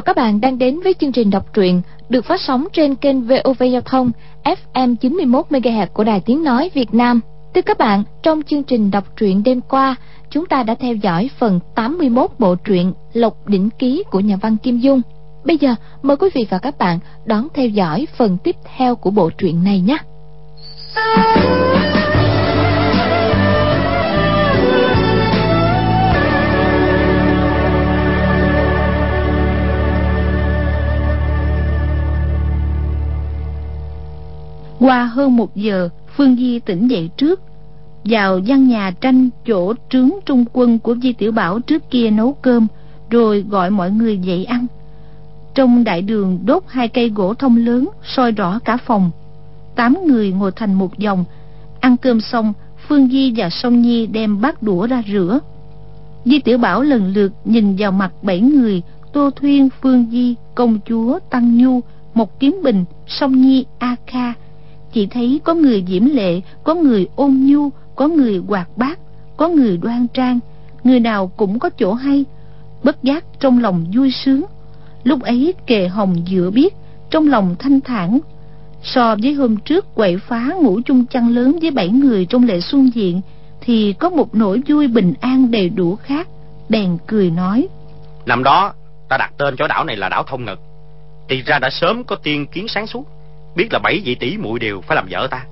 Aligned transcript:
Chào 0.00 0.14
các 0.14 0.16
bạn 0.16 0.40
đang 0.40 0.58
đến 0.58 0.80
với 0.84 0.94
chương 1.00 1.12
trình 1.12 1.30
đọc 1.30 1.54
truyện 1.54 1.82
được 2.08 2.24
phát 2.24 2.40
sóng 2.40 2.66
trên 2.72 2.94
kênh 2.94 3.22
VOV 3.22 3.62
Giao 3.72 3.80
thông 3.80 4.10
FM 4.44 4.96
91 4.96 5.46
MHz 5.50 5.86
của 5.86 6.04
Đài 6.04 6.20
Tiếng 6.20 6.44
nói 6.44 6.70
Việt 6.74 6.94
Nam. 6.94 7.20
Thưa 7.54 7.62
các 7.62 7.78
bạn, 7.78 8.04
trong 8.22 8.42
chương 8.42 8.62
trình 8.62 8.90
đọc 8.90 9.04
truyện 9.16 9.42
đêm 9.42 9.60
qua, 9.60 9.96
chúng 10.30 10.46
ta 10.46 10.62
đã 10.62 10.74
theo 10.74 10.94
dõi 10.94 11.30
phần 11.38 11.60
81 11.74 12.30
bộ 12.38 12.54
truyện 12.54 12.92
Lộc 13.12 13.48
đỉnh 13.48 13.70
ký 13.78 14.02
của 14.10 14.20
nhà 14.20 14.36
văn 14.36 14.56
Kim 14.56 14.78
Dung. 14.78 15.02
Bây 15.44 15.58
giờ, 15.58 15.74
mời 16.02 16.16
quý 16.16 16.28
vị 16.34 16.46
và 16.50 16.58
các 16.58 16.78
bạn 16.78 16.98
đón 17.24 17.48
theo 17.54 17.68
dõi 17.68 18.06
phần 18.16 18.36
tiếp 18.44 18.56
theo 18.76 18.96
của 18.96 19.10
bộ 19.10 19.30
truyện 19.38 19.64
này 19.64 19.80
nhé. 19.80 19.98
Qua 34.80 35.04
hơn 35.04 35.36
một 35.36 35.56
giờ, 35.56 35.88
Phương 36.16 36.36
Di 36.36 36.58
tỉnh 36.58 36.88
dậy 36.88 37.10
trước, 37.16 37.40
vào 38.04 38.38
gian 38.38 38.68
nhà 38.68 38.90
tranh 39.00 39.28
chỗ 39.46 39.74
trướng 39.90 40.10
trung 40.26 40.44
quân 40.52 40.78
của 40.78 40.94
Di 41.02 41.12
Tiểu 41.12 41.32
Bảo 41.32 41.60
trước 41.60 41.90
kia 41.90 42.10
nấu 42.10 42.32
cơm, 42.32 42.66
rồi 43.10 43.44
gọi 43.48 43.70
mọi 43.70 43.90
người 43.90 44.18
dậy 44.18 44.44
ăn. 44.44 44.66
Trong 45.54 45.84
đại 45.84 46.02
đường 46.02 46.38
đốt 46.44 46.62
hai 46.68 46.88
cây 46.88 47.08
gỗ 47.08 47.34
thông 47.34 47.56
lớn, 47.56 47.88
soi 48.04 48.32
rõ 48.32 48.58
cả 48.64 48.76
phòng. 48.76 49.10
Tám 49.76 49.96
người 50.06 50.32
ngồi 50.32 50.52
thành 50.56 50.74
một 50.74 50.98
dòng, 50.98 51.24
ăn 51.80 51.96
cơm 51.96 52.20
xong, 52.20 52.52
Phương 52.88 53.08
Di 53.08 53.32
và 53.36 53.50
Song 53.50 53.82
Nhi 53.82 54.06
đem 54.06 54.40
bát 54.40 54.62
đũa 54.62 54.86
ra 54.86 55.02
rửa. 55.12 55.38
Di 56.24 56.38
Tiểu 56.38 56.58
Bảo 56.58 56.82
lần 56.82 57.12
lượt 57.12 57.32
nhìn 57.44 57.76
vào 57.78 57.92
mặt 57.92 58.12
bảy 58.22 58.40
người, 58.40 58.82
Tô 59.12 59.30
Thuyên, 59.30 59.68
Phương 59.82 60.06
Di, 60.10 60.34
Công 60.54 60.78
Chúa, 60.86 61.18
Tăng 61.30 61.56
Nhu, 61.56 61.80
Một 62.14 62.40
Kiếm 62.40 62.60
Bình, 62.64 62.84
Song 63.06 63.42
Nhi, 63.42 63.64
A 63.78 63.96
Kha, 64.06 64.32
chỉ 64.92 65.06
thấy 65.06 65.40
có 65.44 65.54
người 65.54 65.84
diễm 65.88 66.04
lệ, 66.04 66.40
có 66.64 66.74
người 66.74 67.08
ôn 67.16 67.30
nhu, 67.40 67.70
có 67.96 68.08
người 68.08 68.42
hoạt 68.48 68.68
bát, 68.76 68.98
có 69.36 69.48
người 69.48 69.76
đoan 69.76 70.06
trang. 70.14 70.38
Người 70.84 71.00
nào 71.00 71.26
cũng 71.36 71.58
có 71.58 71.70
chỗ 71.70 71.92
hay, 71.92 72.24
bất 72.84 73.02
giác 73.02 73.24
trong 73.40 73.62
lòng 73.62 73.86
vui 73.96 74.10
sướng. 74.10 74.44
Lúc 75.04 75.22
ấy 75.22 75.54
kề 75.66 75.88
hồng 75.88 76.16
dựa 76.30 76.50
biết, 76.54 76.74
trong 77.10 77.28
lòng 77.28 77.56
thanh 77.58 77.80
thản. 77.80 78.18
So 78.82 79.16
với 79.22 79.32
hôm 79.32 79.56
trước 79.56 79.94
quậy 79.94 80.18
phá 80.18 80.52
ngủ 80.62 80.80
chung 80.84 81.06
chăn 81.06 81.28
lớn 81.28 81.58
với 81.62 81.70
bảy 81.70 81.88
người 81.88 82.26
trong 82.26 82.44
lệ 82.44 82.60
xuân 82.60 82.90
diện, 82.94 83.20
thì 83.60 83.92
có 83.92 84.10
một 84.10 84.34
nỗi 84.34 84.62
vui 84.68 84.88
bình 84.88 85.14
an 85.20 85.50
đầy 85.50 85.68
đủ 85.68 85.96
khác, 85.96 86.28
bèn 86.68 86.98
cười 87.06 87.30
nói. 87.30 87.68
Năm 88.26 88.42
đó, 88.42 88.72
ta 89.08 89.16
đặt 89.18 89.32
tên 89.38 89.56
cho 89.56 89.66
đảo 89.66 89.84
này 89.84 89.96
là 89.96 90.08
đảo 90.08 90.22
thông 90.22 90.44
ngực 90.44 90.60
thì 91.30 91.42
ra 91.42 91.58
đã 91.58 91.70
sớm 91.70 92.04
có 92.04 92.16
tiên 92.16 92.46
kiến 92.46 92.68
sáng 92.68 92.86
suốt 92.86 93.06
biết 93.56 93.72
là 93.72 93.78
bảy 93.78 94.00
vị 94.04 94.14
tỷ 94.14 94.36
muội 94.36 94.58
đều 94.58 94.80
phải 94.80 94.96
làm 94.96 95.06
vợ 95.10 95.28
ta. 95.30 95.44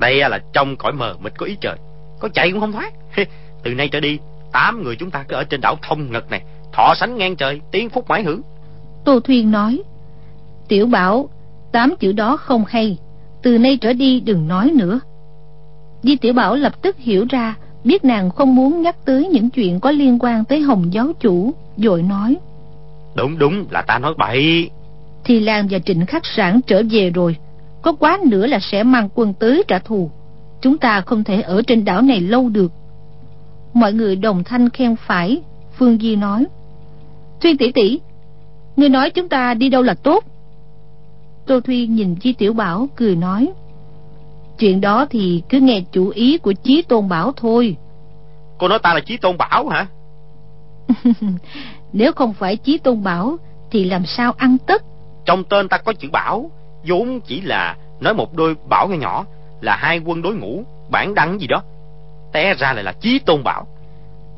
Đây 0.00 0.16
là 0.30 0.38
trong 0.52 0.76
cõi 0.76 0.92
mờ 0.92 1.14
mịt 1.20 1.32
có 1.38 1.46
ý 1.46 1.56
trời. 1.60 1.76
Có 2.20 2.28
chạy 2.34 2.50
cũng 2.50 2.60
không 2.60 2.72
thoát. 2.72 2.92
Từ 3.64 3.74
nay 3.74 3.88
trở 3.88 4.00
đi 4.00 4.18
tám 4.52 4.82
người 4.82 4.96
chúng 4.96 5.10
ta 5.10 5.24
cứ 5.28 5.36
ở 5.36 5.44
trên 5.44 5.60
đảo 5.60 5.76
thông 5.82 6.12
ngật 6.12 6.30
này 6.30 6.42
thọ 6.72 6.94
sánh 6.96 7.16
ngang 7.16 7.36
trời 7.36 7.60
tiếng 7.70 7.90
phúc 7.90 8.04
mãi 8.08 8.22
hưởng. 8.22 8.40
Tô 9.04 9.20
thuyên 9.20 9.50
nói 9.50 9.82
tiểu 10.68 10.86
bảo 10.86 11.28
tám 11.72 11.94
chữ 12.00 12.12
đó 12.12 12.36
không 12.36 12.64
hay. 12.68 12.98
Từ 13.42 13.58
nay 13.58 13.78
trở 13.80 13.92
đi 13.92 14.20
đừng 14.20 14.48
nói 14.48 14.72
nữa. 14.74 15.00
Di 16.02 16.16
tiểu 16.16 16.32
bảo 16.32 16.54
lập 16.54 16.82
tức 16.82 16.96
hiểu 16.98 17.26
ra 17.30 17.54
biết 17.84 18.04
nàng 18.04 18.30
không 18.30 18.54
muốn 18.54 18.82
nhắc 18.82 18.96
tới 19.04 19.28
những 19.28 19.50
chuyện 19.50 19.80
có 19.80 19.90
liên 19.90 20.18
quan 20.20 20.44
tới 20.44 20.60
hồng 20.60 20.92
giáo 20.92 21.12
chủ 21.20 21.54
vội 21.76 22.02
nói 22.02 22.36
đúng 23.14 23.38
đúng 23.38 23.64
là 23.70 23.82
ta 23.82 23.98
nói 23.98 24.14
bậy 24.18 24.70
thì 25.24 25.40
Lan 25.40 25.66
và 25.70 25.78
Trịnh 25.78 26.06
Khắc 26.06 26.22
Sản 26.26 26.60
trở 26.66 26.82
về 26.90 27.10
rồi. 27.10 27.36
Có 27.82 27.92
quá 27.92 28.18
nữa 28.26 28.46
là 28.46 28.58
sẽ 28.62 28.82
mang 28.82 29.08
quân 29.14 29.34
tới 29.34 29.64
trả 29.68 29.78
thù. 29.78 30.10
Chúng 30.60 30.78
ta 30.78 31.00
không 31.00 31.24
thể 31.24 31.40
ở 31.40 31.62
trên 31.66 31.84
đảo 31.84 32.02
này 32.02 32.20
lâu 32.20 32.48
được. 32.48 32.72
Mọi 33.74 33.92
người 33.92 34.16
đồng 34.16 34.44
thanh 34.44 34.70
khen 34.70 34.96
phải 34.96 35.42
Phương 35.78 35.98
Di 35.98 36.16
nói. 36.16 36.46
Thuyên 37.40 37.56
tỷ 37.56 37.72
tỷ 37.72 38.00
Ngươi 38.76 38.88
nói 38.88 39.10
chúng 39.10 39.28
ta 39.28 39.54
đi 39.54 39.68
đâu 39.68 39.82
là 39.82 39.94
tốt? 39.94 40.24
Tô 41.46 41.60
Thuyên 41.60 41.94
nhìn 41.94 42.16
Chi 42.16 42.32
Tiểu 42.32 42.52
Bảo 42.52 42.88
cười 42.96 43.16
nói. 43.16 43.52
Chuyện 44.58 44.80
đó 44.80 45.06
thì 45.10 45.42
cứ 45.48 45.60
nghe 45.60 45.82
chủ 45.92 46.08
ý 46.08 46.38
của 46.38 46.52
Chí 46.52 46.82
Tôn 46.82 47.08
Bảo 47.08 47.32
thôi. 47.36 47.76
Cô 48.58 48.68
nói 48.68 48.78
ta 48.78 48.94
là 48.94 49.00
Chí 49.00 49.16
Tôn 49.16 49.36
Bảo 49.38 49.68
hả? 49.68 49.86
Nếu 51.92 52.12
không 52.12 52.32
phải 52.32 52.56
Chí 52.56 52.78
Tôn 52.78 53.02
Bảo 53.02 53.36
Thì 53.70 53.84
làm 53.84 54.06
sao 54.06 54.32
ăn 54.36 54.56
tất 54.66 54.82
trong 55.24 55.44
tên 55.44 55.68
ta 55.68 55.78
có 55.78 55.92
chữ 55.92 56.08
bảo 56.12 56.50
vốn 56.88 57.20
chỉ 57.20 57.40
là 57.40 57.76
nói 58.00 58.14
một 58.14 58.34
đôi 58.34 58.54
bảo 58.68 58.88
nhỏ 58.88 58.96
nhỏ 58.96 59.24
là 59.60 59.76
hai 59.76 59.98
quân 59.98 60.22
đối 60.22 60.34
ngũ 60.34 60.64
bản 60.90 61.14
đăng 61.14 61.40
gì 61.40 61.46
đó. 61.46 61.62
Té 62.32 62.54
ra 62.54 62.72
lại 62.72 62.84
là 62.84 62.92
chí 62.92 63.18
tôn 63.18 63.44
bảo. 63.44 63.66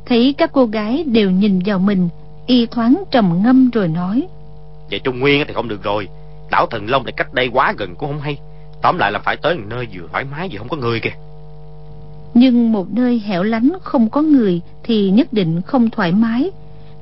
Thấy 0.06 0.34
các 0.39 0.50
cô 0.53 0.67
gái 0.67 1.05
đều 1.06 1.31
nhìn 1.31 1.61
vào 1.67 1.78
mình 1.78 2.09
y 2.47 2.67
thoáng 2.67 3.05
trầm 3.11 3.43
ngâm 3.43 3.71
rồi 3.71 3.89
nói. 3.89 4.27
Vậy 4.91 5.00
trung 5.05 5.21
nguyên 5.21 5.44
thì 5.49 5.55
không 5.55 5.69
được 5.69 5.83
rồi 5.83 6.09
đảo 6.50 6.67
thần 6.67 6.91
long 6.91 7.05
lại 7.05 7.12
cách 7.12 7.34
đây 7.34 7.49
quá 7.53 7.75
gần 7.78 7.94
cũng 7.94 8.09
không 8.09 8.21
hay. 8.21 8.39
Tóm 8.83 8.99
lại 8.99 9.12
là 9.12 9.19
phải 9.19 9.37
tới 9.37 9.55
một 9.55 9.65
nơi 9.69 9.89
vừa 9.94 10.09
thoải 10.12 10.25
mái 10.25 10.49
vừa 10.53 10.59
không 10.59 10.69
có 10.69 10.77
người 10.77 11.00
kìa. 11.00 11.11
Nhưng 12.34 12.73
một 12.73 12.87
nơi 12.91 13.23
hẻo 13.27 13.43
lánh 13.43 13.73
không 13.83 14.09
có 14.09 14.23
người 14.23 14.61
thì 14.83 15.11
nhất 15.11 15.33
định 15.33 15.62
không 15.62 15.91
thoải 15.91 16.12
mái. 16.12 16.50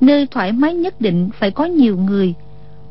Nơi 0.01 0.27
thoải 0.31 0.53
mái 0.53 0.75
nhất 0.75 1.01
định 1.01 1.31
phải 1.39 1.51
có 1.51 1.65
nhiều 1.65 1.97
người 1.97 2.35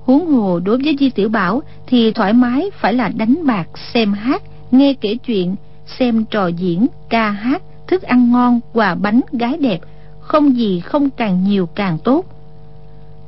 huống 0.06 0.26
hồ 0.26 0.60
đối 0.60 0.78
với 0.78 0.96
di 1.00 1.10
tiểu 1.10 1.30
bảo 1.30 1.62
thì 1.88 2.12
thoải 2.12 2.34
mái 2.34 2.72
phải 2.74 2.94
là 2.94 3.12
đánh 3.16 3.46
bạc, 3.46 3.68
xem 3.94 4.14
hát, 4.14 4.42
nghe 4.72 4.94
kể 4.94 5.16
chuyện, 5.16 5.56
xem 6.00 6.26
trò 6.26 6.48
diễn, 6.48 6.88
ca 7.10 7.30
hát, 7.30 7.62
thức 7.88 8.02
ăn 8.02 8.32
ngon, 8.32 8.60
quà 8.74 8.96
bánh, 8.96 9.22
gái 9.32 9.58
đẹp. 9.58 9.80
Không 10.20 10.56
gì 10.58 10.80
không 10.80 11.10
càng 11.10 11.44
nhiều 11.44 11.66
càng 11.66 11.98
tốt. 12.04 12.26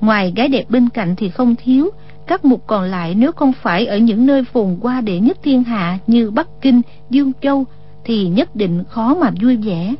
Ngoài 0.02 0.34
gái 0.36 0.48
đẹp 0.48 0.66
bên 0.70 0.90
cạnh 0.90 1.16
thì 1.16 1.30
không 1.30 1.56
thiếu, 1.64 1.90
các 2.28 2.46
mục 2.46 2.64
còn 2.68 2.84
lại 2.84 3.16
nếu 3.16 3.32
không 3.32 3.54
phải 3.54 3.86
ở 3.86 3.98
những 3.98 4.26
nơi 4.26 4.44
phồn 4.44 4.78
hoa 4.82 5.02
đệ 5.02 5.20
nhất 5.20 5.38
thiên 5.44 5.64
hạ 5.64 5.98
như 6.08 6.32
bắc 6.32 6.48
kinh, 6.62 6.82
dương 7.10 7.32
châu 7.42 7.66
thì 8.06 8.28
nhất 8.28 8.56
định 8.56 8.84
khó 8.90 9.16
mà 9.16 9.32
vui 9.42 9.58
vẻ. 9.58 9.96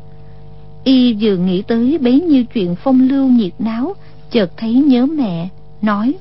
Y 0.84 1.14
vừa 1.14 1.38
nghĩ 1.38 1.62
tới 1.62 1.98
bấy 2.02 2.22
nhiêu 2.22 2.44
chuyện 2.44 2.76
phong 2.84 3.08
lưu 3.10 3.28
nhiệt 3.28 3.54
náo, 3.60 3.94
chợt 4.32 4.52
thấy 4.58 4.74
nhớ 4.74 5.06
mẹ, 5.06 5.50
nói 5.82 6.14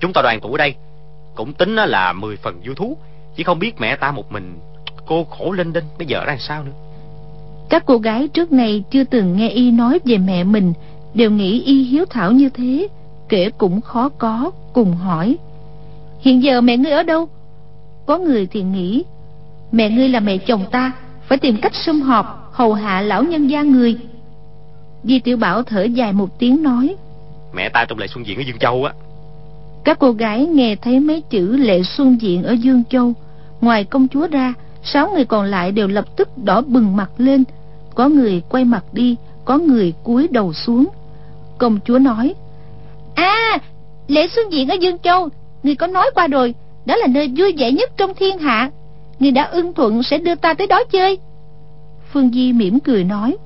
Chúng 0.00 0.12
ta 0.12 0.22
đoàn 0.22 0.40
tụ 0.40 0.52
ở 0.52 0.58
đây 0.58 0.74
Cũng 1.34 1.52
tính 1.52 1.74
là 1.76 2.12
mười 2.12 2.36
phần 2.36 2.60
vui 2.64 2.74
thú. 2.74 2.96
Chỉ 3.36 3.42
không 3.42 3.58
biết 3.58 3.80
mẹ 3.80 3.96
ta 3.96 4.10
một 4.10 4.32
mình 4.32 4.58
Cô 5.06 5.24
khổ 5.24 5.52
linh 5.52 5.72
đinh 5.72 5.84
bây 5.98 6.06
giờ 6.06 6.24
ra 6.24 6.36
sao 6.40 6.64
nữa. 6.64 6.72
Các 7.70 7.82
cô 7.86 7.98
gái 7.98 8.28
trước 8.28 8.52
này 8.52 8.84
chưa 8.90 9.04
từng 9.04 9.36
nghe 9.36 9.48
y 9.48 9.70
nói 9.70 9.98
về 10.04 10.18
mẹ 10.18 10.44
mình 10.44 10.72
Đều 11.14 11.30
nghĩ 11.30 11.62
y 11.62 11.84
hiếu 11.84 12.04
thảo 12.10 12.32
như 12.32 12.48
thế 12.48 12.88
Kể 13.28 13.50
cũng 13.58 13.80
khó 13.80 14.08
có 14.08 14.50
Cùng 14.72 14.92
hỏi. 14.92 15.36
Hiện 16.20 16.42
giờ 16.42 16.60
mẹ 16.60 16.76
ngươi 16.76 16.92
ở 16.92 17.02
đâu? 17.02 17.28
Có 18.06 18.18
người 18.18 18.46
thì 18.46 18.62
nghĩ 18.62 19.04
Mẹ 19.72 19.90
ngươi 19.90 20.08
là 20.08 20.20
mẹ 20.20 20.38
chồng 20.38 20.64
ta 20.70 20.92
Phải 21.28 21.38
tìm 21.38 21.56
cách 21.62 21.74
sum 21.74 22.00
họp 22.00 22.50
Hầu 22.52 22.74
hạ 22.74 23.00
lão 23.00 23.22
nhân 23.22 23.50
gia 23.50 23.62
người. 23.62 23.96
Di 25.04 25.20
Tiểu 25.20 25.36
Bảo 25.36 25.62
thở 25.62 25.82
dài 25.82 26.12
một 26.12 26.38
tiếng 26.38 26.62
nói 26.62 26.96
Mẹ 27.52 27.68
ta 27.68 27.84
trong 27.84 27.98
lệ 27.98 28.06
xuân 28.06 28.26
diện 28.26 28.38
ở 28.38 28.42
Dương 28.46 28.58
Châu 28.58 28.84
á 28.84 28.92
các 29.84 29.98
cô 29.98 30.12
gái 30.12 30.46
nghe 30.46 30.76
thấy 30.76 31.00
mấy 31.00 31.20
chữ 31.20 31.56
lệ 31.56 31.82
xuân 31.82 32.20
diện 32.20 32.42
ở 32.42 32.52
Dương 32.52 32.82
Châu 32.90 33.12
Ngoài 33.60 33.84
công 33.84 34.08
chúa 34.08 34.26
ra 34.26 34.54
Sáu 34.82 35.10
người 35.10 35.24
còn 35.24 35.44
lại 35.44 35.72
đều 35.72 35.88
lập 35.88 36.16
tức 36.16 36.28
đỏ 36.44 36.60
bừng 36.60 36.96
mặt 36.96 37.10
lên. 37.18 37.44
Có 37.94 38.08
người 38.08 38.42
quay 38.48 38.64
mặt 38.64 38.84
đi 38.92 39.16
Có 39.44 39.58
người 39.58 39.92
cúi 40.04 40.28
đầu 40.28 40.52
xuống. 40.52 40.88
Công 41.58 41.78
chúa 41.84 41.98
nói 41.98 42.34
À 43.14 43.58
lệ 44.08 44.28
xuân 44.28 44.52
diện 44.52 44.68
ở 44.68 44.74
Dương 44.74 44.98
Châu 44.98 45.28
Người 45.62 45.74
có 45.74 45.86
nói 45.86 46.10
qua 46.14 46.26
rồi 46.26 46.54
Đó 46.86 46.96
là 46.96 47.06
nơi 47.06 47.32
vui 47.36 47.52
vẻ 47.58 47.72
nhất 47.72 47.90
trong 47.96 48.14
thiên 48.14 48.38
hạ. 48.38 48.70
Người 49.18 49.30
đã 49.30 49.44
ưng 49.44 49.72
thuận 49.72 50.02
sẽ 50.02 50.18
đưa 50.18 50.34
ta 50.34 50.54
tới 50.54 50.66
đó 50.66 50.84
chơi. 50.92 51.18
Phương 52.12 52.30
Di 52.32 52.52
mỉm 52.52 52.80
cười 52.80 53.04
nói 53.04 53.36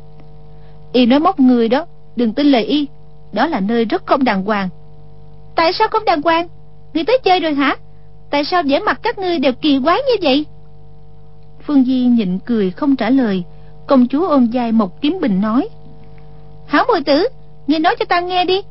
Y 0.92 1.06
nói 1.06 1.20
móc 1.20 1.40
người 1.40 1.68
đó 1.68 1.86
Đừng 2.16 2.32
tin 2.32 2.46
lời 2.46 2.64
Y 2.64 2.86
Đó 3.32 3.46
là 3.46 3.60
nơi 3.60 3.84
rất 3.84 4.06
không 4.06 4.24
đàng 4.24 4.44
hoàng 4.44 4.68
Tại 5.56 5.72
sao 5.72 5.88
không 5.90 6.04
đàng 6.04 6.22
hoàng? 6.22 6.48
Người 6.94 7.04
tới 7.04 7.18
chơi 7.24 7.40
rồi 7.40 7.54
hả? 7.54 7.76
Tại 8.30 8.44
sao 8.44 8.62
vẻ 8.62 8.80
mặt 8.80 9.00
các 9.02 9.18
ngươi 9.18 9.38
đều 9.38 9.52
kỳ 9.52 9.80
quái 9.84 9.98
như 10.02 10.14
vậy? 10.22 10.46
Phương 11.66 11.84
Di 11.84 12.06
nhịn 12.06 12.38
cười 12.38 12.70
không 12.70 12.96
trả 12.96 13.10
lời. 13.10 13.42
Công 13.86 14.08
chúa 14.08 14.28
ôm 14.28 14.46
dài 14.46 14.72
một 14.72 15.00
kiếm 15.00 15.18
bình 15.20 15.40
nói, 15.40 15.68
Hảo 16.66 16.84
mùi 16.88 17.00
tử, 17.00 17.28
Ngươi 17.66 17.78
nói 17.78 17.96
cho 17.98 18.04
ta 18.04 18.20
nghe 18.20 18.44
đi. 18.44 18.62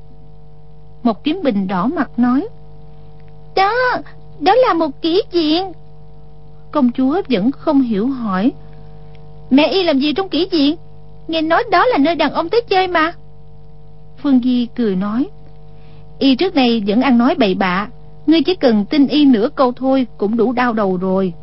Một 1.04 1.24
kiếm 1.24 1.40
bình 1.44 1.68
đỏ 1.68 1.88
mặt 1.88 2.10
nói, 2.18 2.48
Đó 3.56 3.74
Đó 4.40 4.56
là 4.56 4.74
một 4.74 5.02
kỹ 5.02 5.22
diện. 5.32 5.72
Công 6.72 6.92
chúa 6.92 7.22
vẫn 7.30 7.52
không 7.52 7.82
hiểu 7.82 8.08
hỏi, 8.08 8.52
Mẹ 9.50 9.68
y 9.68 9.84
làm 9.84 10.00
gì 10.00 10.14
trong 10.14 10.30
kỹ 10.30 10.48
diện? 10.52 10.76
Nghe 11.28 11.42
nói 11.42 11.64
đó 11.72 11.86
là 11.86 11.98
nơi 11.98 12.16
đàn 12.16 12.32
ông 12.34 12.50
tới 12.50 12.62
chơi 12.70 12.88
mà. 12.88 13.14
Phương 14.18 14.40
Di 14.44 14.68
cười 14.76 14.96
nói 14.96 15.28
Y 16.20 16.36
trước 16.36 16.56
đây 16.56 16.84
vẫn 16.88 17.02
ăn 17.02 17.18
nói 17.18 17.36
bậy 17.40 17.56
bạ. 17.56 17.88
Ngươi 18.28 18.42
chỉ 18.42 18.56
cần 18.56 18.86
tin 18.86 19.08
y 19.08 19.26
nửa 19.26 19.50
câu 19.56 19.72
thôi 19.72 20.08
Cũng 20.18 20.38
đủ 20.38 20.54
đau 20.54 20.74
đầu 20.74 20.98
rồi. 20.98 21.34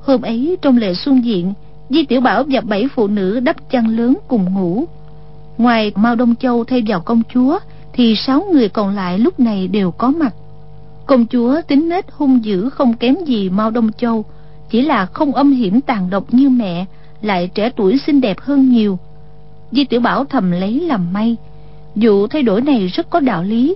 Hôm 0.00 0.22
ấy, 0.22 0.56
trong 0.62 0.76
lệ 0.76 0.94
xuân 0.94 1.24
diện, 1.24 1.52
Di 1.90 2.04
Tiểu 2.04 2.20
Bảo 2.20 2.44
và 2.48 2.60
bảy 2.60 2.88
phụ 2.94 3.06
nữ 3.06 3.40
đắp 3.40 3.70
chăn 3.70 3.96
lớn 3.96 4.18
cùng 4.28 4.54
ngủ. 4.54 4.84
Ngoài 5.58 5.92
Mao 5.94 6.14
Đông 6.14 6.34
Châu 6.36 6.64
thay 6.64 6.82
vào 6.86 7.00
công 7.00 7.22
chúa, 7.34 7.58
Thì 7.92 8.14
sáu 8.16 8.44
người 8.52 8.68
còn 8.68 8.94
lại 8.94 9.18
lúc 9.18 9.40
này 9.40 9.68
đều 9.68 9.90
có 9.90 10.10
mặt. 10.10 10.34
Công 11.06 11.26
chúa 11.26 11.60
tính 11.68 11.88
nết 11.88 12.04
hung 12.10 12.44
dữ 12.44 12.70
không 12.70 12.94
kém 12.94 13.14
gì 13.26 13.50
Mao 13.50 13.70
Đông 13.70 13.92
Châu, 13.92 14.24
Chỉ 14.70 14.82
là 14.82 15.06
không 15.06 15.34
âm 15.34 15.52
hiểm 15.52 15.80
tàn 15.80 16.10
độc 16.10 16.34
như 16.34 16.48
mẹ, 16.48 16.84
Lại 17.22 17.50
trẻ 17.54 17.70
tuổi 17.76 17.98
xinh 18.06 18.20
đẹp 18.20 18.40
hơn 18.40 18.68
nhiều. 18.68 18.98
Di 19.72 19.84
Tiểu 19.84 20.00
Bảo 20.00 20.24
thầm 20.24 20.50
lấy 20.50 20.80
làm 20.80 21.12
may 21.12 21.36
Vụ 22.00 22.26
thay 22.26 22.42
đổi 22.42 22.60
này 22.60 22.86
rất 22.86 23.10
có 23.10 23.20
đạo 23.20 23.42
lý, 23.42 23.74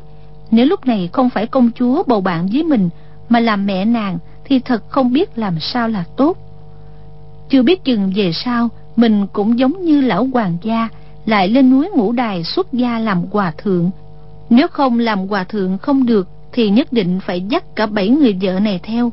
Nếu 0.50 0.66
lúc 0.66 0.86
này 0.86 1.08
không 1.12 1.30
phải 1.30 1.46
công 1.46 1.70
chúa 1.78 2.02
bầu 2.06 2.20
bạn 2.20 2.48
với 2.52 2.62
mình 2.62 2.88
Mà 3.28 3.40
làm 3.40 3.66
mẹ 3.66 3.84
nàng 3.84 4.18
Thì 4.44 4.58
thật 4.58 4.82
không 4.88 5.12
biết 5.12 5.38
làm 5.38 5.60
sao 5.60 5.88
là 5.88 6.04
tốt. 6.16 6.38
Chưa 7.50 7.62
biết 7.62 7.84
chừng 7.84 8.12
về 8.14 8.32
sau, 8.32 8.68
Mình 8.96 9.26
cũng 9.32 9.58
giống 9.58 9.84
như 9.84 10.00
lão 10.00 10.28
hoàng 10.32 10.56
gia, 10.62 10.88
Lại 11.26 11.48
lên 11.48 11.70
núi 11.70 11.90
ngũ 11.96 12.12
đài 12.12 12.44
xuất 12.44 12.72
gia 12.72 12.98
làm 12.98 13.24
hòa 13.30 13.52
thượng. 13.58 13.90
Nếu 14.50 14.68
không 14.68 14.98
làm 14.98 15.18
hòa 15.28 15.44
thượng 15.44 15.78
không 15.78 16.06
được 16.06 16.28
Thì 16.52 16.70
nhất 16.70 16.92
định 16.92 17.20
phải 17.26 17.40
dắt 17.40 17.76
cả 17.76 17.86
bảy 17.86 18.08
người 18.08 18.36
vợ 18.42 18.60
này 18.60 18.80
theo. 18.82 19.12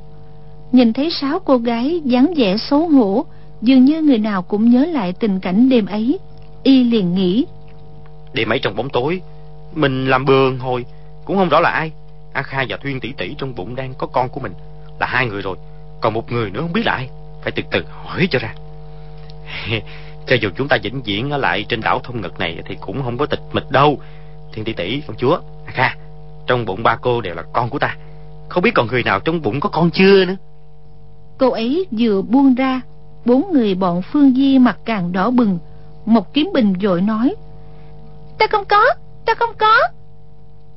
Nhìn 0.71 0.93
thấy 0.93 1.09
sáu 1.11 1.39
cô 1.39 1.57
gái 1.57 2.01
dáng 2.05 2.33
vẻ 2.35 2.57
xấu 2.57 2.87
hổ, 2.87 3.25
Dường 3.61 3.85
như 3.85 4.01
người 4.01 4.17
nào 4.17 4.41
cũng 4.41 4.69
nhớ 4.69 4.85
lại 4.85 5.13
tình 5.13 5.39
cảnh 5.39 5.69
đêm 5.69 5.85
ấy, 5.85 6.19
Y 6.63 6.83
liền 6.83 7.15
nghĩ 7.15 7.45
Đêm 8.33 8.51
ấy 8.51 8.59
trong 8.59 8.75
bóng 8.75 8.89
tối. 8.89 9.21
Mình 9.73 10.05
làm 10.05 10.25
bường 10.25 10.59
hồi, 10.59 10.85
Cũng 11.25 11.37
không 11.37 11.49
rõ 11.49 11.59
là 11.59 11.69
ai. 11.69 11.91
A 12.33 12.41
Kha 12.41 12.65
và 12.69 12.77
Thuyên 12.77 12.99
tỷ 12.99 13.11
tỷ 13.11 13.35
trong 13.37 13.55
bụng 13.55 13.75
đang 13.75 13.93
có 13.93 14.07
con 14.07 14.29
của 14.29 14.39
mình. 14.39 14.53
Là 14.99 15.07
hai 15.07 15.25
người 15.25 15.41
rồi, 15.41 15.57
Còn 16.01 16.13
một 16.13 16.31
người 16.31 16.49
nữa 16.49 16.61
không 16.61 16.73
biết 16.73 16.85
là 16.85 16.91
ai. 16.93 17.09
Phải 17.41 17.51
từ 17.51 17.63
từ 17.71 17.85
hỏi 18.03 18.27
cho 18.31 18.39
ra. 18.39 18.53
Cho 20.27 20.35
dù 20.41 20.49
chúng 20.57 20.67
ta 20.67 20.77
vĩnh 20.83 21.01
viễn 21.01 21.29
ở 21.29 21.37
lại 21.37 21.65
trên 21.69 21.81
đảo 21.81 21.99
thông 22.03 22.21
ngực 22.21 22.39
này 22.39 22.59
Thì 22.65 22.77
cũng 22.81 23.03
không 23.03 23.17
có 23.17 23.25
tịch 23.25 23.41
mịch 23.53 23.71
đâu. 23.71 23.99
Thiên 24.53 24.65
tỷ 24.65 24.73
tỷ 24.73 25.01
con 25.07 25.17
chúa, 25.17 25.39
A 25.65 25.71
Kha, 25.71 25.95
Trong 26.47 26.65
bụng 26.65 26.83
ba 26.83 26.95
cô 26.95 27.21
đều 27.21 27.35
là 27.35 27.43
con 27.53 27.69
của 27.69 27.79
ta. 27.79 27.95
Không 28.49 28.63
biết 28.63 28.71
còn 28.75 28.87
người 28.87 29.03
nào 29.03 29.19
trong 29.19 29.41
bụng 29.41 29.59
có 29.59 29.69
con 29.69 29.91
chưa 29.91 30.25
nữa? 30.25 30.35
Cô 31.37 31.49
ấy 31.49 31.85
vừa 31.91 32.21
buông 32.21 32.55
ra, 32.55 32.81
Bốn 33.25 33.53
người 33.53 33.75
bọn 33.75 34.01
Phương 34.01 34.33
Di 34.35 34.59
mặt 34.59 34.77
càng 34.85 35.11
đỏ 35.11 35.31
bừng. 35.31 35.59
Một 36.05 36.33
kiếm 36.33 36.49
bình 36.53 36.73
dội 36.81 37.01
nói 37.01 37.35
Ta 38.39 38.47
không 38.47 38.65
có 38.65 38.83
Ta 39.25 39.33
không 39.35 39.55
có. 39.57 39.87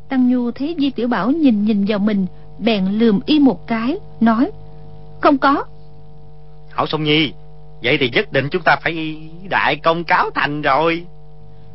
Tăng 0.09 0.29
Nhu 0.29 0.51
thấy 0.51 0.77
Di 0.79 0.91
Tiểu 0.91 1.09
Bảo 1.09 1.31
nhìn 1.31 1.65
nhìn 1.65 1.85
vào 1.85 1.99
mình 1.99 2.27
Bèn 2.59 2.85
lườm 2.87 3.21
y 3.27 3.39
một 3.39 3.67
cái 3.67 3.97
Nói 4.21 4.51
Không 5.21 5.39
có. 5.39 5.65
Hảo 6.71 6.87
Sông 6.87 7.05
Nhi 7.05 7.33
Vậy 7.83 7.97
thì 8.01 8.11
nhất 8.11 8.33
định 8.33 8.49
chúng 8.51 8.63
ta 8.63 8.77
phải 8.83 9.17
đại 9.51 9.77
công 9.77 10.05
cáo 10.05 10.31
thành 10.35 10.63
rồi. 10.63 11.07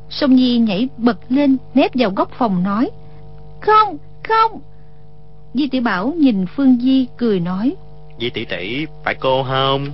Sông 0.09 0.35
Nhi 0.35 0.57
nhảy 0.57 0.87
bật 0.97 1.17
lên 1.29 1.57
Nép 1.73 1.91
vào 1.93 2.09
góc 2.15 2.29
phòng 2.37 2.63
nói 2.63 2.89
Không 3.61 3.97
không. 4.27 4.61
Di 5.53 5.67
Tiểu 5.67 5.81
Bảo 5.81 6.13
nhìn 6.17 6.45
Phương 6.55 6.77
Di 6.81 7.07
cười 7.17 7.39
nói 7.39 7.75
Di 8.19 8.29
tỷ 8.29 8.45
tỷ 8.45 8.85
phải 9.03 9.15
cô 9.15 9.43
không? 9.43 9.87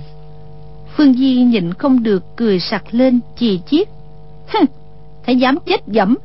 Phương 0.96 1.14
Di 1.14 1.34
nhịn 1.34 1.74
không 1.74 2.02
được 2.02 2.36
cười 2.36 2.60
sặc 2.60 2.84
lên 2.90 3.20
chì 3.36 3.60
chiết 3.66 3.88
Hừ, 4.48 4.60
Thấy 5.26 5.36
dám 5.36 5.58
chết 5.66 5.80
dẫm. 5.86 6.16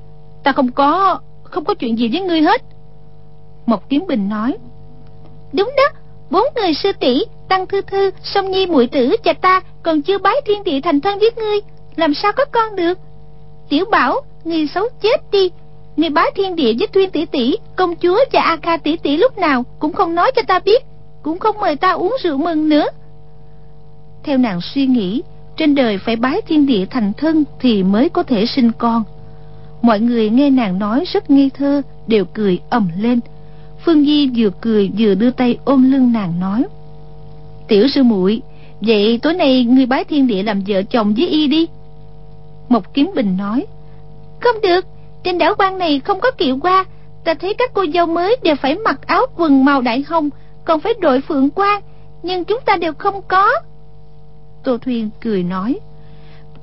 Ta 0.44 0.52
không 0.52 0.72
có 0.72 1.20
Không 1.44 1.66
có 1.66 1.74
chuyện 1.74 2.00
gì 2.00 2.10
với 2.12 2.22
ngươi 2.22 2.42
hết. 2.42 2.62
Một 3.66 3.90
kiếm 3.90 4.04
bình 4.08 4.30
nói. 4.30 4.58
Đúng 5.54 5.72
đó 5.78 6.00
Bốn 6.30 6.44
người 6.56 6.74
sư 6.74 6.92
tỷ 7.00 7.24
Tăng 7.50 7.68
Thư 7.68 7.82
Thư 7.82 8.12
Song 8.24 8.52
Nhi 8.52 8.66
muội 8.66 8.88
tử 8.88 9.16
và 9.24 9.34
ta 9.34 9.62
Còn 9.84 10.02
chưa 10.02 10.18
bái 10.18 10.36
thiên 10.46 10.64
địa 10.64 10.80
thành 10.84 11.02
thân 11.02 11.20
với 11.20 11.32
ngươi. 11.36 11.60
Làm 11.96 12.14
sao 12.14 12.32
có 12.32 12.46
con 12.46 12.76
được? 12.76 12.98
Tiểu 13.70 13.86
bảo 13.92 14.22
Ngươi 14.44 14.68
xấu 14.68 14.90
chết 15.02 15.32
đi. 15.32 15.52
Ngươi 15.96 16.10
bái 16.10 16.32
thiên 16.36 16.56
địa 16.56 16.74
với 16.80 16.88
Tuyên 16.88 17.12
tỷ 17.12 17.26
tỷ 17.26 17.56
Công 17.76 17.96
chúa 17.96 18.20
và 18.32 18.42
A 18.42 18.58
Kha 18.62 18.78
tỷ 18.78 18.98
tỷ 18.98 19.18
lúc 19.18 19.38
nào 19.38 19.64
Cũng 19.80 19.94
không 19.94 20.16
nói 20.16 20.32
cho 20.36 20.42
ta 20.48 20.60
biết 20.60 20.84
Cũng 21.24 21.40
không 21.40 21.56
mời 21.62 21.76
ta 21.76 21.92
uống 21.92 22.16
rượu 22.24 22.38
mừng 22.38 22.70
nữa. 22.70 22.86
Theo 24.24 24.38
nàng 24.38 24.60
suy 24.62 24.86
nghĩ 24.86 25.22
trên 25.60 25.76
đời 25.76 25.98
phải 25.98 26.16
bái 26.16 26.42
thiên 26.48 26.66
địa 26.66 26.86
thành 26.90 27.14
thân 27.14 27.44
thì 27.60 27.84
mới 27.84 28.10
có 28.10 28.24
thể 28.24 28.46
sinh 28.46 28.72
con. 28.78 29.04
Mọi 29.82 30.00
người 30.00 30.30
nghe 30.30 30.50
nàng 30.50 30.80
nói 30.80 31.04
rất 31.14 31.30
nghi 31.30 31.50
thơ, 31.50 31.82
đều 32.08 32.26
cười 32.26 32.60
ầm 32.70 32.90
lên. 32.98 33.20
Phương 33.86 34.06
di 34.06 34.30
vừa 34.36 34.50
cười 34.62 34.92
vừa 34.98 35.16
đưa 35.16 35.32
tay 35.32 35.58
ôm 35.66 35.92
lưng 35.92 36.12
nàng 36.14 36.40
nói, 36.40 36.66
tiểu 37.68 37.88
sư 37.88 38.04
muội, 38.04 38.42
vậy 38.82 39.20
tối 39.22 39.34
nay 39.34 39.64
ngươi 39.64 39.86
bái 39.86 40.04
thiên 40.04 40.28
địa 40.28 40.44
làm 40.44 40.62
vợ 40.68 40.82
chồng 40.84 41.14
với 41.18 41.28
y 41.28 41.48
đi. 41.48 41.68
Mộc 42.70 42.94
kiếm 42.94 43.12
bình 43.16 43.38
nói, 43.38 43.66
không 44.40 44.62
được, 44.62 44.86
trên 45.24 45.38
đảo 45.38 45.54
quan 45.58 45.78
này 45.78 46.00
không 46.00 46.20
có 46.20 46.32
kiệu 46.32 46.58
qua 46.62 46.86
ta 47.24 47.34
thấy 47.34 47.54
các 47.54 47.72
cô 47.74 47.86
dâu 47.94 48.06
mới 48.06 48.38
đều 48.44 48.56
phải 48.56 48.76
mặc 48.76 49.00
áo 49.08 49.26
quần 49.38 49.66
màu 49.66 49.82
đại 49.82 50.04
hồng, 50.08 50.30
còn 50.66 50.80
phải 50.80 50.94
đội 51.00 51.22
phượng 51.22 51.50
quan, 51.56 51.82
nhưng 52.24 52.46
chúng 52.46 52.60
ta 52.66 52.76
đều 52.76 52.94
không 52.94 53.22
có. 53.28 53.50
Tô 54.70 54.78
Thuyên 54.78 55.10
cười 55.22 55.44
nói, 55.44 55.80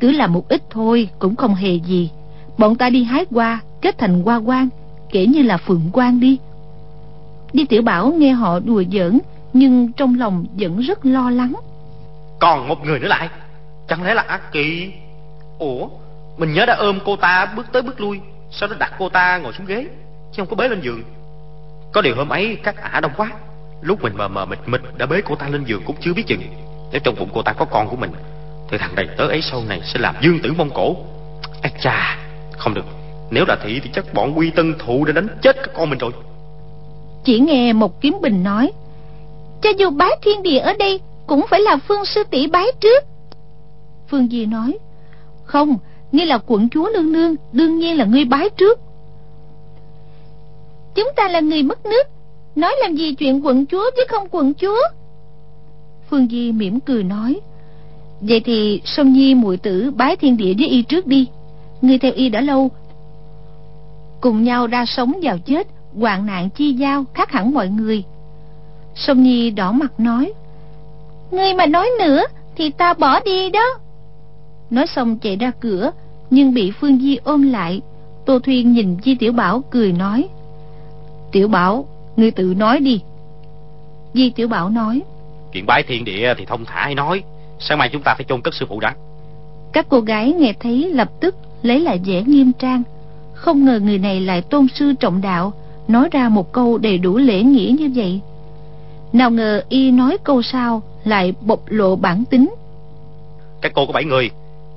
Cứ 0.00 0.10
là 0.10 0.26
một 0.26 0.48
ít 0.48 0.62
thôi, 0.70 1.08
cũng 1.18 1.36
không 1.36 1.54
hề 1.54 1.74
gì. 1.74 2.10
Bọn 2.58 2.76
ta 2.76 2.90
đi 2.90 3.04
hái 3.04 3.26
hoa, 3.30 3.60
Kết 3.82 3.98
thành 3.98 4.22
hoa 4.22 4.36
quan 4.36 4.68
Kể 5.10 5.26
như 5.26 5.42
là 5.42 5.56
phượng 5.56 5.90
quan 5.92 6.20
đi. 6.20 6.38
Đi 7.52 7.64
tiểu 7.64 7.82
bảo 7.82 8.12
nghe 8.12 8.32
họ 8.32 8.60
đùa 8.60 8.82
giỡn, 8.92 9.18
Nhưng 9.52 9.92
trong 9.92 10.18
lòng 10.18 10.46
vẫn 10.58 10.80
rất 10.80 11.06
lo 11.06 11.30
lắng. 11.30 11.54
Còn 12.38 12.68
một 12.68 12.84
người 12.84 12.98
nữa 12.98 13.08
lại, 13.08 13.28
Chẳng 13.88 14.02
lẽ 14.02 14.14
là 14.14 14.22
ác 14.22 14.52
kỳ 14.52 14.92
Ủa, 15.58 15.88
Mình 16.38 16.52
nhớ 16.52 16.66
đã 16.66 16.76
ôm 16.76 16.98
cô 17.04 17.16
ta 17.16 17.52
bước 17.56 17.66
tới 17.72 17.82
bước 17.82 18.00
lui, 18.00 18.20
Sau 18.50 18.68
đó 18.68 18.76
đặt 18.78 18.92
cô 18.98 19.08
ta 19.08 19.38
ngồi 19.38 19.52
xuống 19.52 19.66
ghế, 19.66 19.86
Chứ 20.32 20.42
không 20.42 20.48
có 20.48 20.56
bế 20.56 20.68
lên 20.68 20.80
giường. 20.80 21.02
Có 21.92 22.02
điều 22.02 22.16
hôm 22.16 22.28
ấy 22.28 22.56
các 22.62 22.76
ả 22.76 23.00
đông 23.00 23.12
quá, 23.16 23.30
Lúc 23.80 24.02
mình 24.02 24.16
mờ 24.16 24.28
mờ 24.28 24.46
mịt 24.46 24.58
mịt 24.66 24.80
đã 24.98 25.06
bế 25.06 25.20
cô 25.24 25.34
ta 25.34 25.48
lên 25.48 25.64
giường 25.64 25.82
cũng 25.86 25.96
chưa 26.00 26.14
biết 26.14 26.26
chừng 26.26 26.65
nếu 26.92 27.00
trong 27.04 27.14
bụng 27.18 27.28
cô 27.34 27.42
ta 27.42 27.52
có 27.52 27.64
con 27.64 27.88
của 27.88 27.96
mình, 27.96 28.10
Thì 28.70 28.78
thằng 28.78 28.94
đầy 28.94 29.06
tớ 29.18 29.26
ấy 29.28 29.40
sau 29.42 29.62
này 29.68 29.80
sẽ 29.84 30.00
làm 30.00 30.14
dương 30.22 30.38
tử 30.42 30.52
mông 30.56 30.70
cổ. 30.74 30.96
Ây 31.62 31.72
cha 31.82 32.18
Không 32.58 32.74
được. 32.74 32.84
Nếu 33.30 33.44
là 33.48 33.56
thị 33.64 33.80
thì 33.84 33.90
chắc 33.94 34.14
bọn 34.14 34.38
quy 34.38 34.50
tân 34.50 34.74
thụ 34.78 35.04
đã 35.04 35.12
đánh 35.12 35.28
chết 35.42 35.56
các 35.56 35.70
con 35.74 35.90
mình 35.90 35.98
rồi. 35.98 36.12
Chỉ 37.24 37.40
nghe 37.40 37.72
một 37.72 38.00
kiếm 38.00 38.16
bình 38.22 38.44
nói, 38.44 38.72
Cho 39.62 39.70
dù 39.70 39.90
bái 39.90 40.10
thiên 40.22 40.42
địa 40.42 40.58
ở 40.58 40.72
đây 40.78 41.00
Cũng 41.26 41.46
phải 41.50 41.60
là 41.60 41.76
phương 41.88 42.04
sư 42.04 42.22
tỷ 42.30 42.46
bái 42.46 42.66
trước. 42.80 43.04
Phương 44.08 44.28
Di 44.28 44.46
nói, 44.46 44.78
Không, 45.44 45.76
Ngươi 46.12 46.26
là 46.26 46.38
quận 46.46 46.68
chúa 46.68 46.90
nương 46.94 47.12
nương, 47.12 47.34
Đương 47.52 47.78
nhiên 47.78 47.98
là 47.98 48.04
ngươi 48.04 48.24
bái 48.24 48.50
trước. 48.50 48.80
Chúng 50.94 51.08
ta 51.16 51.28
là 51.28 51.40
người 51.40 51.62
mất 51.62 51.86
nước, 51.86 52.06
Nói 52.56 52.72
làm 52.82 52.96
gì 52.96 53.14
chuyện 53.14 53.46
quận 53.46 53.66
chúa 53.66 53.90
chứ 53.96 54.02
không 54.08 54.28
quận 54.30 54.54
chúa? 54.54 54.78
Phương 56.10 56.28
Di 56.28 56.52
mỉm 56.52 56.80
cười 56.80 57.04
nói, 57.04 57.40
Vậy 58.20 58.40
thì 58.40 58.80
Sông 58.84 59.12
Nhi 59.12 59.34
muội 59.34 59.56
tử 59.56 59.92
bái 59.96 60.16
thiên 60.16 60.36
địa 60.36 60.54
với 60.58 60.68
y 60.68 60.82
trước 60.82 61.06
đi. 61.06 61.26
Ngươi 61.80 61.98
theo 61.98 62.12
y 62.12 62.28
đã 62.28 62.40
lâu, 62.40 62.70
Cùng 64.20 64.42
nhau 64.42 64.66
ra 64.66 64.86
sống 64.86 65.12
vào 65.22 65.38
chết, 65.38 65.66
hoạn 66.00 66.26
nạn 66.26 66.50
chi 66.50 66.72
giao, 66.72 67.04
khác 67.14 67.30
hẳn 67.30 67.54
mọi 67.54 67.68
người. 67.68 68.04
Sông 68.94 69.22
Nhi 69.22 69.50
đỏ 69.50 69.72
mặt 69.72 70.00
nói, 70.00 70.32
Ngươi 71.30 71.54
mà 71.54 71.66
nói 71.66 71.90
nữa 71.98 72.22
Thì 72.56 72.70
ta 72.70 72.94
bỏ 72.94 73.20
đi 73.20 73.50
đó. 73.50 73.78
Nói 74.70 74.86
xong 74.86 75.18
chạy 75.18 75.36
ra 75.36 75.50
cửa, 75.60 75.90
Nhưng 76.30 76.54
bị 76.54 76.70
Phương 76.80 76.98
Di 76.98 77.16
ôm 77.16 77.42
lại, 77.52 77.80
Tô 78.26 78.38
Thuyên 78.38 78.72
nhìn 78.72 78.96
Di 79.04 79.14
Tiểu 79.14 79.32
Bảo 79.32 79.62
cười 79.70 79.92
nói, 79.92 80.28
Tiểu 81.32 81.48
Bảo, 81.48 81.88
Ngươi 82.16 82.30
tự 82.30 82.54
nói 82.56 82.80
đi. 82.80 83.00
Di 84.14 84.30
Tiểu 84.30 84.48
Bảo 84.48 84.68
nói 84.68 85.02
Chuyện 85.56 85.66
bái 85.66 85.82
thiên 85.82 86.04
địa 86.04 86.34
thì 86.36 86.44
thông 86.44 86.64
thả 86.64 86.84
hay 86.84 86.94
nói. 86.94 87.22
Sáng 87.58 87.78
mai 87.78 87.88
chúng 87.92 88.02
ta 88.02 88.14
phải 88.14 88.24
chôn 88.28 88.40
cất 88.40 88.54
sư 88.54 88.66
phụ 88.68 88.80
đã. 88.80 88.94
Các 89.72 89.86
cô 89.88 90.00
gái 90.00 90.32
nghe 90.32 90.52
thấy 90.60 90.90
lập 90.92 91.08
tức 91.20 91.34
Lấy 91.62 91.80
lại 91.80 92.00
vẻ 92.04 92.22
nghiêm 92.22 92.52
trang. 92.58 92.82
Không 93.34 93.64
ngờ 93.64 93.80
người 93.80 93.98
này 93.98 94.20
lại 94.20 94.42
tôn 94.42 94.66
sư 94.74 94.92
trọng 95.00 95.20
đạo 95.20 95.52
Nói 95.88 96.08
ra 96.12 96.28
một 96.28 96.52
câu 96.52 96.78
đầy 96.78 96.98
đủ 96.98 97.16
lễ 97.16 97.42
nghĩa 97.42 97.74
như 97.78 97.90
vậy. 97.94 98.20
Nào 99.12 99.30
ngờ 99.30 99.62
y 99.68 99.90
nói 99.90 100.18
câu 100.24 100.42
sau 100.42 100.82
Lại 101.04 101.34
bộc 101.40 101.60
lộ 101.66 101.96
bản 101.96 102.24
tính. 102.30 102.54
Các 103.62 103.72
cô 103.74 103.86
có 103.86 103.92
bảy 103.92 104.04
người 104.04 104.30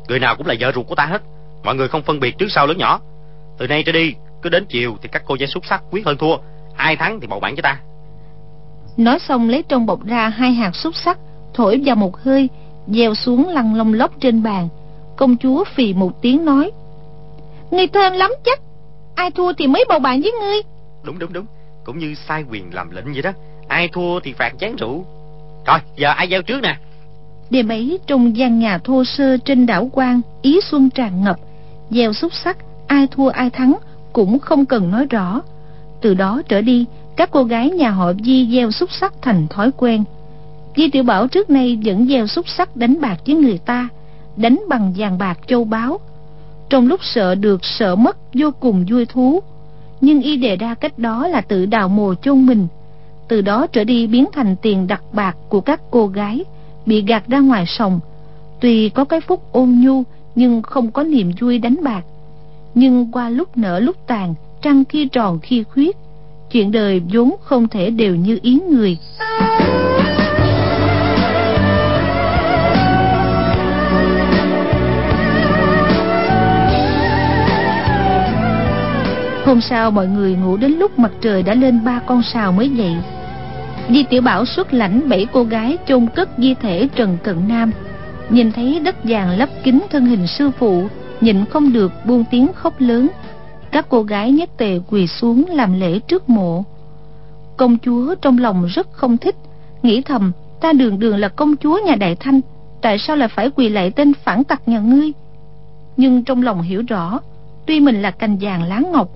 Người 0.07 0.19
nào 0.19 0.35
cũng 0.35 0.47
là 0.47 0.55
vợ 0.59 0.71
ruột 0.75 0.87
của 0.87 0.95
ta 0.95 1.05
hết. 1.05 1.21
Mọi 1.63 1.75
người 1.75 1.87
không 1.87 2.03
phân 2.03 2.19
biệt 2.19 2.37
trước 2.37 2.47
sau 2.49 2.67
lớn 2.67 2.77
nhỏ. 2.77 2.99
Từ 3.57 3.67
nay 3.67 3.83
trở 3.85 3.91
đi 3.91 4.13
Cứ 4.41 4.49
đến 4.49 4.65
chiều 4.69 4.97
thì 5.01 5.09
các 5.11 5.23
cô 5.25 5.37
sẽ 5.39 5.45
xuất 5.45 5.65
sắc 5.65 5.83
quyết 5.91 6.05
hơn 6.05 6.17
thua. 6.17 6.37
Ai 6.75 6.95
thắng 6.95 7.19
thì 7.19 7.27
bầu 7.27 7.39
bạn 7.39 7.55
với 7.55 7.61
ta 7.61 7.79
Nói 8.99 9.19
xong 9.19 9.49
lấy 9.49 9.63
trong 9.63 9.85
bọc 9.85 10.05
ra 10.05 10.29
hai 10.29 10.51
hạt 10.51 10.75
xúc 10.75 10.95
sắc 10.95 11.17
Thổi 11.53 11.81
vào 11.85 11.95
một 11.95 12.17
hơi 12.17 12.49
Gieo 12.87 13.15
xuống 13.15 13.47
lăn 13.47 13.75
lông 13.75 13.93
lóc 13.93 14.11
trên 14.19 14.43
bàn. 14.43 14.67
Công 15.17 15.37
chúa 15.37 15.63
phì 15.75 15.93
một 15.93 16.21
tiếng 16.21 16.45
nói 16.45 16.71
Người 17.71 17.87
thơm 17.87 18.13
lắm 18.13 18.31
chắc 18.43 18.59
Ai 19.15 19.31
thua 19.31 19.53
thì 19.53 19.67
mới 19.67 19.85
bầu 19.89 19.99
bạn 19.99 20.21
với 20.21 20.31
ngươi. 20.41 20.61
Đúng 21.03 21.19
đúng 21.19 21.33
đúng 21.33 21.45
Cũng 21.85 21.97
như 21.97 22.15
sai 22.27 22.43
quyền 22.51 22.73
làm 22.73 22.91
lệnh 22.91 23.13
vậy 23.13 23.21
đó. 23.21 23.31
Ai 23.67 23.87
thua 23.87 24.19
thì 24.19 24.33
phạt 24.33 24.53
chén 24.59 24.75
rượu. 24.75 25.05
Rồi 25.65 25.79
giờ 25.95 26.09
ai 26.09 26.27
gieo 26.29 26.41
trước 26.41 26.61
nè? 26.61 26.77
Đêm 27.49 27.67
ấy 27.67 27.99
trong 28.07 28.37
gian 28.37 28.59
nhà 28.59 28.77
thô 28.77 29.03
sơ 29.03 29.37
trên 29.37 29.65
đảo 29.65 29.89
quan 29.93 30.21
Ý 30.41 30.59
xuân 30.71 30.89
tràn 30.89 31.23
ngập. 31.23 31.35
Gieo 31.89 32.13
xúc 32.13 32.31
sắc 32.43 32.57
Ai 32.87 33.07
thua 33.11 33.27
ai 33.27 33.49
thắng 33.49 33.77
Cũng 34.13 34.39
không 34.39 34.65
cần 34.65 34.91
nói 34.91 35.05
rõ. 35.05 35.41
Từ 36.01 36.13
đó 36.13 36.41
trở 36.47 36.61
đi 36.61 36.85
các 37.19 37.31
cô 37.31 37.43
gái 37.43 37.69
nhà 37.69 37.89
họ 37.89 38.13
Di 38.23 38.47
gieo 38.51 38.71
xúc 38.71 38.89
sắc 38.91 39.13
thành 39.21 39.47
thói 39.47 39.71
quen. 39.77 40.03
Di 40.75 40.89
Tiểu 40.89 41.03
Bảo 41.03 41.27
trước 41.27 41.49
nay 41.49 41.79
vẫn 41.85 42.07
gieo 42.07 42.27
xúc 42.27 42.45
sắc 42.57 42.75
đánh 42.75 43.01
bạc 43.01 43.17
với 43.25 43.35
người 43.35 43.57
ta, 43.57 43.89
Đánh 44.37 44.59
bằng 44.69 44.93
vàng 44.97 45.17
bạc 45.17 45.39
châu 45.47 45.63
báu. 45.63 45.99
Trong 46.69 46.87
lúc 46.87 46.99
sợ 47.03 47.35
được 47.35 47.65
sợ 47.65 47.95
mất 47.95 48.17
vô 48.33 48.51
cùng 48.59 48.85
vui 48.89 49.05
thú. 49.05 49.39
Nhưng 50.01 50.21
y 50.21 50.37
đề 50.37 50.55
ra 50.55 50.73
cách 50.73 50.99
đó 50.99 51.27
là 51.27 51.41
tự 51.41 51.65
đào 51.65 51.89
mồ 51.89 52.13
chôn 52.15 52.45
mình. 52.45 52.67
Từ 53.27 53.41
đó 53.41 53.67
trở 53.67 53.83
đi 53.83 54.07
biến 54.07 54.25
thành 54.33 54.55
tiền 54.61 54.87
đặt 54.87 55.03
bạc 55.13 55.37
của 55.49 55.61
các 55.61 55.81
cô 55.91 56.07
gái, 56.07 56.45
Bị 56.85 57.01
gạt 57.01 57.27
ra 57.27 57.39
ngoài 57.39 57.65
sòng. 57.67 57.99
Tuy 58.59 58.89
có 58.89 59.05
cái 59.05 59.21
phúc 59.21 59.43
ôn 59.51 59.69
nhu, 59.69 60.03
Nhưng 60.35 60.61
không 60.61 60.91
có 60.91 61.03
niềm 61.03 61.31
vui 61.39 61.59
đánh 61.59 61.75
bạc. 61.83 62.01
Nhưng 62.75 63.11
qua 63.11 63.29
lúc 63.29 63.57
nở 63.57 63.79
lúc 63.79 63.95
tàn, 64.07 64.33
Trăng 64.61 64.85
khi 64.85 65.05
tròn 65.05 65.39
khi 65.39 65.63
khuyết 65.63 65.97
Chuyện 66.51 66.71
đời 66.71 67.01
vốn 67.13 67.35
không 67.41 67.67
thể 67.67 67.89
đều 67.89 68.15
như 68.15 68.39
ý 68.41 68.59
người. 68.69 68.97
Hôm 79.45 79.61
sau 79.61 79.91
mọi 79.91 80.07
người 80.07 80.35
ngủ 80.35 80.57
đến 80.57 80.71
lúc 80.71 80.99
mặt 80.99 81.11
trời 81.21 81.43
đã 81.43 81.53
lên 81.53 81.83
ba 81.85 81.99
con 82.05 82.21
sào 82.33 82.51
mới 82.51 82.69
dậy. 82.69 82.95
Di 83.89 84.03
Tiểu 84.03 84.21
Bảo 84.21 84.45
xuất 84.45 84.73
lãnh 84.73 85.09
bảy 85.09 85.27
cô 85.31 85.43
gái 85.43 85.77
chôn 85.87 86.07
cất 86.15 86.29
di 86.37 86.53
thể 86.53 86.87
Trần 86.95 87.17
Cận 87.23 87.47
Nam. 87.47 87.71
Nhìn 88.29 88.51
thấy 88.51 88.79
đất 88.79 88.95
vàng 89.03 89.37
lấp 89.37 89.49
kín 89.63 89.79
thân 89.91 90.05
hình 90.05 90.27
sư 90.27 90.51
phụ, 90.59 90.87
Nhịn 91.21 91.45
không 91.45 91.73
được 91.73 91.91
buông 92.05 92.23
tiếng 92.31 92.47
khóc 92.53 92.73
lớn. 92.79 93.07
Các 93.71 93.85
cô 93.89 94.03
gái 94.03 94.31
nhất 94.31 94.49
tề 94.57 94.79
quỳ 94.89 95.07
xuống 95.07 95.45
làm 95.49 95.79
lễ 95.79 95.99
trước 95.99 96.29
mộ. 96.29 96.63
Công 97.57 97.77
chúa 97.77 98.15
trong 98.15 98.37
lòng 98.37 98.65
rất 98.65 98.91
không 98.91 99.17
thích, 99.17 99.35
Nghĩ 99.83 100.01
thầm, 100.01 100.31
ta 100.61 100.73
đường 100.73 100.99
đường 100.99 101.17
là 101.17 101.27
công 101.27 101.55
chúa 101.57 101.79
nhà 101.85 101.95
Đại 101.95 102.15
Thanh, 102.15 102.41
Tại 102.81 102.97
sao 102.99 103.15
lại 103.15 103.27
phải 103.27 103.49
quỳ 103.49 103.69
lạy 103.69 103.91
tên 103.91 104.13
phản 104.13 104.43
tặc 104.43 104.67
nhà 104.67 104.79
ngươi? 104.79 105.11
Nhưng 105.97 106.23
trong 106.23 106.41
lòng 106.41 106.61
hiểu 106.61 106.83
rõ, 106.87 107.19
Tuy 107.65 107.79
mình 107.79 108.01
là 108.01 108.11
cành 108.11 108.37
vàng 108.41 108.63
lá 108.63 108.81
ngọc, 108.91 109.09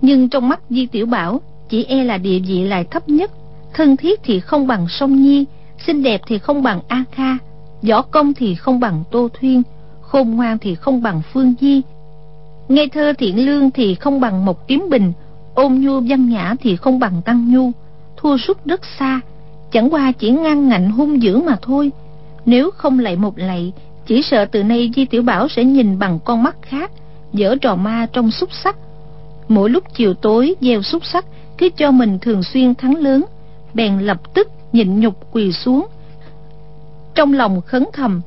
nhưng 0.00 0.28
trong 0.28 0.48
mắt 0.48 0.60
Di 0.70 0.86
Tiểu 0.86 1.06
Bảo 1.06 1.40
Chỉ 1.68 1.84
e 1.84 2.04
là 2.04 2.18
địa 2.18 2.38
vị 2.38 2.64
lại 2.64 2.84
thấp 2.84 3.08
nhất, 3.08 3.30
Thân 3.74 3.96
thiết 3.96 4.20
thì 4.22 4.40
không 4.40 4.66
bằng 4.66 4.86
sông 4.88 5.22
Nhi, 5.22 5.44
Xinh 5.86 6.02
đẹp 6.02 6.20
thì 6.26 6.38
không 6.38 6.62
bằng 6.62 6.80
A 6.88 7.04
Kha, 7.12 7.38
Võ 7.82 8.02
công 8.02 8.34
thì 8.34 8.54
không 8.54 8.80
bằng 8.80 9.04
Tô 9.10 9.28
Thuyên, 9.40 9.62
Khôn 10.00 10.30
ngoan 10.30 10.58
thì 10.58 10.74
không 10.74 11.02
bằng 11.02 11.22
Phương 11.32 11.54
Di 11.60 11.82
Ngây 12.68 12.88
thơ 12.88 13.12
thiện 13.18 13.46
lương 13.46 13.70
thì 13.70 13.94
không 13.94 14.20
bằng 14.20 14.44
một 14.44 14.68
Kiếm 14.68 14.86
Bình, 14.90 15.12
Ôn 15.54 15.74
nhu 15.74 16.00
văn 16.00 16.28
nhã 16.28 16.54
thì 16.60 16.76
không 16.76 16.98
bằng 16.98 17.22
Tăng 17.24 17.52
Nhu. 17.52 17.70
Thua 18.16 18.36
sút 18.36 18.64
rất 18.64 18.80
xa, 18.98 19.20
Chẳng 19.72 19.90
qua 19.90 20.12
chỉ 20.12 20.30
ngang 20.30 20.68
ngạnh 20.68 20.90
hung 20.90 21.22
dữ 21.22 21.38
mà 21.38 21.56
thôi. 21.62 21.90
Nếu 22.46 22.70
không 22.70 22.98
lạy 22.98 23.16
một 23.16 23.38
lạy, 23.38 23.72
Chỉ 24.06 24.22
sợ 24.22 24.44
từ 24.44 24.62
nay 24.62 24.90
Di 24.96 25.04
Tiểu 25.04 25.22
Bảo 25.22 25.48
sẽ 25.48 25.64
nhìn 25.64 25.98
bằng 25.98 26.18
con 26.24 26.42
mắt 26.42 26.56
khác, 26.62 26.90
Dở 27.32 27.54
trò 27.60 27.74
ma 27.74 28.06
trong 28.12 28.30
xúc 28.30 28.48
sắc. 28.52 28.76
Mỗi 29.48 29.70
lúc 29.70 29.84
chiều 29.94 30.14
tối 30.14 30.54
gieo 30.60 30.82
xúc 30.82 31.02
sắc, 31.04 31.24
cứ 31.58 31.68
cho 31.76 31.90
mình 31.90 32.18
thường 32.18 32.42
xuyên 32.42 32.74
thắng 32.74 32.96
lớn, 32.96 33.24
bèn 33.74 33.98
lập 33.98 34.34
tức 34.34 34.48
nhịn 34.72 35.00
nhục 35.00 35.32
quỳ 35.32 35.52
xuống. 35.52 35.86
Trong 37.14 37.32
lòng 37.32 37.60
khấn 37.60 37.84
thầm, 37.92 38.20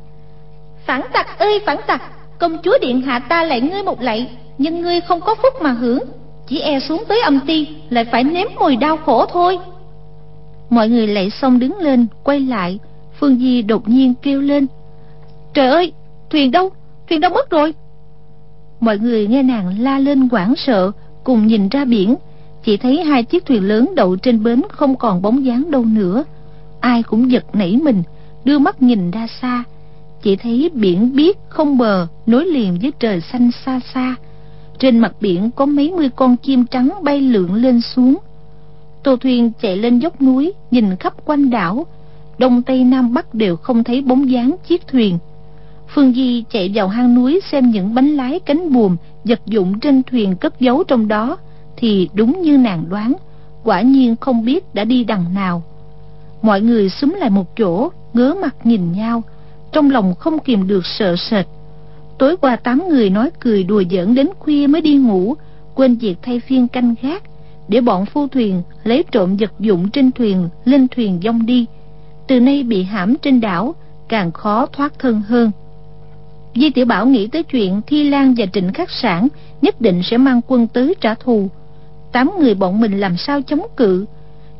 phản 0.86 1.02
tặc 1.14 1.40
ơi, 1.40 1.60
phản 1.66 1.78
tặc! 1.88 2.02
Công 2.42 2.58
chúa 2.64 2.78
điện 2.82 3.02
hạ 3.02 3.20
ta 3.20 3.44
lại 3.44 3.62
ngươi 3.62 3.84
một 3.84 4.02
lạy, 4.02 4.30
nhưng 4.58 4.82
ngươi 4.82 5.02
không 5.02 5.22
có 5.22 5.36
phúc 5.36 5.54
mà 5.62 5.72
hưởng. 5.72 6.00
Chỉ 6.48 6.60
e 6.60 6.80
xuống 6.80 7.04
tới 7.08 7.22
âm 7.22 7.40
ti, 7.40 7.68
lại 7.90 8.06
phải 8.06 8.24
nếm 8.24 8.48
mùi 8.60 8.76
đau 8.76 8.98
khổ 8.98 9.26
thôi. 9.26 9.60
Mọi 10.70 10.90
người 10.90 11.08
lạy 11.08 11.30
xong 11.30 11.60
đứng 11.60 11.78
lên, 11.78 12.08
quay 12.24 12.40
lại. 12.40 12.80
Phương 13.20 13.40
di 13.40 13.62
đột 13.62 13.90
nhiên 13.90 14.14
kêu 14.22 14.42
lên. 14.42 14.68
Trời 15.54 15.68
ơi, 15.68 15.94
thuyền 16.30 16.52
đâu? 16.52 16.70
Thuyền 17.10 17.20
đâu 17.20 17.32
mất 17.32 17.50
rồi. 17.50 17.74
Mọi 18.80 18.98
người 18.98 19.28
nghe 19.28 19.44
nàng 19.44 19.80
la 19.80 20.00
lên 20.00 20.30
hoảng 20.32 20.54
sợ, 20.58 20.92
cùng 21.24 21.48
nhìn 21.48 21.70
ra 21.70 21.86
biển. 21.86 22.16
Chỉ 22.64 22.78
thấy 22.78 23.04
hai 23.04 23.24
chiếc 23.24 23.46
thuyền 23.46 23.68
lớn 23.68 23.96
đậu 23.96 24.16
trên 24.16 24.44
bến 24.44 24.62
không 24.70 24.96
còn 24.96 25.22
bóng 25.22 25.46
dáng 25.46 25.72
đâu 25.72 25.86
nữa. 25.86 26.24
Ai 26.80 27.04
cũng 27.04 27.32
giật 27.32 27.46
nảy 27.54 27.78
mình, 27.84 28.04
đưa 28.46 28.60
mắt 28.60 28.82
nhìn 28.82 29.12
ra 29.12 29.28
xa 29.42 29.64
chỉ 30.22 30.36
thấy 30.36 30.72
biển 30.74 31.16
biếc 31.16 31.36
không 31.50 31.78
bờ, 31.78 32.08
nối 32.26 32.46
liền 32.46 32.78
với 32.82 32.92
trời 33.00 33.22
xanh 33.22 33.52
xa 33.66 33.80
xa. 33.94 34.16
Trên 34.80 35.00
mặt 35.00 35.14
biển 35.22 35.52
có 35.52 35.66
mấy 35.66 35.92
mươi 35.92 36.10
con 36.16 36.38
chim 36.38 36.66
trắng 36.66 36.90
bay 37.04 37.22
lượn 37.22 37.54
lên 37.54 37.82
xuống. 37.82 38.18
Tô 39.04 39.16
thuyền 39.16 39.52
chạy 39.62 39.78
lên 39.78 40.00
dốc 40.00 40.22
núi, 40.22 40.54
nhìn 40.72 40.96
khắp 40.96 41.14
quanh 41.26 41.50
đảo. 41.50 41.86
Đông 42.38 42.62
tây 42.62 42.84
nam 42.84 43.14
bắc 43.14 43.34
đều 43.34 43.56
không 43.56 43.84
thấy 43.84 44.02
bóng 44.02 44.30
dáng 44.30 44.56
chiếc 44.68 44.88
thuyền. 44.88 45.18
Phương 45.94 46.14
Di 46.14 46.44
chạy 46.50 46.72
vào 46.76 46.88
hang 46.88 47.16
núi 47.16 47.40
xem 47.52 47.72
những 47.72 47.96
bánh 47.96 48.10
lái 48.10 48.40
cánh 48.40 48.74
buồm 48.74 48.96
vật 49.24 49.40
dụng 49.46 49.80
trên 49.80 50.04
thuyền 50.04 50.36
cất 50.36 50.60
giấu 50.60 50.84
trong 50.84 51.08
đó, 51.08 51.38
thì 51.78 52.10
đúng 52.14 52.42
như 52.42 52.58
nàng 52.58 52.86
đoán, 52.90 53.14
quả 53.64 53.82
nhiên 53.82 54.16
không 54.22 54.46
biết 54.46 54.76
đã 54.76 54.84
đi 54.84 55.04
đằng 55.04 55.26
nào. 55.34 55.64
Mọi 56.42 56.62
người 56.62 56.90
xúm 56.90 57.10
lại 57.20 57.30
một 57.30 57.56
chỗ, 57.58 57.90
ngớ 58.14 58.36
mặt 58.42 58.56
nhìn 58.64 58.92
nhau 58.92 59.24
trong 59.72 59.92
lòng 59.92 60.16
không 60.16 60.40
kìm 60.40 60.68
được 60.68 60.86
sợ 60.86 61.16
sệt 61.16 61.46
tối 62.18 62.38
qua 62.38 62.56
tám 62.56 62.90
người 62.90 63.10
nói 63.10 63.30
cười 63.40 63.64
đùa 63.64 63.84
giỡn 63.92 64.16
đến 64.16 64.30
khuya 64.40 64.68
mới 64.68 64.82
đi 64.82 64.96
ngủ 64.96 65.36
quên 65.76 65.96
việc 65.96 66.16
thay 66.22 66.40
phiên 66.40 66.68
canh 66.68 66.96
gác 67.02 67.24
để 67.68 67.82
bọn 67.82 68.06
phu 68.06 68.28
thuyền 68.28 68.62
lấy 68.84 69.04
trộm 69.12 69.38
vật 69.38 69.52
dụng 69.60 69.90
trên 69.90 70.12
thuyền 70.12 70.50
lên 70.66 70.88
thuyền 70.88 71.20
dông 71.24 71.46
đi 71.46 71.66
từ 72.28 72.40
nay 72.40 72.64
bị 72.64 72.84
hãm 72.84 73.16
trên 73.22 73.42
đảo 73.42 73.76
càng 74.10 74.32
khó 74.32 74.66
thoát 74.66 75.00
thân 75.00 75.22
hơn 75.28 75.52
Di 76.56 76.70
Tiểu 76.70 76.86
Bảo 76.86 77.06
nghĩ 77.06 77.28
tới 77.28 77.44
chuyện 77.44 77.82
Thi 77.88 78.10
Lan 78.10 78.36
và 78.38 78.46
Trịnh 78.54 78.74
Khắc 78.74 78.90
Sản 78.90 79.28
nhất 79.62 79.82
định 79.82 80.02
sẽ 80.04 80.18
mang 80.18 80.42
quân 80.48 80.68
tứ 80.68 80.94
trả 81.02 81.16
thù. 81.16 81.50
Tám 82.12 82.32
người 82.40 82.54
bọn 82.54 82.82
mình 82.82 83.00
làm 83.00 83.18
sao 83.18 83.42
chống 83.42 83.68
cự. 83.78 84.06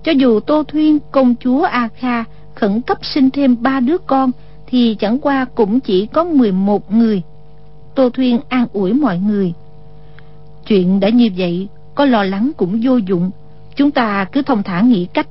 Cho 0.04 0.12
dù 0.12 0.40
Tô 0.40 0.64
Thuyên, 0.64 1.00
công 1.12 1.36
chúa 1.44 1.64
A 1.64 1.90
Kha 1.96 2.24
khẩn 2.56 2.82
cấp 2.82 2.98
sinh 3.02 3.30
thêm 3.30 3.56
ba 3.62 3.80
đứa 3.80 3.98
con 3.98 4.32
thì 4.72 4.96
chẳng 5.00 5.20
qua 5.20 5.46
cũng 5.56 5.80
chỉ 5.80 6.06
có 6.06 6.24
11 6.24 6.92
người. 6.92 7.22
Tô 7.96 8.10
Thuyên 8.10 8.40
an 8.50 8.68
ủi 8.74 8.94
mọi 8.94 9.20
người. 9.20 9.54
Chuyện 10.68 11.00
đã 11.00 11.10
như 11.10 11.30
vậy, 11.38 11.68
có 11.96 12.06
lo 12.06 12.24
lắng 12.24 12.52
cũng 12.58 12.80
vô 12.84 12.98
dụng. 12.98 13.32
Chúng 13.76 13.92
ta 13.92 14.26
cứ 14.32 14.42
thông 14.42 14.64
thả 14.64 14.82
nghĩ 14.82 15.06
cách. 15.06 15.28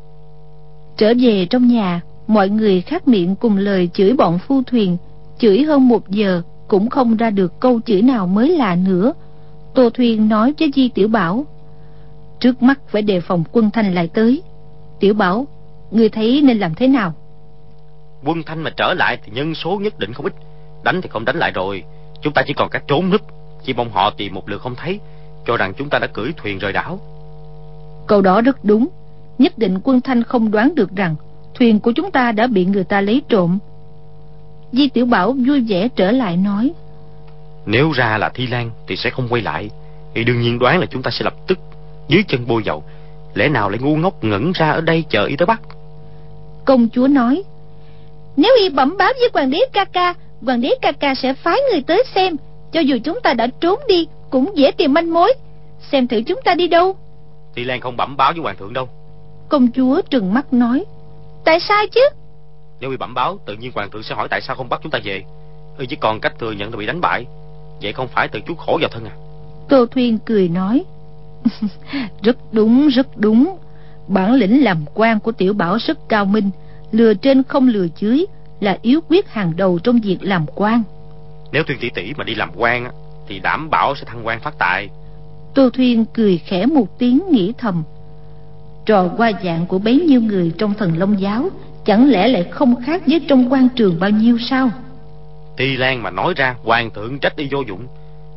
Trở 0.96 1.12
về 1.20 1.46
trong 1.50 1.68
nhà, 1.68 2.00
mọi 2.26 2.48
người 2.48 2.80
khác 2.80 3.08
miệng 3.08 3.36
cùng 3.36 3.56
lời 3.56 3.90
chửi 3.94 4.12
bọn 4.12 4.38
phu 4.38 4.62
thuyền, 4.62 4.96
chửi 5.38 5.62
hơn 5.62 5.88
một 5.88 6.10
giờ 6.10 6.42
cũng 6.68 6.90
không 6.90 7.16
ra 7.16 7.30
được 7.30 7.60
câu 7.60 7.80
chửi 7.86 8.02
nào 8.02 8.26
mới 8.26 8.48
lạ 8.48 8.74
nữa 8.74 9.12
tô 9.74 9.90
thuyên 9.90 10.28
nói 10.28 10.54
với 10.58 10.70
di 10.74 10.88
tiểu 10.88 11.08
bảo 11.08 11.46
trước 12.40 12.62
mắt 12.62 12.80
phải 12.88 13.02
đề 13.02 13.20
phòng 13.20 13.44
quân 13.52 13.70
thanh 13.70 13.94
lại 13.94 14.08
tới 14.14 14.42
tiểu 15.00 15.14
bảo 15.14 15.46
người 15.90 16.08
thấy 16.08 16.42
nên 16.42 16.58
làm 16.58 16.74
thế 16.74 16.88
nào 16.88 17.14
quân 18.24 18.42
thanh 18.42 18.62
mà 18.62 18.70
trở 18.70 18.94
lại 18.94 19.18
thì 19.24 19.32
nhân 19.32 19.54
số 19.54 19.78
nhất 19.78 19.98
định 19.98 20.12
không 20.12 20.26
ít. 20.26 20.32
Đánh 20.84 21.02
thì 21.02 21.08
không 21.08 21.24
đánh 21.24 21.36
lại 21.36 21.50
rồi. 21.50 21.84
Chúng 22.22 22.32
ta 22.32 22.42
chỉ 22.46 22.52
còn 22.52 22.68
cách 22.70 22.82
trốn 22.88 23.10
núp. 23.10 23.20
Chỉ 23.64 23.72
mong 23.74 23.90
họ 23.90 24.10
tìm 24.10 24.34
một 24.34 24.48
lượt 24.48 24.60
không 24.60 24.74
thấy 24.74 25.00
cho 25.46 25.56
rằng 25.56 25.74
chúng 25.74 25.88
ta 25.88 25.98
đã 25.98 26.06
cưỡi 26.06 26.32
thuyền 26.36 26.58
rời 26.58 26.72
đảo. 26.72 26.98
Câu 28.06 28.22
đó 28.22 28.40
rất 28.40 28.64
đúng. 28.64 28.88
Nhất 29.38 29.58
định 29.58 29.78
quân 29.84 30.00
thanh 30.00 30.22
không 30.22 30.50
đoán 30.50 30.74
được 30.74 30.96
rằng 30.96 31.14
thuyền 31.54 31.80
của 31.80 31.92
chúng 31.92 32.10
ta 32.10 32.32
đã 32.32 32.46
bị 32.46 32.64
người 32.64 32.84
ta 32.84 33.00
lấy 33.00 33.22
trộm. 33.28 33.58
Di 34.72 34.88
Tiểu 34.88 35.06
Bảo 35.06 35.32
vui 35.32 35.60
vẻ 35.68 35.88
trở 35.96 36.10
lại 36.10 36.36
nói 36.36 36.72
Nếu 37.66 37.92
ra 37.92 38.18
là 38.18 38.28
Thi 38.28 38.46
Lan 38.46 38.70
Thì 38.86 38.96
sẽ 38.96 39.10
không 39.10 39.28
quay 39.28 39.42
lại. 39.42 39.70
Thì 40.14 40.24
đương 40.24 40.40
nhiên 40.40 40.58
đoán 40.58 40.80
là 40.80 40.86
chúng 40.86 41.02
ta 41.02 41.10
sẽ 41.10 41.24
lập 41.24 41.34
tức 41.46 41.58
Dưới 42.08 42.24
chân 42.28 42.46
bôi 42.46 42.62
dầu. 42.62 42.82
Lẽ 43.34 43.48
nào 43.48 43.70
lại 43.70 43.78
ngu 43.82 43.96
ngốc 43.96 44.24
ngẩn 44.24 44.52
ra 44.52 44.70
ở 44.70 44.80
đây 44.80 45.04
chờ 45.08 45.24
y 45.24 45.36
tới 45.36 45.46
bắt? 45.46 45.60
Công 46.64 46.88
chúa 46.88 47.06
nói 47.06 47.42
Nếu 48.40 48.56
y 48.60 48.68
bẩm 48.68 48.96
báo 48.98 49.12
với 49.20 49.30
hoàng 49.32 49.50
đế 49.50 49.58
ca 49.72 49.84
ca 49.84 50.14
Hoàng 50.42 50.60
đế 50.60 50.74
ca 50.82 50.92
ca 50.92 51.14
sẽ 51.14 51.34
phái 51.34 51.58
người 51.70 51.82
tới 51.82 52.04
xem 52.14 52.36
Cho 52.72 52.80
dù 52.80 52.98
chúng 53.04 53.18
ta 53.22 53.34
đã 53.34 53.46
trốn 53.60 53.80
đi 53.88 54.06
Cũng 54.30 54.52
dễ 54.54 54.70
tìm 54.70 54.94
manh 54.94 55.12
mối. 55.12 55.32
Xem 55.92 56.08
thử 56.08 56.22
chúng 56.26 56.40
ta 56.44 56.54
đi 56.54 56.68
đâu. 56.68 56.96
Thi 57.54 57.64
Lan 57.64 57.80
không 57.80 57.96
bẩm 57.96 58.16
báo 58.16 58.32
với 58.32 58.42
hoàng 58.42 58.56
thượng 58.56 58.72
đâu. 58.72 58.88
Công 59.48 59.68
chúa 59.72 60.02
trừng 60.10 60.34
mắt 60.34 60.52
nói 60.52 60.84
Tại 61.44 61.60
sao 61.60 61.84
chứ? 61.92 62.00
Nếu 62.80 62.90
bị 62.90 62.96
bẩm 62.96 63.14
báo 63.14 63.38
Tự 63.46 63.54
nhiên 63.54 63.72
hoàng 63.74 63.90
thượng 63.90 64.02
sẽ 64.02 64.14
hỏi 64.14 64.28
tại 64.30 64.40
sao 64.40 64.56
không 64.56 64.68
bắt 64.68 64.80
chúng 64.82 64.92
ta 64.92 64.98
về. 65.04 65.22
Ừ 65.78 65.86
chỉ 65.88 65.96
còn 65.96 66.20
cách 66.20 66.38
thừa 66.38 66.52
nhận 66.52 66.70
là 66.70 66.76
bị 66.76 66.86
đánh 66.86 67.00
bại. 67.00 67.26
Vậy 67.82 67.92
không 67.92 68.08
phải 68.08 68.28
tự 68.28 68.40
chuốc 68.46 68.58
khổ 68.58 68.78
vào 68.80 68.90
thân 68.92 69.04
à? 69.04 69.14
Tô 69.68 69.86
Thuyên 69.86 70.18
cười 70.18 70.48
nói 70.48 70.84
rất 72.22 72.36
đúng 72.52 72.88
rất 72.88 73.06
đúng. 73.16 73.56
Bản 74.08 74.34
lĩnh 74.34 74.64
làm 74.64 74.84
quan 74.94 75.20
của 75.20 75.32
tiểu 75.32 75.52
bảo 75.52 75.78
rất 75.86 76.08
cao 76.08 76.24
minh 76.24 76.50
lừa 76.92 77.14
trên 77.14 77.42
không 77.42 77.68
lừa 77.68 77.86
dưới 77.96 78.26
là 78.60 78.78
yếu 78.82 79.00
quyết 79.08 79.28
hàng 79.28 79.52
đầu 79.56 79.78
trong 79.78 80.00
việc 80.00 80.18
làm 80.20 80.46
quan. 80.54 80.82
Nếu 81.52 81.62
thuyền 81.62 81.78
tỷ 81.80 81.90
tỷ 81.90 82.12
mà 82.16 82.24
đi 82.24 82.34
làm 82.34 82.50
quan 82.56 82.90
thì 83.28 83.38
đảm 83.38 83.70
bảo 83.70 83.94
sẽ 83.96 84.04
thăng 84.04 84.26
quan 84.26 84.40
phát 84.40 84.58
tài. 84.58 84.88
Tô 85.54 85.70
thuyên 85.70 86.04
cười 86.04 86.38
khẽ 86.38 86.66
một 86.66 86.98
tiếng 86.98 87.22
nghĩ 87.30 87.52
thầm. 87.58 87.82
Trò 88.86 89.08
qua 89.16 89.32
dạng 89.44 89.66
của 89.66 89.78
bấy 89.78 90.00
nhiêu 90.00 90.20
người 90.20 90.52
trong 90.58 90.74
thần 90.74 90.98
long 90.98 91.20
giáo 91.20 91.48
chẳng 91.84 92.10
lẽ 92.10 92.28
lại 92.28 92.44
không 92.50 92.82
khác 92.86 93.02
với 93.06 93.20
trong 93.28 93.52
quan 93.52 93.68
trường 93.68 94.00
bao 94.00 94.10
nhiêu 94.10 94.38
sao? 94.38 94.70
Ti 95.56 95.76
Lan 95.76 96.02
mà 96.02 96.10
nói 96.10 96.34
ra 96.36 96.56
hoàng 96.64 96.90
thượng 96.90 97.18
trách 97.18 97.36
y 97.36 97.48
vô 97.50 97.60
dụng. 97.68 97.86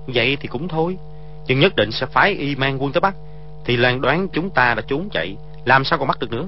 Vậy 0.08 0.38
thì 0.40 0.48
cũng 0.48 0.68
thôi 0.68 0.98
nhưng 1.48 1.60
nhất 1.60 1.76
định 1.76 1.92
sẽ 1.92 2.06
phái 2.06 2.32
y 2.32 2.56
mang 2.56 2.82
quân 2.82 2.92
tới 2.92 3.02
bắc. 3.02 3.16
Thì 3.66 3.78
Lan 3.78 4.02
đoán 4.02 4.28
chúng 4.34 4.50
ta 4.50 4.74
đã 4.74 4.82
trốn 4.88 5.10
chạy 5.12 5.36
làm 5.66 5.84
sao 5.84 6.00
còn 6.00 6.08
bắt 6.08 6.20
được 6.20 6.32
nữa 6.32 6.48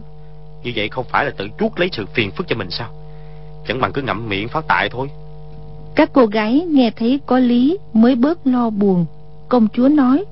như 0.65 0.71
vậy 0.75 0.89
không 0.89 1.05
phải 1.09 1.25
là 1.25 1.31
tự 1.37 1.47
chuốt 1.59 1.79
lấy 1.79 1.89
sự 1.91 2.05
phiền 2.13 2.31
phức 2.31 2.47
cho 2.47 2.55
mình 2.55 2.69
sao? 2.71 2.89
Chẳng 3.67 3.81
bằng 3.81 3.91
cứ 3.93 4.01
ngậm 4.01 4.29
miệng 4.29 4.47
phát 4.47 4.65
tại 4.67 4.89
thôi. 4.89 5.07
Các 5.95 6.09
cô 6.13 6.25
gái 6.25 6.65
nghe 6.69 6.91
thấy 6.95 7.19
có 7.25 7.39
lý 7.39 7.77
mới 7.93 8.15
bớt 8.15 8.47
lo 8.47 8.69
buồn. 8.69 9.05
Công 9.49 9.67
chúa 9.73 9.87
nói, 9.87 10.25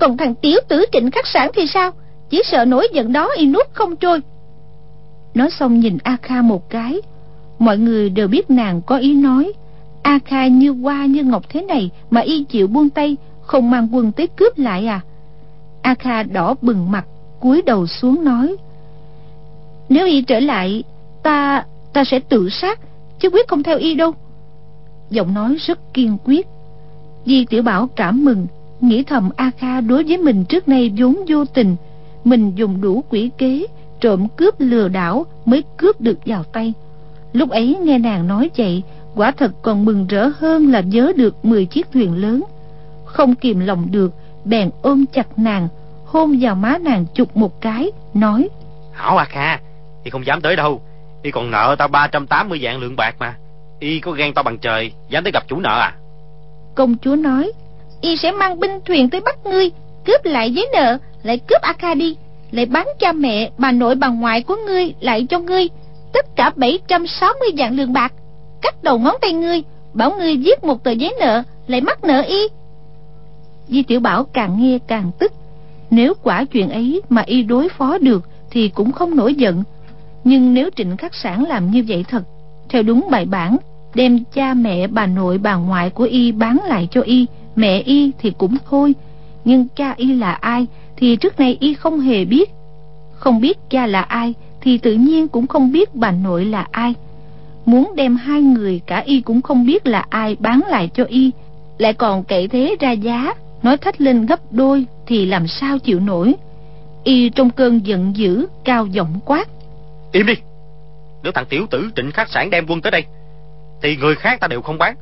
còn 0.00 0.16
thằng 0.16 0.34
tiểu 0.34 0.58
tử 0.68 0.84
trịnh 0.92 1.10
khắc 1.10 1.26
sản 1.26 1.50
thì 1.54 1.66
sao? 1.66 1.90
Chỉ 2.30 2.42
sợ 2.44 2.64
nổi 2.64 2.88
giận 2.92 3.12
đó 3.12 3.30
y 3.36 3.46
nuốt 3.46 3.66
không 3.72 3.96
trôi. 3.96 4.20
Nói 5.34 5.50
xong 5.50 5.80
nhìn 5.80 5.98
a 6.02 6.16
kha 6.22 6.42
một 6.42 6.70
cái. 6.70 7.00
Mọi 7.58 7.78
người 7.78 8.10
đều 8.10 8.28
biết 8.28 8.50
nàng 8.50 8.82
có 8.82 8.96
ý 8.96 9.14
nói. 9.14 9.52
A 10.02 10.18
kha 10.24 10.46
như 10.46 10.70
hoa 10.70 11.06
như 11.06 11.24
ngọc 11.24 11.42
thế 11.48 11.62
này 11.62 11.90
mà 12.10 12.20
y 12.20 12.44
chịu 12.44 12.66
buông 12.66 12.90
tay, 12.90 13.16
không 13.42 13.70
mang 13.70 13.88
quân 13.92 14.12
tới 14.12 14.26
cướp 14.26 14.58
lại 14.58 14.86
à. 14.86 15.00
A 15.82 15.94
kha 15.94 16.22
đỏ 16.22 16.54
bừng 16.62 16.90
mặt, 16.90 17.04
cúi 17.40 17.62
đầu 17.62 17.86
xuống 17.86 18.24
nói 18.24 18.56
nếu 19.88 20.06
y 20.06 20.22
trở 20.22 20.40
lại, 20.40 20.84
ta 21.22 21.64
ta 21.92 22.04
sẽ 22.04 22.18
tự 22.18 22.48
sát, 22.48 22.80
chứ 23.18 23.30
quyết 23.30 23.48
không 23.48 23.62
theo 23.62 23.78
y 23.78 23.94
đâu. 23.94 24.12
Giọng 25.10 25.34
nói 25.34 25.56
rất 25.58 25.94
kiên 25.94 26.16
quyết. 26.24 26.46
Di 27.26 27.44
tiểu 27.44 27.62
bảo 27.62 27.88
cảm 27.96 28.24
mừng, 28.24 28.46
nghĩ 28.80 29.02
thầm 29.02 29.30
a 29.36 29.50
kha 29.58 29.80
đối 29.80 30.04
với 30.04 30.18
mình 30.18 30.44
trước 30.44 30.68
nay 30.68 30.92
vốn 30.96 31.16
vô 31.28 31.44
tình. 31.44 31.76
Mình 32.24 32.52
dùng 32.54 32.80
đủ 32.80 33.04
quỷ 33.10 33.30
kế, 33.38 33.66
trộm 34.00 34.28
cướp 34.36 34.54
lừa 34.58 34.88
đảo 34.88 35.26
mới 35.44 35.62
cướp 35.76 36.00
được 36.00 36.18
vào 36.26 36.44
tay. 36.44 36.72
Lúc 37.32 37.50
ấy 37.50 37.76
nghe 37.82 37.98
nàng 37.98 38.26
nói 38.26 38.50
vậy, 38.56 38.82
quả 39.14 39.30
thật 39.30 39.52
còn 39.62 39.84
mừng 39.84 40.06
rỡ 40.06 40.30
hơn 40.38 40.72
là 40.72 40.80
nhớ 40.80 41.12
được 41.16 41.44
10 41.44 41.66
chiếc 41.66 41.92
thuyền 41.92 42.14
lớn. 42.14 42.44
Không 43.04 43.34
kìm 43.34 43.60
lòng 43.60 43.88
được, 43.90 44.12
bèn 44.44 44.70
ôm 44.82 45.04
chặt 45.12 45.38
nàng, 45.38 45.68
hôn 46.04 46.38
vào 46.40 46.54
má 46.54 46.78
nàng 46.78 47.06
chụp 47.14 47.36
một 47.36 47.60
cái, 47.60 47.90
nói, 48.14 48.48
hảo 48.92 49.16
a 49.16 49.24
kha 49.24 49.58
y 50.08 50.10
không 50.10 50.26
dám 50.26 50.40
tới 50.40 50.56
đâu. 50.56 50.82
Y 51.22 51.30
còn 51.30 51.50
nợ 51.50 51.76
tao 51.78 51.88
380 51.88 52.58
vạn 52.62 52.80
lượng 52.80 52.96
bạc 52.96 53.16
mà. 53.18 53.34
Y 53.80 54.00
có 54.00 54.12
ghen 54.12 54.34
tao 54.34 54.42
bằng 54.42 54.58
trời, 54.58 54.92
dám 55.08 55.24
tới 55.24 55.32
gặp 55.32 55.48
chủ 55.48 55.60
nợ 55.60 55.80
à? 55.80 55.94
Công 56.74 56.96
chúa 56.98 57.16
nói, 57.16 57.52
y 58.00 58.16
sẽ 58.16 58.32
mang 58.32 58.60
binh 58.60 58.80
thuyền 58.84 59.10
tới 59.10 59.20
bắt 59.20 59.38
ngươi, 59.44 59.70
cướp 60.06 60.24
lại 60.24 60.52
giấy 60.52 60.68
nợ, 60.72 60.98
lại 61.22 61.38
cướp 61.38 61.62
a 61.62 61.94
đi 61.94 62.16
lại 62.50 62.66
bán 62.66 62.86
cha 62.98 63.12
mẹ, 63.12 63.50
bà 63.58 63.72
nội 63.72 63.94
bà 63.94 64.08
ngoại 64.08 64.42
của 64.42 64.56
ngươi 64.66 64.92
lại 65.00 65.26
cho 65.30 65.38
ngươi, 65.38 65.68
tất 66.12 66.36
cả 66.36 66.50
760 66.56 67.48
vạn 67.56 67.76
lượng 67.76 67.92
bạc. 67.92 68.12
Cắt 68.62 68.82
đầu 68.82 68.98
ngón 68.98 69.14
tay 69.20 69.32
ngươi, 69.32 69.62
bảo 69.94 70.10
ngươi 70.18 70.36
viết 70.36 70.64
một 70.64 70.84
tờ 70.84 70.90
giấy 70.90 71.14
nợ, 71.20 71.42
lại 71.66 71.80
mắc 71.80 72.04
nợ 72.04 72.20
y. 72.20 72.48
Di 73.68 73.82
tiểu 73.82 74.00
bảo 74.00 74.24
càng 74.24 74.56
nghe 74.60 74.78
càng 74.86 75.10
tức. 75.18 75.32
Nếu 75.90 76.14
quả 76.22 76.44
chuyện 76.44 76.70
ấy 76.70 77.02
mà 77.08 77.22
y 77.26 77.42
đối 77.42 77.68
phó 77.68 77.98
được 77.98 78.24
thì 78.50 78.68
cũng 78.68 78.92
không 78.92 79.16
nổi 79.16 79.34
giận 79.34 79.62
nhưng 80.28 80.54
nếu 80.54 80.70
trịnh 80.76 80.96
khắc 80.96 81.14
sản 81.14 81.44
làm 81.44 81.70
như 81.70 81.84
vậy 81.88 82.04
thật, 82.08 82.22
theo 82.68 82.82
đúng 82.82 83.06
bài 83.10 83.24
bản, 83.24 83.56
đem 83.94 84.24
cha 84.34 84.54
mẹ, 84.54 84.86
bà 84.86 85.06
nội, 85.06 85.38
bà 85.38 85.54
ngoại 85.54 85.90
của 85.90 86.04
y 86.04 86.32
bán 86.32 86.58
lại 86.68 86.88
cho 86.90 87.00
y, 87.00 87.26
mẹ 87.56 87.78
y 87.78 88.10
thì 88.18 88.32
cũng 88.38 88.56
thôi. 88.70 88.94
Nhưng 89.44 89.66
cha 89.76 89.94
y 89.96 90.14
là 90.14 90.32
ai 90.32 90.66
thì 90.96 91.16
trước 91.16 91.40
nay 91.40 91.56
y 91.60 91.74
không 91.74 92.00
hề 92.00 92.24
biết. 92.24 92.50
Không 93.14 93.40
biết 93.40 93.58
cha 93.70 93.86
là 93.86 94.00
ai 94.00 94.34
thì 94.60 94.78
tự 94.78 94.94
nhiên 94.94 95.28
cũng 95.28 95.46
không 95.46 95.72
biết 95.72 95.94
bà 95.94 96.10
nội 96.10 96.44
là 96.44 96.66
ai. 96.70 96.94
Muốn 97.66 97.92
đem 97.96 98.16
hai 98.16 98.42
người 98.42 98.80
cả 98.86 98.98
y 98.98 99.20
cũng 99.20 99.42
không 99.42 99.66
biết 99.66 99.86
là 99.86 100.04
ai 100.08 100.36
bán 100.40 100.60
lại 100.68 100.90
cho 100.94 101.04
y. 101.04 101.30
Lại 101.78 101.92
còn 101.92 102.24
cậy 102.24 102.48
thế 102.48 102.76
ra 102.80 102.92
giá, 102.92 103.34
nói 103.62 103.76
thách 103.76 104.00
lên 104.00 104.26
gấp 104.26 104.52
đôi 104.52 104.86
thì 105.06 105.26
làm 105.26 105.46
sao 105.46 105.78
chịu 105.78 106.00
nổi. 106.00 106.34
Y 107.04 107.28
trong 107.28 107.50
cơn 107.50 107.86
giận 107.86 108.12
dữ, 108.16 108.46
cao 108.64 108.86
giọng 108.86 109.20
quát 109.24 109.48
im 110.12 110.26
đi. 110.26 110.34
Nếu 111.22 111.32
thằng 111.32 111.46
tiểu 111.46 111.66
tử 111.70 111.90
trịnh 111.96 112.10
khắc 112.10 112.28
sản 112.28 112.50
đem 112.50 112.66
quân 112.68 112.80
tới 112.80 112.90
đây. 112.90 113.04
Thì 113.82 113.96
người 113.96 114.14
khác 114.14 114.40
ta 114.40 114.48
đều 114.48 114.62
không 114.62 114.78
bán. 114.78 114.94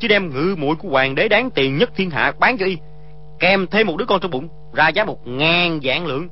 Chứ 0.00 0.08
đem 0.08 0.30
ngự 0.30 0.56
muội 0.58 0.76
của 0.76 0.88
hoàng 0.88 1.14
đế 1.14 1.28
đáng 1.28 1.50
tiền 1.50 1.78
nhất 1.78 1.90
thiên 1.96 2.10
hạ 2.10 2.32
bán 2.38 2.58
cho 2.58 2.66
y. 2.66 2.76
Kèm 3.38 3.66
thêm 3.66 3.86
một 3.86 3.96
đứa 3.96 4.04
con 4.04 4.20
trong 4.20 4.30
bụng, 4.30 4.48
ra 4.74 4.88
giá 4.88 5.04
một 5.04 5.26
ngàn 5.26 5.80
vạn 5.82 6.06
lượng. 6.06 6.28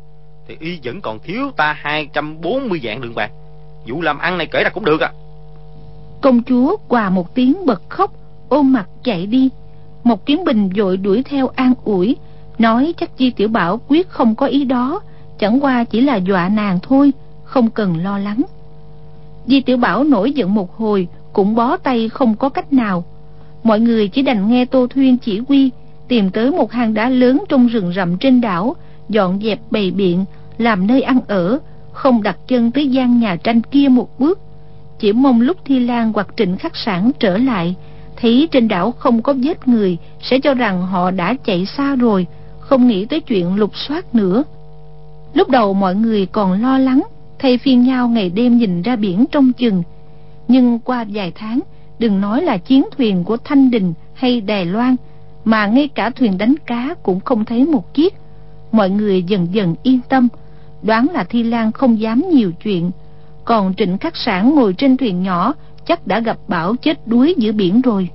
Thì 0.49 0.57
y 0.61 0.79
vẫn 0.85 1.01
còn 1.01 1.19
thiếu 1.19 1.51
ta 1.57 1.73
hai 1.73 2.09
trăm 2.12 2.41
bốn 2.41 2.69
mươi 2.69 2.81
vạn 2.83 3.03
lượng 3.03 3.15
bạc. 3.15 3.31
Vụ 3.87 4.03
làm 4.03 4.19
ăn 4.19 4.38
này 4.38 4.47
kể 4.47 4.65
ra 4.65 4.71
cũng 4.71 4.85
được 4.85 5.01
à. 5.01 5.12
Công 6.21 6.43
chúa 6.43 6.77
quà 6.88 7.11
một 7.11 7.35
tiếng 7.35 7.67
bật 7.67 7.83
khóc, 7.88 8.12
ôm 8.49 8.73
mặt 8.73 8.88
chạy 9.05 9.27
đi. 9.27 9.51
Một 10.05 10.27
kiếm 10.27 10.45
bình 10.45 10.71
vội 10.77 10.97
đuổi 10.97 11.23
theo 11.23 11.49
an 11.49 11.75
ủi, 11.85 12.17
nói 12.59 12.95
chắc 12.97 13.17
chi 13.17 13.31
tiểu 13.31 13.49
bảo 13.49 13.81
quyết 13.88 14.09
không 14.09 14.35
có 14.35 14.47
ý 14.47 14.65
đó, 14.65 15.01
chẳng 15.38 15.65
qua 15.65 15.85
chỉ 15.85 16.01
là 16.01 16.17
dọa 16.17 16.49
nàng 16.49 16.79
thôi 16.83 17.12
không 17.53 17.71
cần 17.71 17.97
lo 17.97 18.19
lắng. 18.19 18.43
Di 19.47 19.61
tiểu 19.61 19.77
bảo 19.77 20.05
nổi 20.05 20.33
giận 20.33 20.55
một 20.55 20.77
hồi, 20.77 21.09
cũng 21.33 21.55
bó 21.55 21.77
tay 21.77 22.09
không 22.09 22.37
có 22.37 22.49
cách 22.49 22.73
nào. 22.73 23.05
Mọi 23.62 23.81
người 23.81 24.09
chỉ 24.09 24.23
đành 24.23 24.49
nghe 24.49 24.65
tô 24.65 24.87
thuyên 24.87 25.19
chỉ 25.19 25.41
huy, 25.49 25.71
tìm 26.09 26.31
tới 26.31 26.51
một 26.51 26.73
hang 26.73 26.95
đá 26.95 27.09
lớn 27.09 27.45
trong 27.49 27.67
rừng 27.67 27.93
rậm 27.97 28.19
trên 28.19 28.41
đảo, 28.41 28.77
dọn 29.09 29.41
dẹp 29.43 29.61
bầy 29.71 29.91
biện, 29.91 30.25
làm 30.59 30.87
nơi 30.87 31.03
ăn 31.03 31.21
ở, 31.29 31.59
không 31.93 32.23
đặt 32.23 32.37
chân 32.49 32.71
tới 32.71 32.88
gian 32.88 33.21
nhà 33.21 33.37
tranh 33.37 33.62
kia 33.62 33.88
một 33.88 34.19
bước. 34.19 34.38
Chỉ 34.99 35.12
mong 35.12 35.41
lúc 35.41 35.57
thi 35.65 35.81
lan 35.81 36.12
hoặc 36.12 36.29
trịnh 36.37 36.57
khắc 36.57 36.77
sản 36.77 37.11
trở 37.19 37.38
lại, 37.38 37.75
thấy 38.17 38.49
trên 38.51 38.69
đảo 38.69 38.93
không 38.93 39.23
có 39.23 39.35
vết 39.45 39.69
người, 39.69 39.97
sẽ 40.23 40.38
cho 40.38 40.55
rằng 40.55 40.87
họ 40.87 41.11
đã 41.11 41.35
chạy 41.45 41.67
xa 41.67 41.97
rồi, 41.97 42.27
không 42.61 42.88
nghĩ 42.88 43.07
tới 43.07 43.21
chuyện 43.21 43.57
lục 43.57 43.71
soát 43.75 44.15
nữa. 44.15 44.45
Lúc 45.35 45.49
đầu 45.51 45.75
mọi 45.75 45.95
người 45.95 46.27
còn 46.27 46.62
lo 46.62 46.79
lắng 46.79 47.03
thay 47.42 47.59
phiên 47.59 47.83
nhau 47.83 48.09
ngày 48.09 48.31
đêm 48.31 48.59
nhìn 48.59 48.83
ra 48.83 48.96
biển 48.96 49.24
trong 49.33 49.52
chừng. 49.52 49.83
Nhưng 50.48 50.78
qua 50.78 51.05
vài 51.12 51.33
tháng, 51.35 51.61
đừng 51.98 52.20
nói 52.20 52.42
là 52.42 52.57
chiến 52.57 52.85
thuyền 52.96 53.24
của 53.24 53.37
thanh 53.37 53.70
đình 53.70 53.92
hay 54.14 54.40
đài 54.40 54.64
loan, 54.64 54.96
mà 55.44 55.66
ngay 55.66 55.88
cả 55.88 56.11
thuyền 56.11 56.38
đánh 56.38 56.55
cá 56.66 56.94
cũng 57.02 57.20
không 57.20 57.44
thấy 57.44 57.64
một 57.66 57.94
chiếc. 57.94 58.14
Mọi 58.72 58.90
người 58.90 59.22
dần 59.22 59.46
dần 59.52 59.74
yên 59.83 60.00
tâm, 60.09 60.28
đoán 60.83 61.07
là 61.12 61.24
thi 61.24 61.42
lan 61.42 61.72
không 61.72 62.00
dám 62.00 62.24
nhiều 62.33 62.52
chuyện. 62.64 62.90
Còn 63.44 63.74
trịnh 63.76 63.98
khắc 63.98 64.16
sản 64.16 64.55
ngồi 64.55 64.74
trên 64.78 64.96
thuyền 64.96 65.22
nhỏ, 65.22 65.55
chắc 65.87 66.07
đã 66.07 66.20
gặp 66.20 66.37
bão 66.48 66.76
chết 66.76 67.07
đuối 67.07 67.35
giữa 67.38 67.52
biển 67.52 67.81
rồi. 67.81 68.09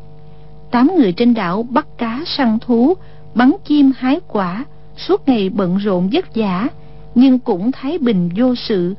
Tám 0.72 0.92
người 0.98 1.12
trên 1.12 1.34
đảo 1.34 1.64
bắt 1.64 1.88
cá 1.98 2.22
săn 2.26 2.60
thú, 2.60 2.94
bắn 3.36 3.52
chim 3.66 3.92
hái 3.98 4.20
quả, 4.28 4.66
suốt 4.98 5.28
ngày 5.28 5.50
bận 5.50 5.78
rộn 5.78 6.10
vất 6.12 6.36
vả, 6.36 6.68
nhưng 7.16 7.40
cũng 7.40 7.72
thái 7.72 7.98
bình 7.98 8.30
vô 8.36 8.56
sự 8.56 8.96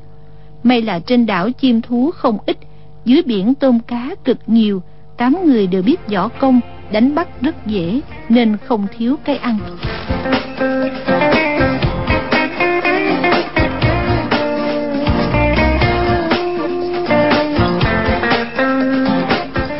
may 0.63 0.81
là 0.81 0.99
trên 0.99 1.25
đảo 1.25 1.51
chim 1.51 1.81
thú 1.81 2.11
không 2.11 2.37
ít, 2.45 2.57
dưới 3.05 3.21
biển 3.21 3.53
tôm 3.55 3.79
cá 3.79 4.09
cực 4.23 4.37
nhiều, 4.47 4.81
tám 5.17 5.37
người 5.45 5.67
đều 5.67 5.81
biết 5.81 6.07
võ 6.07 6.27
công, 6.27 6.59
đánh 6.91 7.15
bắt 7.15 7.41
rất 7.41 7.65
dễ, 7.65 8.01
nên 8.29 8.57
không 8.57 8.87
thiếu 8.97 9.15
cái 9.23 9.37
ăn. 9.37 9.59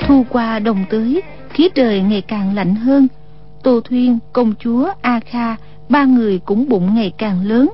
Thu 0.08 0.26
qua 0.30 0.60
đồng 0.60 0.86
tới, 0.90 1.22
khí 1.50 1.70
trời 1.76 2.02
ngày 2.02 2.22
càng 2.22 2.56
lạnh 2.56 2.76
hơn. 2.76 3.08
Tô 3.64 3.82
thuyên, 3.82 4.20
công 4.34 4.54
chúa 4.60 4.90
a 5.02 5.20
kha, 5.20 5.56
ba 5.90 6.06
người 6.06 6.40
cũng 6.40 6.70
bụng 6.70 6.96
ngày 6.96 7.14
càng 7.18 7.46
lớn 7.46 7.70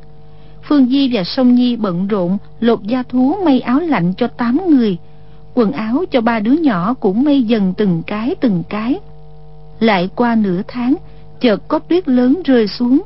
phương 0.68 0.86
di 0.90 1.10
và 1.14 1.24
sông 1.24 1.56
nhi 1.56 1.76
bận 1.76 2.08
rộn, 2.08 2.38
lột 2.60 2.84
da 2.84 3.04
thú, 3.04 3.36
may 3.46 3.60
áo 3.60 3.80
lạnh 3.80 4.14
cho 4.18 4.28
tám 4.28 4.62
người. 4.70 4.98
Quần 5.54 5.72
áo 5.72 6.04
cho 6.12 6.22
ba 6.22 6.40
đứa 6.40 6.52
nhỏ 6.52 6.94
cũng 6.94 7.24
may 7.24 7.44
dần 7.44 7.74
từng 7.78 8.04
cái 8.08 8.36
từng 8.42 8.64
cái. 8.70 9.00
Lại 9.80 10.10
qua 10.16 10.36
nửa 10.36 10.62
tháng, 10.68 10.96
chợt 11.42 11.68
có 11.68 11.80
tuyết 11.80 12.08
lớn 12.08 12.42
rơi 12.46 12.68
xuống. 12.68 13.02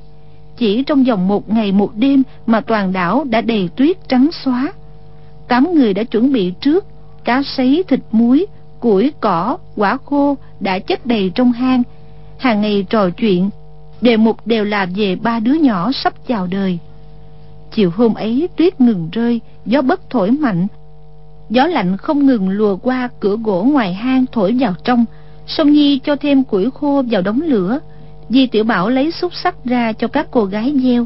Chỉ 0.57 0.83
trong 0.83 1.03
vòng 1.03 1.27
một 1.27 1.49
ngày 1.49 1.71
một 1.71 1.91
đêm 1.95 2.23
mà 2.45 2.61
toàn 2.61 2.93
đảo 2.93 3.23
đã 3.29 3.41
đầy 3.41 3.69
tuyết 3.75 3.97
trắng 4.07 4.29
xóa. 4.43 4.73
Tám 5.47 5.75
người 5.75 5.93
đã 5.93 6.03
chuẩn 6.03 6.33
bị 6.33 6.53
trước, 6.61 6.85
cá 7.23 7.41
sấy, 7.45 7.83
thịt 7.87 7.99
muối, 8.11 8.45
củi, 8.79 9.11
cỏ, 9.19 9.57
quả 9.75 9.97
khô 10.05 10.37
đã 10.59 10.79
chất 10.79 11.05
đầy 11.05 11.31
trong 11.35 11.51
hang. 11.51 11.83
Hàng 12.37 12.61
ngày 12.61 12.85
trò 12.89 13.09
chuyện, 13.09 13.49
đề 14.01 14.17
mục 14.17 14.47
đều 14.47 14.65
là 14.65 14.87
về 14.95 15.15
ba 15.15 15.39
đứa 15.39 15.53
nhỏ 15.53 15.91
sắp 15.93 16.13
chào 16.27 16.47
đời 16.47 16.79
chiều 17.71 17.91
hôm 17.95 18.13
ấy 18.13 18.49
tuyết 18.55 18.81
ngừng 18.81 19.09
rơi, 19.11 19.41
gió 19.65 19.81
bất 19.81 20.09
thổi 20.09 20.31
mạnh. 20.31 20.67
Gió 21.49 21.67
lạnh 21.67 21.97
không 21.97 22.25
ngừng 22.25 22.49
lùa 22.49 22.75
qua 22.75 23.09
cửa 23.19 23.37
gỗ 23.43 23.63
ngoài 23.63 23.93
hang 23.93 24.25
thổi 24.31 24.55
vào 24.59 24.73
trong, 24.83 25.05
song 25.47 25.71
nhi 25.71 25.99
cho 26.03 26.15
thêm 26.15 26.43
củi 26.43 26.69
khô 26.71 27.03
vào 27.11 27.21
đống 27.21 27.41
lửa. 27.41 27.79
Di 28.29 28.47
tiểu 28.47 28.63
bảo 28.63 28.89
lấy 28.89 29.11
xúc 29.11 29.31
sắc 29.43 29.65
ra 29.65 29.93
cho 29.93 30.07
các 30.07 30.27
cô 30.31 30.45
gái 30.45 30.73
gieo. 30.83 31.05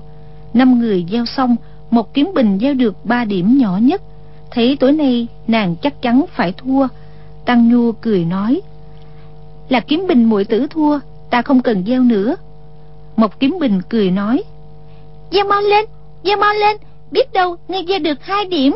Năm 0.54 0.80
người 0.80 1.06
gieo 1.12 1.26
xong, 1.26 1.56
một 1.92 2.14
kiếm 2.14 2.32
bình 2.36 2.58
gieo 2.62 2.74
được 2.74 3.06
ba 3.06 3.26
điểm 3.26 3.58
nhỏ 3.58 3.78
nhất. 3.82 4.02
Thấy 4.52 4.78
tối 4.80 4.92
nay, 4.92 5.28
nàng 5.48 5.76
chắc 5.82 6.02
chắn 6.02 6.26
phải 6.36 6.54
thua. 6.58 6.88
Tăng 7.46 7.70
nhu 7.70 7.92
cười 7.92 8.26
nói, 8.26 8.62
là 9.70 9.80
kiếm 9.80 10.06
bình 10.08 10.24
muội 10.24 10.46
tử 10.46 10.68
thua, 10.70 11.00
ta 11.30 11.42
không 11.42 11.62
cần 11.62 11.84
gieo 11.88 12.02
nữa. 12.04 12.36
Một 13.16 13.40
kiếm 13.40 13.58
bình 13.60 13.82
cười 13.90 14.12
nói, 14.12 14.44
gieo 15.32 15.46
mau 15.46 15.62
lên 15.62 15.86
gieo 16.24 16.38
mau 16.38 16.54
lên, 16.54 16.78
biết 17.12 17.34
đâu 17.34 17.56
ngươi 17.68 17.82
gieo 17.88 18.00
được 18.00 18.24
hai 18.24 18.46
điểm. 18.46 18.76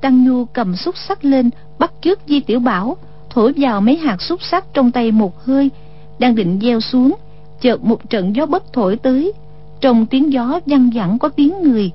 Tăng 0.00 0.24
nhu 0.24 0.44
cầm 0.44 0.76
xúc 0.76 0.94
sắc 1.08 1.24
lên, 1.24 1.50
bắt 1.78 1.92
trước 2.02 2.20
di 2.26 2.40
tiểu 2.40 2.60
bảo 2.60 2.96
thổi 3.30 3.52
vào 3.56 3.80
mấy 3.80 3.96
hạt 3.96 4.22
xúc 4.22 4.42
sắc 4.42 4.64
trong 4.74 4.90
tay 4.90 5.12
một 5.12 5.44
hơi, 5.44 5.70
đang 6.18 6.34
định 6.34 6.58
gieo 6.62 6.80
xuống, 6.80 7.14
chợt 7.60 7.84
một 7.84 8.10
trận 8.10 8.36
gió 8.36 8.46
bất 8.46 8.72
thổi 8.72 8.96
tới. 8.96 9.32
Trong 9.80 10.06
tiếng 10.06 10.32
gió 10.32 10.60
văng 10.66 10.90
vẳng 10.94 11.18
có 11.18 11.28
tiếng 11.28 11.62
người. 11.62 11.90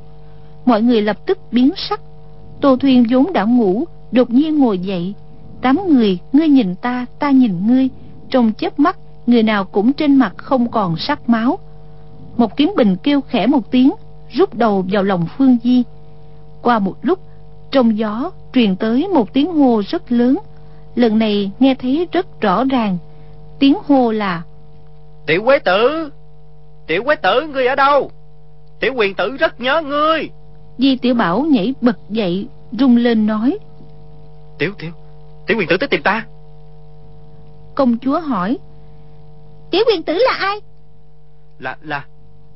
Mọi 0.65 0.81
người 0.81 1.01
lập 1.01 1.17
tức 1.25 1.39
biến 1.51 1.71
sắc. 1.89 2.01
Tô 2.61 2.75
thuyền 2.75 3.05
vốn 3.09 3.33
đã 3.33 3.43
ngủ, 3.43 3.85
đột 4.11 4.29
nhiên 4.29 4.59
ngồi 4.59 4.79
dậy. 4.79 5.13
Tám 5.61 5.79
người, 5.89 6.17
ngươi 6.33 6.47
nhìn 6.47 6.75
ta 6.75 7.05
ta 7.19 7.31
nhìn 7.31 7.67
ngươi. 7.67 7.89
Trong 8.29 8.51
chớp 8.53 8.79
mắt, 8.79 8.97
người 9.27 9.43
nào 9.43 9.65
cũng 9.65 9.93
trên 9.93 10.15
mặt 10.15 10.33
không 10.37 10.71
còn 10.71 10.97
sắc 10.97 11.29
máu. 11.29 11.59
Một 12.37 12.57
kiếm 12.57 12.73
bình 12.77 12.95
kêu 13.03 13.21
khẽ 13.21 13.47
một 13.47 13.71
tiếng 13.71 13.91
rút 14.31 14.53
đầu 14.53 14.85
vào 14.91 15.03
lòng 15.03 15.27
phương 15.37 15.57
di. 15.63 15.83
Qua 16.61 16.79
một 16.79 16.95
lúc 17.01 17.19
trong 17.71 17.97
gió 17.97 18.31
truyền 18.53 18.75
tới 18.75 19.07
một 19.07 19.33
tiếng 19.33 19.53
hô 19.53 19.81
rất 19.87 20.11
lớn. 20.11 20.37
Lần 20.95 21.19
này 21.19 21.51
nghe 21.59 21.75
thấy 21.75 22.07
rất 22.11 22.41
rõ 22.41 22.63
ràng. 22.63 22.97
Tiếng 23.59 23.77
hô 23.87 24.11
là 24.11 24.41
tiểu 25.25 25.43
quế 25.43 25.59
tử 25.59 26.09
tiểu 26.87 27.03
quế 27.03 27.15
tử 27.15 27.47
ngươi 27.47 27.67
ở 27.67 27.75
đâu? 27.75 28.11
Tiểu 28.79 28.93
quyền 28.95 29.13
tử 29.15 29.37
rất 29.39 29.61
nhớ 29.61 29.81
ngươi. 29.81 30.29
Di 30.77 30.95
tiểu 30.95 31.13
bảo 31.13 31.41
nhảy 31.41 31.73
bật 31.81 31.97
dậy 32.09 32.47
rung 32.71 32.97
lên 32.97 33.27
nói 33.27 33.57
tiểu 34.57 34.73
tiểu 34.79 34.91
tiểu 35.47 35.57
quyền 35.57 35.67
tử 35.67 35.77
tới 35.77 35.87
tìm 35.87 36.01
ta. 36.01 36.25
Công 37.75 37.97
chúa 37.97 38.19
hỏi 38.19 38.57
tiểu 39.71 39.81
quyền 39.87 40.03
tử 40.03 40.13
là 40.13 40.33
ai? 40.39 40.57
Là 41.59 41.77
là 41.81 42.05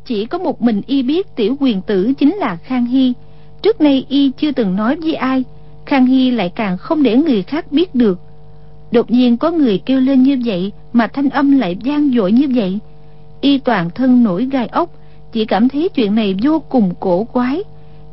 chỉ 0.06 0.26
có 0.26 0.38
một 0.38 0.62
mình 0.62 0.82
y 0.88 1.04
biết 1.04 1.36
tiểu 1.36 1.56
quyền 1.60 1.82
tử 1.82 2.14
chính 2.18 2.36
là 2.36 2.56
khang 2.56 2.86
hy. 2.86 3.14
Trước 3.62 3.82
nay 3.82 4.06
y 4.10 4.32
chưa 4.38 4.52
từng 4.52 4.76
nói 4.76 4.96
với 4.96 5.16
ai, 5.16 5.44
khang 5.86 6.06
hy 6.06 6.32
lại 6.32 6.52
càng 6.56 6.78
không 6.78 7.04
để 7.04 7.18
người 7.18 7.44
khác 7.44 7.72
biết 7.72 7.96
được. 7.96 8.20
Đột 8.92 9.12
nhiên 9.12 9.38
có 9.38 9.52
người 9.52 9.78
kêu 9.78 10.00
lên 10.00 10.24
như 10.24 10.38
vậy 10.46 10.72
mà 10.94 11.08
thanh 11.08 11.30
âm 11.30 11.60
lại 11.60 11.78
vang 11.84 12.12
dội 12.16 12.32
như 12.32 12.48
vậy. 12.56 12.80
Y 13.42 13.58
toàn 13.58 13.90
thân 13.96 14.24
nổi 14.24 14.46
gai 14.52 14.68
ốc, 14.68 14.90
chỉ 15.32 15.46
cảm 15.46 15.70
thấy 15.70 15.90
chuyện 15.90 16.16
này 16.16 16.36
vô 16.44 16.60
cùng 16.70 16.94
cổ 17.00 17.24
quái. 17.24 17.64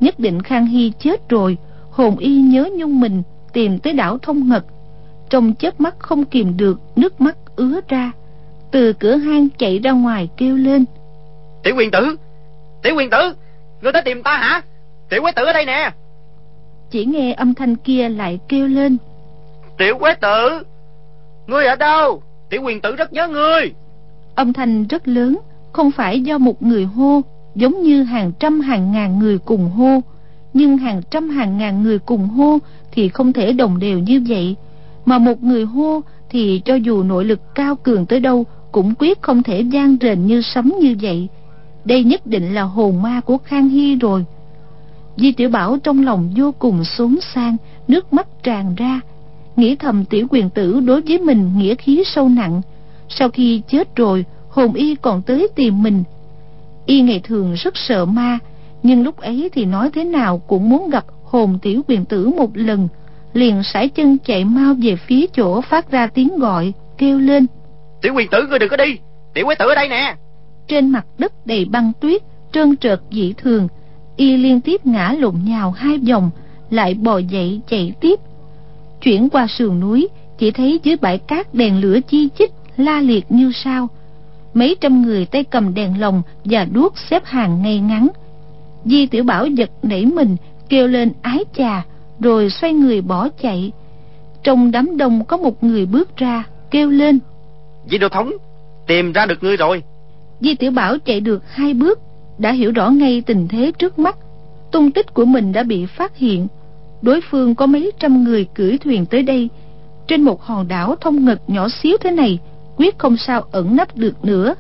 Nhất 0.01 0.20
định 0.20 0.42
khang 0.42 0.66
hy 0.66 0.92
chết 0.98 1.29
rồi, 1.29 1.57
hồn 1.90 2.16
y 2.16 2.40
nhớ 2.40 2.70
nhung 2.77 3.01
mình, 3.01 3.22
tìm 3.53 3.79
tới 3.79 3.92
đảo 3.92 4.18
thông 4.18 4.48
ngật. 4.48 4.64
Trong 5.31 5.55
chớp 5.55 5.81
mắt 5.81 5.98
không 5.98 6.24
kìm 6.24 6.57
được, 6.57 6.81
nước 6.96 7.20
mắt 7.20 7.37
ứa 7.57 7.81
ra. 7.88 8.12
Từ 8.70 8.92
cửa 8.92 9.16
hang 9.16 9.48
chạy 9.59 9.79
ra 9.79 9.92
ngoài 9.92 10.29
kêu 10.37 10.57
lên 10.57 10.85
tiểu 11.62 11.75
quyền 11.77 11.90
tử. 11.90 12.16
Tiểu 12.83 12.94
quyền 12.97 13.11
tử 13.11 13.35
ngươi 13.83 13.92
tới 13.92 14.03
tìm 14.03 14.23
ta 14.23 14.37
hả? 14.37 14.62
Tiểu 15.09 15.23
quế 15.23 15.33
tử 15.33 15.44
ở 15.44 15.53
đây 15.53 15.64
nè. 15.64 15.90
Chỉ 16.90 17.05
nghe 17.05 17.33
âm 17.33 17.55
thanh 17.55 17.77
kia 17.77 18.09
lại 18.09 18.38
kêu 18.49 18.66
lên. 18.66 18.97
Tiểu 19.79 19.99
quế 19.99 20.14
tử 20.14 20.62
ngươi 21.47 21.66
ở 21.66 21.77
đâu? 21.77 22.23
Tiểu 22.51 22.62
quyền 22.62 22.81
tử 22.81 22.97
rất 22.97 23.12
nhớ 23.12 23.29
ngươi. 23.29 23.73
Âm 24.35 24.53
thanh 24.53 24.87
rất 24.87 25.09
lớn 25.09 25.38
không 25.73 25.90
phải 25.90 26.21
do 26.21 26.38
một 26.38 26.62
người 26.62 26.85
hô 26.85 27.21
giống 27.55 27.83
như 27.83 28.03
hàng 28.03 28.33
trăm 28.40 28.61
hàng 28.61 28.92
ngàn 28.92 29.18
người 29.18 29.38
cùng 29.38 29.71
hô. 29.71 30.01
Nhưng 30.53 30.79
hàng 30.79 31.03
trăm 31.11 31.29
hàng 31.29 31.59
ngàn 31.59 31.83
người 31.83 31.99
cùng 31.99 32.29
hô 32.29 32.59
thì 32.92 33.09
không 33.09 33.33
thể 33.33 33.53
đồng 33.53 33.79
đều 33.79 33.99
như 33.99 34.23
vậy. 34.29 34.57
Mà 35.05 35.18
một 35.18 35.42
người 35.42 35.64
hô 35.64 36.01
thì 36.31 36.62
cho 36.64 36.75
dù 36.75 37.03
nội 37.03 37.25
lực 37.25 37.55
cao 37.55 37.77
cường 37.77 38.07
tới 38.07 38.21
đâu 38.21 38.44
cũng 38.73 38.94
quyết 38.99 39.23
không 39.23 39.42
thể 39.42 39.61
gian 39.61 39.97
rền 40.01 40.27
như 40.27 40.42
sấm 40.42 40.73
như 40.81 40.97
vậy 41.01 41.29
đây 41.88 42.05
nhất 42.05 42.27
định 42.27 42.55
là 42.55 42.62
hồn 42.62 43.03
ma 43.03 43.20
của 43.20 43.38
khang 43.38 43.68
hy 43.68 43.96
rồi. 43.96 44.24
Di 45.16 45.33
tiểu 45.33 45.51
bảo 45.51 45.79
trong 45.83 46.05
lòng 46.05 46.31
vô 46.37 46.53
cùng 46.59 46.85
xốn 46.85 47.18
sang, 47.35 47.57
nước 47.88 48.12
mắt 48.12 48.27
tràn 48.42 48.74
ra. 48.74 49.01
Nghĩ 49.57 49.77
thầm 49.77 50.05
tiểu 50.05 50.27
quyền 50.31 50.51
tử 50.51 50.81
đối 50.81 51.01
với 51.01 51.18
mình 51.18 51.51
nghĩa 51.57 51.74
khí 51.74 52.03
sâu 52.07 52.29
nặng. 52.29 52.62
Sau 53.09 53.29
khi 53.29 53.62
chết 53.68 53.96
rồi, 53.96 54.24
hồn 54.48 54.72
y 54.72 54.94
còn 54.94 55.22
tới 55.22 55.48
tìm 55.57 55.83
mình. 55.83 56.05
Y 56.87 57.01
ngày 57.01 57.20
thường 57.24 57.55
rất 57.55 57.77
sợ 57.77 58.05
ma, 58.05 58.38
nhưng 58.83 59.03
lúc 59.03 59.16
ấy 59.16 59.51
thì 59.53 59.64
nói 59.64 59.90
thế 59.94 60.05
nào 60.05 60.38
cũng 60.38 60.68
muốn 60.68 60.90
gặp 60.90 61.05
hồn 61.24 61.59
tiểu 61.62 61.83
quyền 61.88 62.05
tử 62.05 62.29
một 62.29 62.51
lần. 62.55 62.88
Liền 63.33 63.62
sải 63.62 63.88
chân 63.88 64.18
chạy 64.24 64.44
mau 64.44 64.74
về 64.83 64.96
phía 64.96 65.27
chỗ 65.33 65.61
phát 65.61 65.90
ra 65.90 66.07
tiếng 66.07 66.38
gọi, 66.38 66.72
kêu 66.98 67.18
lên. 67.18 67.46
Tiểu 68.03 68.14
quyền 68.14 68.29
tử 68.31 68.46
ngươi 68.51 68.59
đừng 68.59 68.68
có 68.68 68.77
đi, 68.77 68.98
tiểu 69.35 69.46
quế 69.46 69.55
tử 69.55 69.68
ở 69.68 69.74
đây 69.74 69.88
nè 69.88 70.16
trên 70.68 70.90
mặt 70.90 71.07
đất 71.18 71.46
đầy 71.46 71.64
băng 71.64 71.92
tuyết, 72.00 72.22
trơn 72.52 72.76
trượt 72.76 73.00
dị 73.11 73.33
thường. 73.33 73.68
Y 74.16 74.37
liên 74.37 74.61
tiếp 74.61 74.87
ngã 74.87 75.14
lộn 75.18 75.35
nhào 75.44 75.70
hai 75.70 75.98
vòng, 75.98 76.31
lại 76.70 76.94
bò 76.94 77.18
dậy 77.18 77.61
chạy 77.68 77.92
tiếp. 78.00 78.20
Chuyển 79.02 79.28
qua 79.28 79.46
sườn 79.46 79.81
núi, 79.81 80.09
chỉ 80.38 80.50
thấy 80.50 80.81
dưới 80.83 80.96
bãi 80.96 81.18
cát 81.18 81.54
đèn 81.54 81.81
lửa 81.81 81.98
chi 82.09 82.28
chít, 82.38 82.50
la 82.76 83.00
liệt 83.00 83.24
như 83.28 83.52
sao. 83.54 83.88
Mấy 84.54 84.76
trăm 84.81 85.02
người 85.02 85.26
tay 85.26 85.44
cầm 85.44 85.74
đèn 85.74 86.00
lồng 86.00 86.22
và 86.44 86.64
đuốc 86.64 86.94
xếp 87.11 87.24
hàng 87.24 87.62
ngay 87.62 87.81
ngắn. 87.81 88.09
Di 88.85 89.07
tiểu 89.07 89.24
bảo 89.24 89.46
giật 89.46 89.70
nảy 89.83 90.07
mình, 90.07 90.37
kêu 90.68 90.87
lên 90.87 91.12
ái 91.22 91.44
chà, 91.57 91.85
rồi 92.20 92.50
xoay 92.50 92.72
người 92.72 93.00
bỏ 93.00 93.28
chạy. 93.42 93.72
Trong 94.42 94.70
đám 94.70 94.96
đông 94.96 95.24
có 95.24 95.37
một 95.37 95.64
người 95.64 95.87
bước 95.87 96.16
ra, 96.16 96.44
kêu 96.70 96.90
lên 96.90 97.18
di 97.90 97.98
đô 97.98 98.09
thống, 98.09 98.33
tìm 98.87 99.12
ra 99.12 99.26
được 99.26 99.42
ngươi 99.42 99.57
rồi 99.57 99.83
di 100.40 100.55
tiểu 100.55 100.70
bảo 100.70 100.98
chạy 100.98 101.20
được 101.20 101.42
hai 101.48 101.74
bước, 101.74 102.01
đã 102.38 102.53
hiểu 102.53 102.72
rõ 102.72 102.90
ngay 102.90 103.22
tình 103.27 103.48
thế 103.48 103.72
trước 103.79 103.98
mắt. 103.98 104.16
Tung 104.70 104.90
tích 104.90 105.14
của 105.14 105.24
mình 105.24 105.53
đã 105.53 105.62
bị 105.62 105.87
phát 105.87 106.16
hiện. 106.16 106.46
Đối 107.03 107.20
phương 107.31 107.55
có 107.55 107.66
mấy 107.66 107.92
trăm 107.98 108.24
người 108.24 108.46
cưỡi 108.55 108.79
thuyền 108.79 109.07
tới 109.07 109.22
đây. 109.22 109.48
Trên 110.07 110.22
một 110.22 110.42
hòn 110.42 110.68
đảo 110.68 110.96
thông 111.01 111.24
ngực 111.24 111.40
nhỏ 111.46 111.68
xíu 111.68 111.96
thế 112.01 112.11
này, 112.11 112.38
quyết 112.77 112.98
không 112.98 113.16
sao 113.16 113.44
ẩn 113.51 113.77
nấp 113.77 113.96
được 113.96 114.24
nữa. 114.24 114.55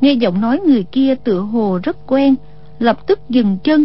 Nghe 0.00 0.12
giọng 0.12 0.40
nói 0.40 0.60
người 0.60 0.84
kia 0.92 1.14
tựa 1.24 1.40
hồ 1.40 1.78
rất 1.82 2.06
quen, 2.06 2.34
lập 2.78 3.06
tức 3.06 3.20
dừng 3.28 3.58
chân. 3.64 3.84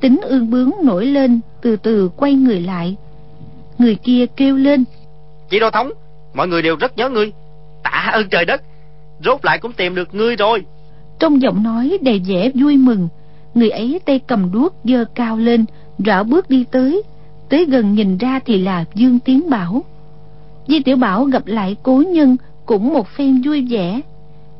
Tính 0.00 0.20
ương 0.22 0.50
bướng 0.50 0.70
nổi 0.82 1.06
lên, 1.06 1.40
từ 1.60 1.76
từ 1.76 2.08
quay 2.16 2.34
người 2.34 2.60
lại. 2.60 2.96
Người 3.78 3.94
kia 3.94 4.26
kêu 4.36 4.56
lên. 4.56 4.84
Chị 5.50 5.58
đô 5.58 5.70
thống, 5.70 5.90
mọi 6.34 6.48
người 6.48 6.62
đều 6.62 6.76
rất 6.76 6.96
nhớ 6.96 7.08
ngươi. 7.08 7.32
Tạ 7.82 8.10
ơn 8.12 8.28
trời 8.28 8.44
đất 8.44 8.62
rốt 9.24 9.44
lại 9.44 9.58
cũng 9.58 9.72
tìm 9.72 9.94
được 9.94 10.14
ngươi 10.14 10.36
rồi. 10.36 10.64
Trong 11.18 11.42
giọng 11.42 11.62
nói 11.62 11.98
đầy 12.02 12.22
vẻ 12.28 12.50
vui 12.54 12.76
mừng, 12.76 13.08
người 13.54 13.70
ấy 13.70 14.00
tay 14.04 14.18
cầm 14.18 14.52
đuốc 14.52 14.74
giơ 14.84 15.04
cao 15.14 15.36
lên, 15.36 15.64
rảo 16.06 16.24
bước 16.24 16.50
đi 16.50 16.64
tới. 16.70 17.02
Tới 17.48 17.64
gần 17.64 17.94
nhìn 17.94 18.18
ra 18.18 18.40
thì 18.44 18.58
là 18.58 18.84
dương 18.94 19.18
tiến 19.18 19.50
bảo. 19.50 19.82
Di 20.68 20.80
tiểu 20.80 20.96
bảo 20.96 21.24
gặp 21.24 21.46
lại 21.46 21.76
cố 21.82 22.02
nhân 22.06 22.36
cũng 22.66 22.92
một 22.92 23.08
phen 23.08 23.42
vui 23.42 23.66
vẻ. 23.70 24.00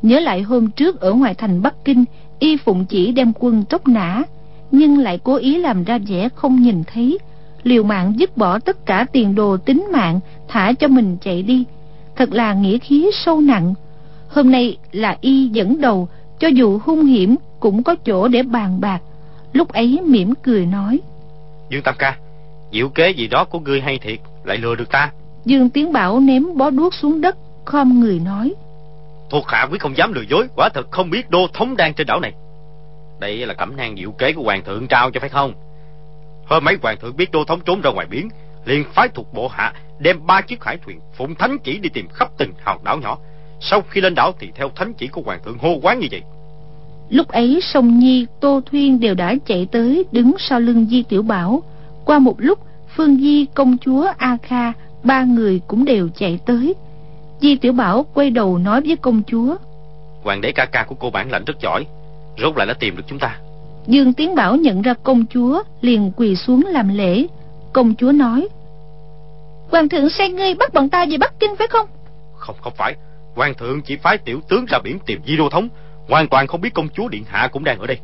Nhớ 0.03 0.21
lại 0.21 0.42
hôm 0.42 0.71
trước 0.71 1.01
ở 1.01 1.12
ngoài 1.12 1.35
thành 1.35 1.62
bắc 1.62 1.85
kinh, 1.85 2.05
y 2.38 2.57
phụng 2.57 2.85
chỉ 2.85 3.12
đem 3.12 3.33
quân 3.38 3.64
tốc 3.64 3.88
nã, 3.88 4.23
nhưng 4.71 4.99
lại 4.99 5.18
cố 5.25 5.35
ý 5.37 5.59
làm 5.59 5.85
ra 5.85 5.99
vẻ 5.99 6.29
không 6.35 6.62
nhìn 6.62 6.83
thấy. 6.87 7.18
Liều 7.62 7.83
mạng 7.83 8.12
dứt 8.16 8.37
bỏ 8.37 8.59
tất 8.59 8.87
cả 8.87 9.07
tiền 9.12 9.35
đồ 9.35 9.57
tính 9.57 9.87
mạng, 9.92 10.21
thả 10.49 10.73
cho 10.73 10.88
mình 10.88 11.16
chạy 11.21 11.42
đi. 11.42 11.64
Thật 12.16 12.33
là 12.33 12.55
nghĩa 12.55 12.79
khí 12.79 13.11
sâu 13.12 13.40
nặng 13.40 13.75
hôm 14.28 14.50
nay 14.50 14.76
là 14.92 15.16
y 15.20 15.48
dẫn 15.48 15.80
đầu 15.80 16.08
cho 16.38 16.48
dù 16.48 16.78
hung 16.84 17.04
hiểm 17.04 17.36
cũng 17.60 17.82
có 17.82 17.94
chỗ 18.04 18.28
để 18.28 18.42
bàn 18.42 18.80
bạc. 18.80 19.00
Lúc 19.52 19.68
ấy 19.68 20.00
mỉm 20.04 20.34
cười 20.42 20.66
nói 20.66 21.00
dương 21.70 21.82
tam 21.82 21.94
ca 21.98 22.16
diệu 22.72 22.88
kế 22.88 23.10
gì 23.10 23.28
đó 23.28 23.44
của 23.44 23.60
ngươi 23.60 23.80
hay 23.80 23.98
thiệt 23.98 24.18
lại 24.44 24.56
lừa 24.56 24.74
được 24.74 24.90
ta? 24.90 25.10
Dương 25.44 25.70
tiến 25.70 25.92
bảo 25.92 26.20
ném 26.20 26.56
bó 26.56 26.70
đuốc 26.70 26.94
xuống 26.94 27.20
đất 27.20 27.36
khom 27.64 28.00
người 28.00 28.20
nói 28.24 28.54
thuộc 29.30 29.48
hạ 29.48 29.66
quyết 29.70 29.80
không 29.80 29.96
dám 29.96 30.12
lừa 30.12 30.24
dối 30.28 30.48
quả 30.56 30.68
thật 30.74 30.90
không 30.90 31.10
biết 31.10 31.30
đô 31.30 31.46
thống 31.54 31.76
đang 31.76 31.94
trên 31.94 32.06
đảo 32.06 32.20
này. 32.20 32.32
Đây 33.20 33.46
là 33.46 33.54
cẩm 33.54 33.76
nang 33.76 33.96
diệu 33.96 34.10
kế 34.10 34.32
của 34.32 34.42
hoàng 34.42 34.64
thượng 34.64 34.86
trao 34.86 35.10
cho 35.10 35.20
phải 35.20 35.28
không? 35.28 35.52
Hôm 36.46 36.64
mấy 36.64 36.76
hoàng 36.82 36.96
thượng 37.00 37.16
biết 37.16 37.30
đô 37.30 37.44
thống 37.44 37.60
trốn 37.60 37.80
ra 37.80 37.90
ngoài 37.90 38.06
biển 38.10 38.28
liền 38.64 38.84
phái 38.84 39.08
thuộc 39.08 39.34
bộ 39.34 39.48
hạ 39.48 39.72
đem 39.98 40.26
ba 40.26 40.40
chiếc 40.40 40.64
hải 40.64 40.76
thuyền 40.76 41.00
phụng 41.14 41.34
thánh 41.34 41.58
chỉ 41.64 41.78
đi 41.78 41.88
tìm 41.88 42.08
khắp 42.08 42.28
từng 42.38 42.52
hòn 42.64 42.84
đảo 42.84 42.98
nhỏ 42.98 43.18
Sau 43.61 43.83
khi 43.90 44.01
lên 44.01 44.14
đảo 44.14 44.33
thì 44.38 44.51
theo 44.55 44.71
thánh 44.77 44.92
chỉ 44.94 45.07
của 45.07 45.23
hoàng 45.25 45.40
thượng 45.44 45.59
hô 45.59 45.79
quán 45.83 45.99
như 45.99 46.07
vậy 46.11 46.23
Lúc 47.09 47.29
ấy 47.29 47.61
sông 47.62 47.99
Nhi, 47.99 48.27
Tô 48.40 48.61
Thuyên 48.66 49.01
đều 49.01 49.14
đã 49.14 49.35
chạy 49.47 49.68
tới 49.73 50.05
đứng 50.12 50.33
sau 50.38 50.61
lưng 50.61 50.87
Di 50.90 51.03
Tiểu 51.03 51.23
Bảo. 51.23 51.62
Qua 52.05 52.18
một 52.18 52.35
lúc, 52.38 52.59
Phương 52.97 53.16
Di, 53.16 53.47
công 53.55 53.77
chúa 53.79 54.07
A 54.18 54.37
Kha, 54.42 54.73
ba 55.03 55.25
người 55.25 55.61
cũng 55.66 55.85
đều 55.85 56.09
chạy 56.18 56.38
tới. 56.47 56.75
Di 57.40 57.57
Tiểu 57.57 57.73
Bảo 57.73 58.07
quay 58.14 58.31
đầu 58.31 58.59
nói 58.59 58.81
với 58.81 58.97
công 58.97 59.23
chúa. 59.27 59.57
Hoàng 60.23 60.40
đế 60.40 60.53
ca 60.53 60.64
ca 60.64 60.85
của 60.85 60.94
cô 60.94 61.11
bản 61.11 61.31
lãnh 61.31 61.44
rất 61.44 61.61
giỏi, 61.61 61.87
rốt 62.42 62.57
lại 62.57 62.66
đã 62.66 62.75
tìm 62.75 62.97
được 62.97 63.03
chúng 63.07 63.18
ta. 63.18 63.38
Dương 63.87 64.12
Tiến 64.12 64.35
Bảo 64.35 64.57
nhận 64.57 64.83
ra 64.83 64.94
công 65.03 65.27
chúa, 65.27 65.62
liền 65.81 66.12
quỳ 66.16 66.37
xuống 66.37 66.66
làm 66.66 66.88
lễ. 66.88 67.27
Công 67.73 67.94
chúa 67.94 68.12
nói. 68.12 68.49
Hoàng 69.71 69.88
thượng 69.88 70.11
sai 70.11 70.29
ngươi 70.31 70.55
bắt 70.55 70.73
bọn 70.73 70.88
ta 70.88 71.07
về 71.11 71.16
Bắc 71.16 71.40
Kinh 71.40 71.57
phải 71.59 71.66
không? 71.71 71.87
Không, 72.37 72.57
không 72.61 72.73
phải. 72.77 72.97
Hoàng 73.38 73.55
thượng 73.55 73.83
chỉ 73.83 73.96
phái 73.96 74.18
tiểu 74.18 74.40
tướng 74.48 74.64
ra 74.68 74.79
biển 74.79 74.98
tìm 75.07 75.20
Di 75.27 75.37
Đô 75.37 75.48
Thống. 75.48 75.68
Hoàn 76.09 76.29
toàn 76.29 76.46
không 76.46 76.61
biết 76.61 76.74
công 76.74 76.88
chúa 76.88 77.09
điện 77.09 77.24
hạ 77.29 77.48
cũng 77.53 77.64
đang 77.64 77.79
ở 77.79 77.87
đây. 77.87 77.98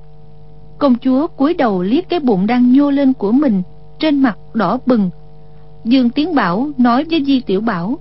Công 0.79 0.99
chúa 0.99 1.27
cúi 1.27 1.55
đầu 1.55 1.83
liếc 1.83 2.09
cái 2.09 2.20
bụng 2.20 2.47
đang 2.47 2.73
nhô 2.73 2.90
lên 2.90 3.12
của 3.12 3.33
mình 3.33 3.62
trên 3.99 4.23
mặt 4.23 4.38
đỏ 4.55 4.79
bừng. 4.87 5.11
Dương 5.85 6.11
tiến 6.11 6.35
bảo 6.35 6.68
nói 6.79 7.05
với 7.11 7.25
di 7.27 7.40
tiểu 7.40 7.61
bảo 7.61 7.99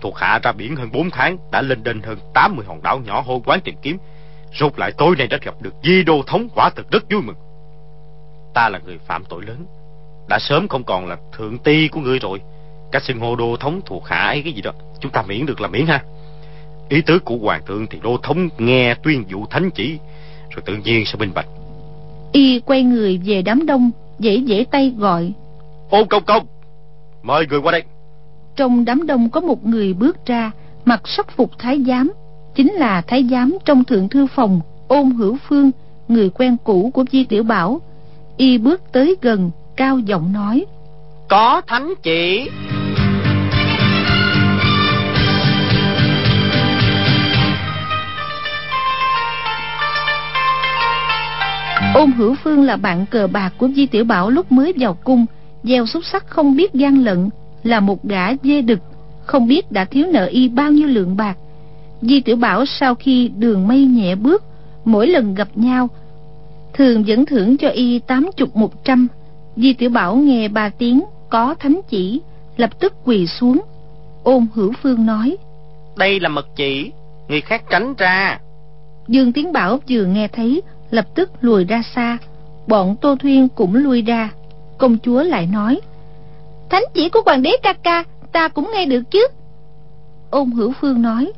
thuộc 0.00 0.18
hạ 0.18 0.40
ra 0.42 0.52
biển 0.52 0.76
hơn 0.76 0.88
4 0.92 1.10
tháng 1.10 1.36
đã 1.52 1.62
lên 1.62 1.82
đên 1.82 2.02
hơn 2.02 2.18
80 2.34 2.64
hòn 2.68 2.82
đảo 2.82 2.98
nhỏ 2.98 3.20
hô 3.26 3.42
quán 3.44 3.60
tìm 3.60 3.74
kiếm. 3.82 3.98
Rốt 4.60 4.78
lại 4.78 4.92
tối 4.92 5.14
nay 5.18 5.26
đã 5.26 5.38
gặp 5.42 5.54
được 5.60 5.74
di 5.82 6.02
đô 6.02 6.22
thống 6.26 6.48
quả 6.54 6.70
thực 6.76 6.90
rất 6.90 7.04
vui 7.10 7.22
mừng. 7.22 7.36
Ta 8.54 8.68
là 8.68 8.78
người 8.84 8.98
phạm 9.06 9.24
tội 9.24 9.42
lớn 9.42 9.66
đã 10.28 10.38
sớm 10.38 10.68
không 10.68 10.84
còn 10.84 11.06
là 11.06 11.16
thượng 11.36 11.58
ti 11.58 11.88
của 11.88 12.00
ngươi 12.00 12.18
rồi. 12.18 12.40
Các 12.92 13.02
xưng 13.02 13.20
hô 13.20 13.36
đô 13.36 13.56
thống 13.56 13.80
thuộc 13.86 14.06
hạ 14.06 14.26
ấy 14.26 14.42
cái 14.42 14.52
gì 14.52 14.62
đó 14.62 14.72
chúng 15.00 15.12
ta 15.12 15.22
miễn 15.22 15.46
được 15.46 15.60
là 15.60 15.68
miễn 15.68 15.86
ha 15.86 16.02
ý 16.88 17.02
tứ 17.06 17.18
của 17.18 17.36
hoàng 17.36 17.62
thượng 17.66 17.86
thì 17.86 17.98
đô 18.02 18.16
thống 18.22 18.48
nghe 18.58 18.94
tuyên 19.02 19.24
dụ 19.28 19.46
thánh 19.50 19.70
chỉ 19.70 19.98
rồi 20.50 20.62
tự 20.64 20.76
nhiên 20.84 21.04
sẽ 21.06 21.18
minh 21.18 21.30
bạch. 21.34 21.46
Y 22.32 22.60
quay 22.60 22.82
người 22.82 23.20
về 23.24 23.42
đám 23.42 23.66
đông 23.66 23.90
dễ 24.18 24.36
dễ 24.36 24.64
tay 24.70 24.94
gọi. 24.98 25.32
Ôn 25.90 26.08
công 26.08 26.24
công 26.24 26.46
mời 27.22 27.46
người 27.46 27.60
qua 27.60 27.72
đây. 27.72 27.82
Trong 28.56 28.84
đám 28.84 29.06
đông 29.06 29.30
có 29.30 29.40
một 29.40 29.66
người 29.66 29.94
bước 29.94 30.26
ra 30.26 30.50
mặc 30.84 31.02
sắc 31.04 31.36
phục 31.36 31.50
thái 31.58 31.78
giám 31.86 32.12
chính 32.54 32.72
là 32.72 33.00
thái 33.00 33.24
giám 33.30 33.58
trong 33.64 33.84
thượng 33.84 34.08
thư 34.08 34.26
phòng 34.26 34.60
ôn 34.88 35.10
hữu 35.10 35.36
phương 35.48 35.70
người 36.08 36.30
quen 36.30 36.56
cũ 36.64 36.90
của 36.94 37.04
di 37.12 37.24
tiểu 37.24 37.42
bảo. 37.42 37.80
Y 38.36 38.58
bước 38.58 38.82
tới 38.92 39.16
gần 39.22 39.50
cao 39.76 39.98
giọng 39.98 40.32
nói 40.32 40.64
có 41.32 41.62
thánh 41.66 41.94
chỉ 42.02 42.50
ôn 51.94 52.12
hữu 52.12 52.34
phương 52.44 52.64
là 52.64 52.76
bạn 52.76 53.06
cờ 53.06 53.26
bạc 53.26 53.52
của 53.58 53.68
di 53.68 53.86
tiểu 53.86 54.04
bảo 54.04 54.30
lúc 54.30 54.52
mới 54.52 54.72
vào 54.78 54.94
cung 55.04 55.26
gieo 55.62 55.86
xúc 55.86 56.02
sắc 56.12 56.26
không 56.26 56.56
biết 56.56 56.74
gian 56.74 57.04
lận 57.04 57.28
là 57.62 57.80
một 57.80 58.04
gã 58.04 58.34
dê 58.42 58.62
đực 58.62 58.78
không 59.24 59.46
biết 59.46 59.72
đã 59.72 59.84
thiếu 59.84 60.06
nợ 60.12 60.26
y 60.26 60.48
bao 60.48 60.72
nhiêu 60.72 60.88
lượng 60.88 61.16
bạc. 61.16 61.36
Di 62.02 62.20
tiểu 62.20 62.36
bảo 62.36 62.64
sau 62.66 62.94
khi 62.94 63.28
đường 63.28 63.68
mây 63.68 63.84
nhẹ 63.84 64.14
bước 64.14 64.44
mỗi 64.84 65.06
lần 65.06 65.34
gặp 65.34 65.48
nhau 65.54 65.88
thường 66.74 67.04
vẫn 67.06 67.26
thưởng 67.26 67.56
cho 67.56 67.68
y 67.68 67.98
tám 67.98 68.30
chục 68.36 68.56
một 68.56 68.84
trăm. 68.84 69.08
Di 69.56 69.72
tiểu 69.72 69.90
bảo 69.90 70.16
nghe 70.16 70.48
ba 70.48 70.68
tiếng 70.68 71.02
có 71.30 71.54
thánh 71.54 71.80
chỉ 71.88 72.20
lập 72.56 72.80
tức 72.80 72.94
quỳ 73.04 73.26
xuống. 73.26 73.60
Ôn 74.22 74.46
hữu 74.54 74.72
phương 74.82 75.06
nói 75.06 75.36
đây 75.96 76.20
là 76.20 76.28
mật 76.28 76.46
chỉ 76.56 76.92
người 77.28 77.40
khác 77.40 77.62
tránh 77.70 77.94
ra. 77.98 78.38
Dương 79.08 79.32
tiến 79.32 79.52
bảo 79.52 79.78
vừa 79.88 80.04
nghe 80.04 80.28
thấy 80.28 80.62
lập 80.92 81.06
tức 81.14 81.30
lùi 81.40 81.64
ra 81.64 81.82
xa. 81.94 82.18
Bọn 82.66 82.96
tô 83.00 83.16
thuyên 83.16 83.48
cũng 83.48 83.74
lui 83.74 84.02
ra. 84.02 84.30
Công 84.78 84.98
chúa 84.98 85.22
lại 85.22 85.46
nói 85.46 85.80
thánh 86.70 86.82
chỉ 86.94 87.08
của 87.08 87.22
hoàng 87.26 87.42
đế 87.42 87.50
ca 87.62 87.72
ca 87.72 88.04
ta 88.32 88.48
cũng 88.48 88.70
nghe 88.74 88.86
được 88.86 89.02
chứ. 89.10 89.26
Ôn 90.30 90.50
hữu 90.50 90.72
phương 90.80 91.02
nói 91.02 91.32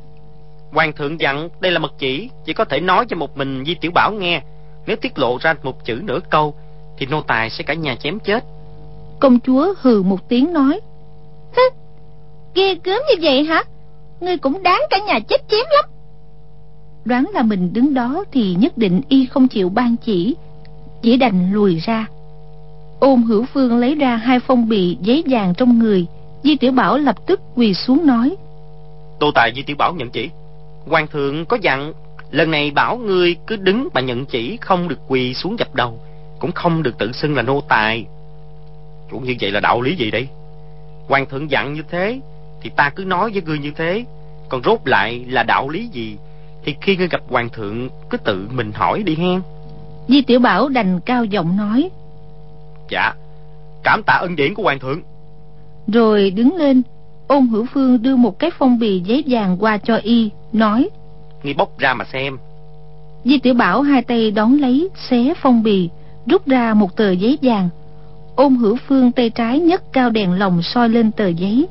hoàng 0.71 0.93
thượng 0.93 1.19
dặn 1.19 1.49
đây 1.59 1.71
là 1.71 1.79
mật 1.79 1.93
chỉ 1.97 2.29
chỉ 2.45 2.53
có 2.53 2.65
thể 2.65 2.79
nói 2.79 3.05
cho 3.09 3.17
một 3.17 3.37
mình 3.37 3.63
di 3.65 3.75
tiểu 3.75 3.91
bảo 3.91 4.11
nghe. 4.11 4.41
Nếu 4.85 4.95
tiết 4.95 5.19
lộ 5.19 5.37
ra 5.41 5.55
một 5.63 5.85
chữ 5.85 5.99
nửa 6.03 6.19
câu 6.29 6.55
thì 6.97 7.05
nô 7.05 7.21
tài 7.21 7.49
sẽ 7.49 7.63
cả 7.63 7.73
nhà 7.73 7.95
chém 7.95 8.19
chết. 8.19 8.43
Công 9.19 9.39
chúa 9.39 9.73
hừ 9.81 10.01
một 10.01 10.29
tiếng 10.29 10.53
nói 10.53 10.79
ghê 12.55 12.75
gớm 12.83 13.01
như 13.09 13.15
vậy 13.21 13.43
hả? 13.43 13.63
Ngươi 14.19 14.37
cũng 14.37 14.63
đáng 14.63 14.81
cả 14.89 14.97
nhà 15.07 15.19
chết 15.19 15.41
chém 15.49 15.65
lắm 15.69 15.85
đoán 17.05 17.29
là 17.33 17.43
mình 17.43 17.73
đứng 17.73 17.93
đó 17.93 18.23
thì 18.31 18.55
nhất 18.59 18.77
định 18.77 19.01
y 19.09 19.25
không 19.25 19.47
chịu 19.47 19.69
ban 19.69 19.95
chỉ. 20.05 20.35
Chỉ 21.01 21.17
đành 21.17 21.53
lùi 21.53 21.79
ra. 21.79 22.07
Ôn 22.99 23.21
hữu 23.21 23.45
phương 23.53 23.77
lấy 23.77 23.95
ra 23.95 24.15
hai 24.15 24.39
phong 24.39 24.69
bì 24.69 24.97
giấy 25.01 25.23
vàng 25.27 25.53
trong 25.57 25.79
người. 25.79 26.05
Di 26.43 26.55
tiểu 26.55 26.71
bảo 26.71 26.97
lập 26.97 27.15
tức 27.27 27.41
quỳ 27.55 27.73
xuống 27.73 28.05
nói, 28.05 28.35
tô 29.19 29.31
tài 29.31 29.53
di 29.55 29.61
tiểu 29.61 29.75
bảo 29.75 29.93
nhận 29.93 30.09
chỉ. 30.09 30.29
Hoàng 30.85 31.07
thượng 31.07 31.45
có 31.45 31.57
dặn, 31.61 31.93
lần 32.31 32.51
này 32.51 32.71
bảo 32.71 32.97
ngươi 32.97 33.35
cứ 33.47 33.55
đứng 33.55 33.87
mà 33.93 34.01
nhận 34.01 34.25
chỉ, 34.25 34.57
không 34.61 34.87
được 34.87 34.99
quỳ 35.07 35.33
xuống 35.33 35.59
dập 35.59 35.75
đầu, 35.75 35.99
cũng 36.39 36.51
không 36.51 36.83
được 36.83 36.97
tự 36.97 37.11
xưng 37.11 37.35
là 37.35 37.41
nô 37.41 37.61
tài. 37.61 38.05
Chủ 39.11 39.19
như 39.19 39.35
vậy 39.41 39.51
là 39.51 39.59
đạo 39.59 39.81
lý 39.81 39.95
gì 39.95 40.11
đây? 40.11 40.27
Hoàng 41.07 41.25
thượng 41.25 41.51
dặn 41.51 41.73
như 41.73 41.81
thế, 41.89 42.19
thì 42.61 42.69
ta 42.75 42.89
cứ 42.89 43.05
nói 43.05 43.31
với 43.31 43.41
ngươi 43.41 43.59
như 43.59 43.71
thế, 43.75 44.05
còn 44.49 44.63
rốt 44.63 44.79
lại 44.85 45.25
là 45.27 45.43
đạo 45.43 45.69
lý 45.69 45.87
gì? 45.87 46.17
Thì 46.65 46.75
khi 46.81 46.97
ngươi 46.97 47.07
gặp 47.07 47.21
hoàng 47.29 47.49
thượng 47.49 47.89
cứ 48.09 48.17
tự 48.17 48.47
mình 48.53 48.71
hỏi 48.71 49.03
đi 49.03 49.15
hen 49.15 49.41
di 50.07 50.21
tiểu 50.21 50.39
bảo 50.39 50.69
đành 50.69 50.99
cao 50.99 51.25
giọng 51.25 51.57
nói. 51.57 51.89
Dạ 52.89 53.13
cảm 53.83 54.03
tạ 54.03 54.13
ân 54.13 54.35
điển 54.35 54.53
của 54.53 54.63
hoàng 54.63 54.79
thượng. 54.79 55.01
Rồi 55.87 56.31
đứng 56.31 56.55
lên 56.55 56.81
ôn 57.27 57.47
hữu 57.47 57.65
phương 57.73 58.01
đưa 58.01 58.15
một 58.15 58.39
cái 58.39 58.51
phong 58.57 58.79
bì 58.79 58.99
giấy 58.99 59.23
vàng 59.27 59.57
qua 59.59 59.77
cho 59.77 59.95
y 59.95 60.29
nói. 60.53 60.89
Nghi 61.43 61.53
bốc 61.53 61.79
ra 61.79 61.93
mà 61.93 62.05
xem. 62.13 62.37
Di 63.25 63.37
tiểu 63.37 63.53
bảo 63.53 63.81
hai 63.81 64.01
tay 64.01 64.31
đón 64.31 64.57
lấy 64.57 64.89
xé 65.09 65.33
phong 65.41 65.63
bì 65.63 65.89
rút 66.25 66.47
ra 66.47 66.73
một 66.73 66.95
tờ 66.95 67.11
giấy 67.11 67.37
vàng. 67.41 67.69
Ôn 68.35 68.55
hữu 68.55 68.77
phương 68.87 69.11
tay 69.11 69.29
trái 69.29 69.59
nhấc 69.59 69.93
cao 69.93 70.09
đèn 70.09 70.39
lồng 70.39 70.61
soi 70.63 70.89
lên 70.89 71.11
tờ 71.11 71.27
giấy. 71.27 71.67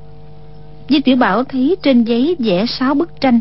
Di 0.89 1.01
tiểu 1.01 1.17
bảo 1.17 1.45
thấy 1.45 1.77
trên 1.83 2.05
giấy 2.05 2.37
vẽ 2.39 2.67
sáu 2.67 2.95
bức 2.95 3.21
tranh. 3.21 3.41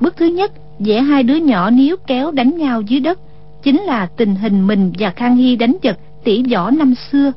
Bức 0.00 0.16
thứ 0.16 0.26
nhất 0.26 0.52
vẽ 0.78 1.00
hai 1.00 1.22
đứa 1.22 1.36
nhỏ 1.36 1.70
níu 1.70 1.96
kéo 2.06 2.30
đánh 2.30 2.58
nhau 2.58 2.80
dưới 2.80 3.00
đất, 3.00 3.18
chính 3.62 3.80
là 3.80 4.06
tình 4.06 4.34
hình 4.34 4.66
mình 4.66 4.92
và 4.98 5.10
khang 5.10 5.36
hy 5.36 5.56
đánh 5.56 5.76
giật 5.82 5.98
tỷ 6.24 6.42
võ 6.52 6.70
năm 6.70 6.94
xưa. 7.10 7.32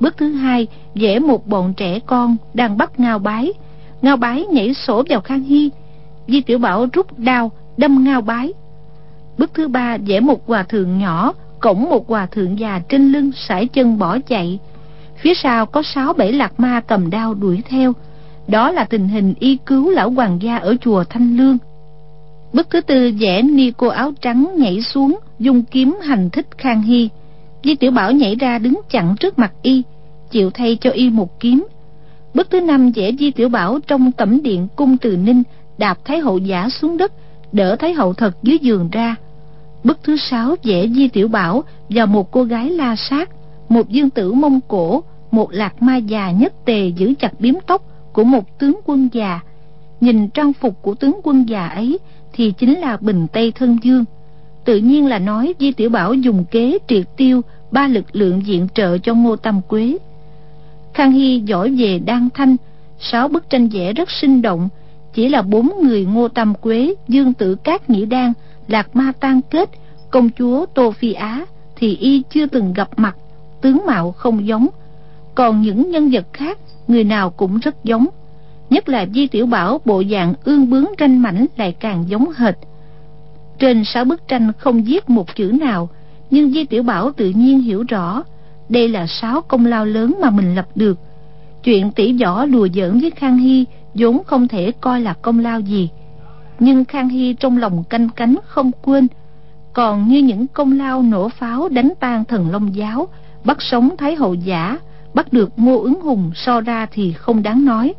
Bước 0.00 0.16
thứ 0.16 0.32
hai 0.32 0.66
vẽ 0.94 1.18
một 1.18 1.46
bọn 1.46 1.74
trẻ 1.76 1.98
con 2.06 2.36
đang 2.54 2.76
bắt 2.76 3.00
ngao 3.00 3.18
bái. 3.18 3.52
Ngao 4.02 4.16
bái 4.16 4.46
nhảy 4.46 4.74
sổ 4.74 5.02
vào 5.08 5.20
khang 5.20 5.42
hy. 5.42 5.70
Di 6.28 6.40
tiểu 6.40 6.58
bảo 6.58 6.86
rút 6.92 7.18
đao, 7.18 7.50
đâm 7.76 8.04
ngao 8.04 8.20
bái. 8.20 8.52
Bước 9.38 9.50
thứ 9.54 9.68
ba 9.68 9.96
vẽ 10.06 10.20
một 10.20 10.46
hòa 10.46 10.62
thượng 10.62 10.98
nhỏ, 10.98 11.32
cổng 11.60 11.82
một 11.90 12.08
hòa 12.08 12.26
thượng 12.26 12.58
già 12.58 12.80
trên 12.88 13.12
lưng 13.12 13.30
sải 13.48 13.66
chân 13.66 13.98
bỏ 13.98 14.18
chạy. 14.18 14.58
Phía 15.16 15.34
sau 15.34 15.66
có 15.66 15.82
sáu 15.82 16.12
bảy 16.12 16.32
lạc 16.32 16.60
ma 16.60 16.80
cầm 16.80 17.10
đao 17.10 17.34
đuổi 17.34 17.62
theo. 17.68 17.92
Đó 18.48 18.70
là 18.70 18.84
tình 18.84 19.08
hình 19.08 19.34
y 19.40 19.56
cứu 19.66 19.90
lão 19.90 20.10
hoàng 20.10 20.42
gia 20.42 20.56
ở 20.56 20.76
chùa 20.80 21.04
thanh 21.04 21.36
lương 21.36 21.58
bức 22.52 22.70
thứ 22.70 22.80
tư 22.80 23.12
vẽ 23.20 23.42
ni 23.42 23.72
cô 23.76 23.86
áo 23.86 24.12
trắng 24.20 24.52
nhảy 24.56 24.82
xuống, 24.82 25.18
dùng 25.38 25.62
kiếm 25.62 25.96
hành 26.02 26.30
thích 26.30 26.46
khang 26.58 26.82
hy. 26.82 27.08
Di 27.64 27.74
tiểu 27.74 27.90
bảo 27.90 28.12
nhảy 28.12 28.34
ra 28.34 28.58
đứng 28.58 28.80
chặn 28.90 29.14
trước 29.20 29.38
mặt 29.38 29.52
y, 29.62 29.82
chịu 30.30 30.50
thay 30.50 30.78
cho 30.80 30.90
y 30.90 31.10
một 31.10 31.40
kiếm. 31.40 31.66
Bức 32.34 32.50
thứ 32.50 32.60
năm 32.60 32.90
vẽ 32.90 33.12
di 33.18 33.30
tiểu 33.30 33.48
bảo 33.48 33.78
trong 33.86 34.12
tẩm 34.12 34.42
điện 34.42 34.68
cung 34.76 34.96
từ 34.96 35.16
ninh, 35.16 35.42
đạp 35.78 35.98
thái 36.04 36.18
hậu 36.18 36.38
giả 36.38 36.68
xuống 36.68 36.96
đất, 36.96 37.12
đỡ 37.52 37.76
thái 37.76 37.92
hậu 37.92 38.14
thật 38.14 38.42
dưới 38.42 38.58
giường 38.58 38.88
ra. 38.92 39.16
Bức 39.84 39.98
thứ 40.02 40.16
sáu 40.16 40.54
vẽ 40.62 40.88
di 40.88 41.08
tiểu 41.08 41.28
bảo 41.28 41.64
và 41.88 42.06
một 42.06 42.30
cô 42.30 42.44
gái 42.44 42.70
la 42.70 42.96
sát, 42.96 43.30
một 43.68 43.88
dương 43.88 44.10
tử 44.10 44.32
mông 44.32 44.60
cổ, 44.68 45.02
một 45.30 45.52
lạc 45.52 45.82
ma 45.82 45.96
già 45.96 46.30
nhất 46.30 46.52
tề 46.64 46.88
giữ 46.88 47.14
chặt 47.18 47.40
biếm 47.40 47.54
tóc 47.66 47.82
của 48.12 48.24
một 48.24 48.58
tướng 48.58 48.80
quân 48.84 49.08
già. 49.12 49.40
Nhìn 50.00 50.28
trang 50.28 50.52
phục 50.52 50.82
của 50.82 50.94
tướng 50.94 51.20
quân 51.22 51.48
già 51.48 51.68
ấy 51.68 51.98
thì 52.32 52.52
chính 52.58 52.78
là 52.78 52.96
bình 52.96 53.26
tây 53.32 53.52
thân 53.52 53.78
dương. 53.82 54.04
Tự 54.64 54.76
nhiên 54.76 55.06
là 55.06 55.18
nói 55.18 55.54
di 55.58 55.72
tiểu 55.72 55.90
bảo 55.90 56.14
dùng 56.14 56.44
kế 56.44 56.78
triệt 56.88 57.06
tiêu 57.16 57.40
ba 57.70 57.88
lực 57.88 58.04
lượng 58.12 58.46
diện 58.46 58.68
trợ 58.74 58.98
cho 58.98 59.14
ngô 59.14 59.36
tam 59.36 59.60
quế. 59.68 59.98
Khang 60.94 61.12
hy 61.12 61.42
giỏi 61.46 61.70
về 61.70 61.98
đan 61.98 62.28
thanh, 62.34 62.56
sáu 62.98 63.28
bức 63.28 63.50
tranh 63.50 63.68
vẽ 63.68 63.92
rất 63.92 64.10
sinh 64.10 64.42
động. 64.42 64.68
Chỉ 65.14 65.28
là 65.28 65.42
bốn 65.42 65.72
người 65.82 66.04
ngô 66.04 66.28
tam 66.28 66.54
quế, 66.54 66.94
dương 67.08 67.32
tử 67.32 67.54
cát 67.54 67.90
nhĩ 67.90 68.06
đan, 68.06 68.32
lạc 68.68 68.96
ma 68.96 69.12
tan 69.20 69.40
kết, 69.50 69.70
công 70.10 70.30
chúa 70.38 70.66
tô 70.66 70.90
phi 70.90 71.12
á 71.12 71.46
thì 71.76 71.96
y 71.96 72.22
chưa 72.30 72.46
từng 72.46 72.72
gặp 72.72 72.88
mặt, 72.96 73.16
tướng 73.60 73.86
mạo 73.86 74.12
không 74.12 74.46
giống. 74.46 74.68
Còn 75.34 75.62
những 75.62 75.90
nhân 75.90 76.10
vật 76.12 76.26
khác, 76.32 76.58
người 76.88 77.04
nào 77.04 77.30
cũng 77.30 77.58
rất 77.58 77.84
giống 77.84 78.06
nhất 78.72 78.88
là 78.88 79.06
di 79.14 79.26
tiểu 79.26 79.46
bảo 79.46 79.80
bộ 79.84 80.02
dạng 80.10 80.34
ương 80.44 80.70
bướng 80.70 80.86
ranh 80.98 81.22
mảnh 81.22 81.46
lại 81.56 81.72
càng 81.80 82.04
giống 82.08 82.26
hệt. 82.36 82.54
Trên 83.58 83.84
sáu 83.84 84.04
bức 84.04 84.28
tranh 84.28 84.52
không 84.58 84.82
viết 84.82 85.10
một 85.10 85.36
chữ 85.36 85.52
nào, 85.60 85.88
nhưng 86.30 86.50
di 86.50 86.64
tiểu 86.64 86.82
bảo 86.82 87.12
tự 87.12 87.32
nhiên 87.36 87.60
hiểu 87.60 87.84
rõ, 87.88 88.22
đây 88.68 88.88
là 88.88 89.06
sáu 89.06 89.40
công 89.40 89.66
lao 89.66 89.84
lớn 89.86 90.14
mà 90.20 90.30
mình 90.30 90.54
lập 90.54 90.68
được. 90.74 90.98
Chuyện 91.64 91.90
tỷ 91.92 92.12
võ 92.22 92.46
đùa 92.46 92.68
giỡn 92.74 93.00
với 93.00 93.10
khang 93.10 93.38
hy 93.38 93.64
vốn 93.94 94.22
không 94.26 94.48
thể 94.48 94.72
coi 94.80 95.00
là 95.00 95.14
công 95.22 95.38
lao 95.38 95.60
gì. 95.60 95.88
Nhưng 96.58 96.84
khang 96.84 97.08
hy 97.08 97.34
trong 97.34 97.58
lòng 97.58 97.84
canh 97.84 98.08
cánh 98.08 98.36
không 98.46 98.70
quên. 98.82 99.08
Còn 99.72 100.08
như 100.08 100.18
những 100.18 100.46
công 100.46 100.78
lao 100.78 101.02
nổ 101.02 101.28
pháo 101.28 101.68
đánh 101.68 101.92
tan 102.00 102.24
thần 102.24 102.50
long 102.50 102.76
giáo, 102.76 103.08
bắt 103.44 103.56
sống 103.60 103.96
thái 103.98 104.14
hậu 104.14 104.34
giả, 104.34 104.78
bắt 105.14 105.32
được 105.32 105.50
ngô 105.56 105.82
ứng 105.82 106.00
hùng 106.00 106.30
so 106.34 106.60
ra 106.60 106.86
thì 106.92 107.12
không 107.12 107.42
đáng 107.42 107.64
nói 107.64 107.94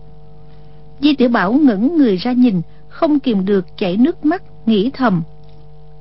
di 1.00 1.16
tiểu 1.16 1.30
bảo 1.30 1.54
ngẩng 1.54 1.98
người 1.98 2.18
ra 2.18 2.32
nhìn, 2.32 2.62
không 2.90 3.20
kìm 3.20 3.46
được 3.46 3.66
chảy 3.78 3.98
nước 3.98 4.26
mắt, 4.26 4.44
nghĩ 4.66 4.92
thầm. 4.94 5.24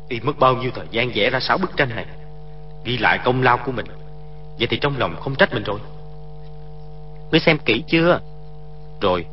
Y 0.09 0.21
mất 0.21 0.39
bao 0.39 0.57
nhiêu 0.57 0.71
thời 0.75 0.87
gian 0.91 1.11
vẽ 1.15 1.31
ra 1.31 1.41
sáu 1.41 1.59
bức 1.59 1.77
tranh 1.77 1.89
này? 1.89 2.07
Ghi 2.85 2.99
lại 2.99 3.19
công 3.25 3.43
lao 3.43 3.59
của 3.67 3.73
mình. 3.73 3.87
Vậy 4.59 4.67
thì 4.71 4.79
trong 4.81 4.99
lòng 4.99 5.17
không 5.21 5.35
trách 5.35 5.55
mình 5.55 5.63
rồi. 5.63 5.79
Ngươi 7.31 7.41
xem 7.41 7.59
kỹ 7.65 7.83
chưa? 7.89 8.21
Rồi. 9.01 9.27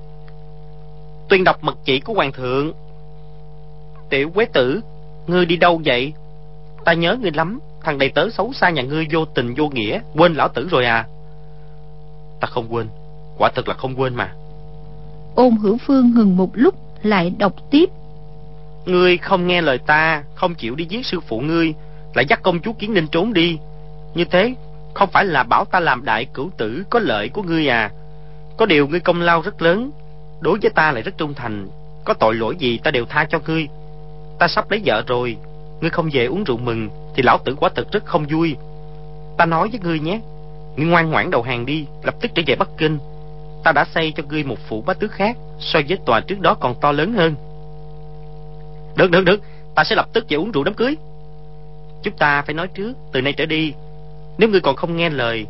Tuyên 1.29 1.43
đọc 1.43 1.63
mật 1.63 1.77
chỉ 1.85 1.99
của 1.99 2.13
hoàng 2.13 2.31
thượng. 2.31 2.73
Tiểu 4.09 4.29
quế 4.29 4.45
tử, 4.45 4.81
ngươi 5.27 5.45
đi 5.45 5.57
đâu 5.57 5.81
vậy? 5.85 6.13
Ta 6.85 6.93
nhớ 6.93 7.17
ngươi 7.21 7.31
lắm. 7.31 7.59
Thằng 7.81 7.97
đầy 7.97 8.09
tớ 8.09 8.29
xấu 8.29 8.53
xa 8.53 8.69
nhà 8.69 8.81
ngươi 8.81 9.07
vô 9.11 9.25
tình 9.25 9.53
vô 9.57 9.69
nghĩa. 9.69 10.01
Quên 10.15 10.33
lão 10.33 10.47
tử 10.47 10.67
rồi 10.71 10.85
à. 10.85 11.07
Ta 12.39 12.47
không 12.47 12.67
quên. 12.69 12.87
Quả 13.37 13.51
thật 13.55 13.67
là 13.67 13.73
không 13.73 13.99
quên 13.99 14.15
mà 14.15 14.33
ôn 15.35 15.55
hữu 15.55 15.77
phương 15.77 16.11
ngừng 16.15 16.37
một 16.37 16.49
lúc, 16.53 16.75
lại 17.03 17.33
đọc 17.37 17.53
tiếp. 17.71 17.89
Ngươi 18.85 19.17
không 19.17 19.47
nghe 19.47 19.61
lời 19.61 19.77
ta, 19.77 20.23
không 20.35 20.55
chịu 20.55 20.75
đi 20.75 20.85
giết 20.85 21.05
sư 21.05 21.19
phụ 21.19 21.39
ngươi, 21.39 21.73
lại 22.13 22.25
dắt 22.29 22.39
công 22.43 22.59
chúa 22.61 22.73
kiến 22.73 22.93
ninh 22.93 23.07
trốn 23.07 23.33
đi. 23.33 23.57
Như 24.15 24.25
thế, 24.25 24.55
không 24.93 25.09
phải 25.09 25.25
là 25.25 25.43
bảo 25.43 25.65
ta 25.65 25.79
làm 25.79 26.05
đại 26.05 26.25
cửu 26.25 26.49
tử 26.57 26.83
có 26.89 26.99
lợi 26.99 27.29
của 27.29 27.43
ngươi 27.43 27.67
à? 27.67 27.91
Có 28.57 28.65
điều 28.65 28.87
ngươi 28.87 28.99
công 28.99 29.21
lao 29.21 29.41
rất 29.41 29.61
lớn, 29.61 29.91
đối 30.39 30.59
với 30.61 30.71
ta 30.75 30.91
lại 30.91 31.03
rất 31.03 31.17
trung 31.17 31.33
thành. 31.33 31.67
Có 32.05 32.13
tội 32.13 32.35
lỗi 32.35 32.55
gì 32.59 32.77
ta 32.77 32.91
đều 32.91 33.05
tha 33.05 33.25
cho 33.29 33.39
ngươi. 33.47 33.67
Ta 34.39 34.47
sắp 34.47 34.71
lấy 34.71 34.81
vợ 34.85 35.03
rồi, 35.07 35.37
ngươi 35.81 35.89
không 35.89 36.09
về 36.13 36.25
uống 36.25 36.43
rượu 36.43 36.57
mừng 36.57 36.89
thì 37.15 37.23
lão 37.23 37.37
tử 37.37 37.55
quả 37.59 37.69
thật 37.75 37.91
rất 37.91 38.05
không 38.05 38.25
vui. 38.29 38.55
Ta 39.37 39.45
nói 39.45 39.69
với 39.71 39.79
ngươi 39.83 39.99
nhé, 39.99 40.19
ngươi 40.75 40.87
ngoan 40.87 41.09
ngoãn 41.09 41.31
đầu 41.31 41.41
hàng 41.41 41.65
đi, 41.65 41.85
lập 42.03 42.15
tức 42.21 42.31
trở 42.35 42.43
về 42.45 42.55
bắc 42.55 42.69
kinh 42.77 42.97
ta 43.63 43.71
đã 43.71 43.85
xây 43.95 44.13
cho 44.15 44.23
ngươi 44.29 44.43
một 44.43 44.57
phủ 44.67 44.81
bá 44.81 44.93
tước 44.93 45.11
khác, 45.11 45.37
so 45.59 45.79
với 45.87 45.97
tòa 46.05 46.19
trước 46.19 46.39
đó 46.39 46.53
còn 46.53 46.75
to 46.81 46.91
lớn 46.91 47.13
hơn. 47.13 47.35
Được 48.95 49.11
được 49.11 49.25
được, 49.25 49.41
ta 49.75 49.83
sẽ 49.83 49.95
lập 49.95 50.07
tức 50.13 50.25
về 50.29 50.37
uống 50.37 50.51
rượu 50.51 50.63
đám 50.63 50.73
cưới. 50.73 50.97
Chúng 52.03 52.17
ta 52.17 52.41
phải 52.41 52.53
nói 52.53 52.67
trước, 52.67 52.93
từ 53.11 53.21
nay 53.21 53.33
trở 53.33 53.45
đi, 53.45 53.73
nếu 54.37 54.49
ngươi 54.49 54.61
còn 54.61 54.75
không 54.75 54.97
nghe 54.97 55.09
lời, 55.09 55.45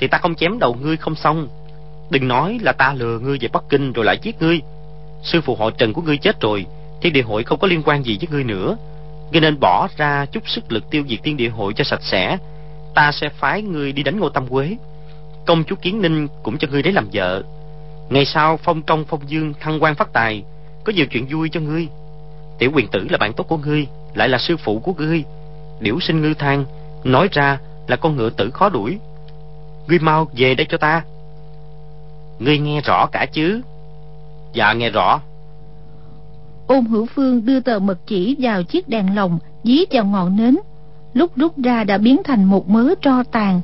thì 0.00 0.06
ta 0.06 0.18
không 0.18 0.34
chém 0.34 0.58
đầu 0.58 0.76
ngươi 0.80 0.96
không 0.96 1.14
xong. 1.14 1.48
Đừng 2.10 2.28
nói 2.28 2.58
là 2.62 2.72
ta 2.72 2.94
lừa 2.94 3.18
ngươi 3.18 3.38
về 3.40 3.48
bắc 3.52 3.64
kinh 3.68 3.92
rồi 3.92 4.04
lại 4.04 4.18
giết 4.22 4.42
ngươi. 4.42 4.60
Sư 5.22 5.40
phụ 5.40 5.56
họ 5.56 5.70
trần 5.70 5.92
của 5.92 6.02
ngươi 6.02 6.16
chết 6.16 6.40
rồi, 6.40 6.66
thiên 7.00 7.12
địa 7.12 7.22
hội 7.22 7.42
không 7.42 7.58
có 7.58 7.68
liên 7.68 7.82
quan 7.82 8.02
gì 8.02 8.18
với 8.20 8.28
ngươi 8.30 8.44
nữa. 8.44 8.76
Ngươi 9.32 9.40
nên 9.40 9.60
bỏ 9.60 9.88
ra 9.96 10.26
chút 10.26 10.48
sức 10.48 10.72
lực 10.72 10.90
tiêu 10.90 11.04
diệt 11.08 11.18
thiên 11.22 11.36
địa 11.36 11.48
hội 11.48 11.72
cho 11.74 11.84
sạch 11.84 12.02
sẽ. 12.02 12.38
Ta 12.94 13.12
sẽ 13.12 13.28
phái 13.28 13.62
ngươi 13.62 13.92
đi 13.92 14.02
đánh 14.02 14.20
ngô 14.20 14.28
tâm 14.28 14.46
quế. 14.46 14.76
Công 15.46 15.64
chúa 15.64 15.76
kiến 15.76 16.02
ninh 16.02 16.28
cũng 16.42 16.58
cho 16.58 16.68
ngươi 16.70 16.82
đấy 16.82 16.92
làm 16.92 17.08
vợ 17.12 17.42
ngày 18.10 18.24
sau, 18.24 18.56
phong 18.56 18.82
công 18.82 19.04
phong 19.04 19.20
dương, 19.26 19.54
thăng 19.60 19.82
quan 19.82 19.94
phát 19.94 20.12
tài, 20.12 20.44
có 20.84 20.92
nhiều 20.92 21.06
chuyện 21.06 21.26
vui 21.30 21.48
cho 21.52 21.60
ngươi. 21.60 21.88
Tiểu 22.58 22.70
quyền 22.74 22.88
tử 22.88 23.06
là 23.10 23.18
bạn 23.18 23.32
tốt 23.32 23.44
của 23.48 23.56
ngươi, 23.56 23.86
lại 24.14 24.28
là 24.28 24.38
sư 24.38 24.56
phụ 24.56 24.78
của 24.78 24.94
ngươi. 24.94 25.24
Điểu 25.80 26.00
sinh 26.00 26.22
ngư 26.22 26.34
thang, 26.34 26.64
nói 27.04 27.28
ra 27.32 27.58
là 27.86 27.96
con 27.96 28.16
ngựa 28.16 28.30
tử 28.30 28.50
khó 28.50 28.68
đuổi. 28.68 28.98
Ngươi 29.88 29.98
mau 29.98 30.28
về 30.36 30.54
đây 30.54 30.66
cho 30.70 30.78
ta. 30.78 31.04
Ngươi 32.38 32.58
nghe 32.58 32.80
rõ 32.80 33.06
cả 33.12 33.26
chứ? 33.32 33.60
Dạ 34.52 34.72
nghe 34.72 34.90
rõ. 34.90 35.20
Ôn 36.66 36.84
hữu 36.84 37.06
phương 37.06 37.46
đưa 37.46 37.60
tờ 37.60 37.78
mật 37.78 37.98
chỉ 38.06 38.36
vào 38.38 38.62
chiếc 38.62 38.88
đèn 38.88 39.14
lồng, 39.14 39.38
dí 39.64 39.78
vào 39.90 40.04
ngọn 40.04 40.36
nến. 40.36 40.56
Lúc 41.14 41.36
rút 41.36 41.58
ra 41.58 41.84
đã 41.84 41.98
biến 41.98 42.22
thành 42.24 42.44
một 42.44 42.68
mớ 42.68 42.94
tro 43.02 43.22
tàn. 43.22 43.60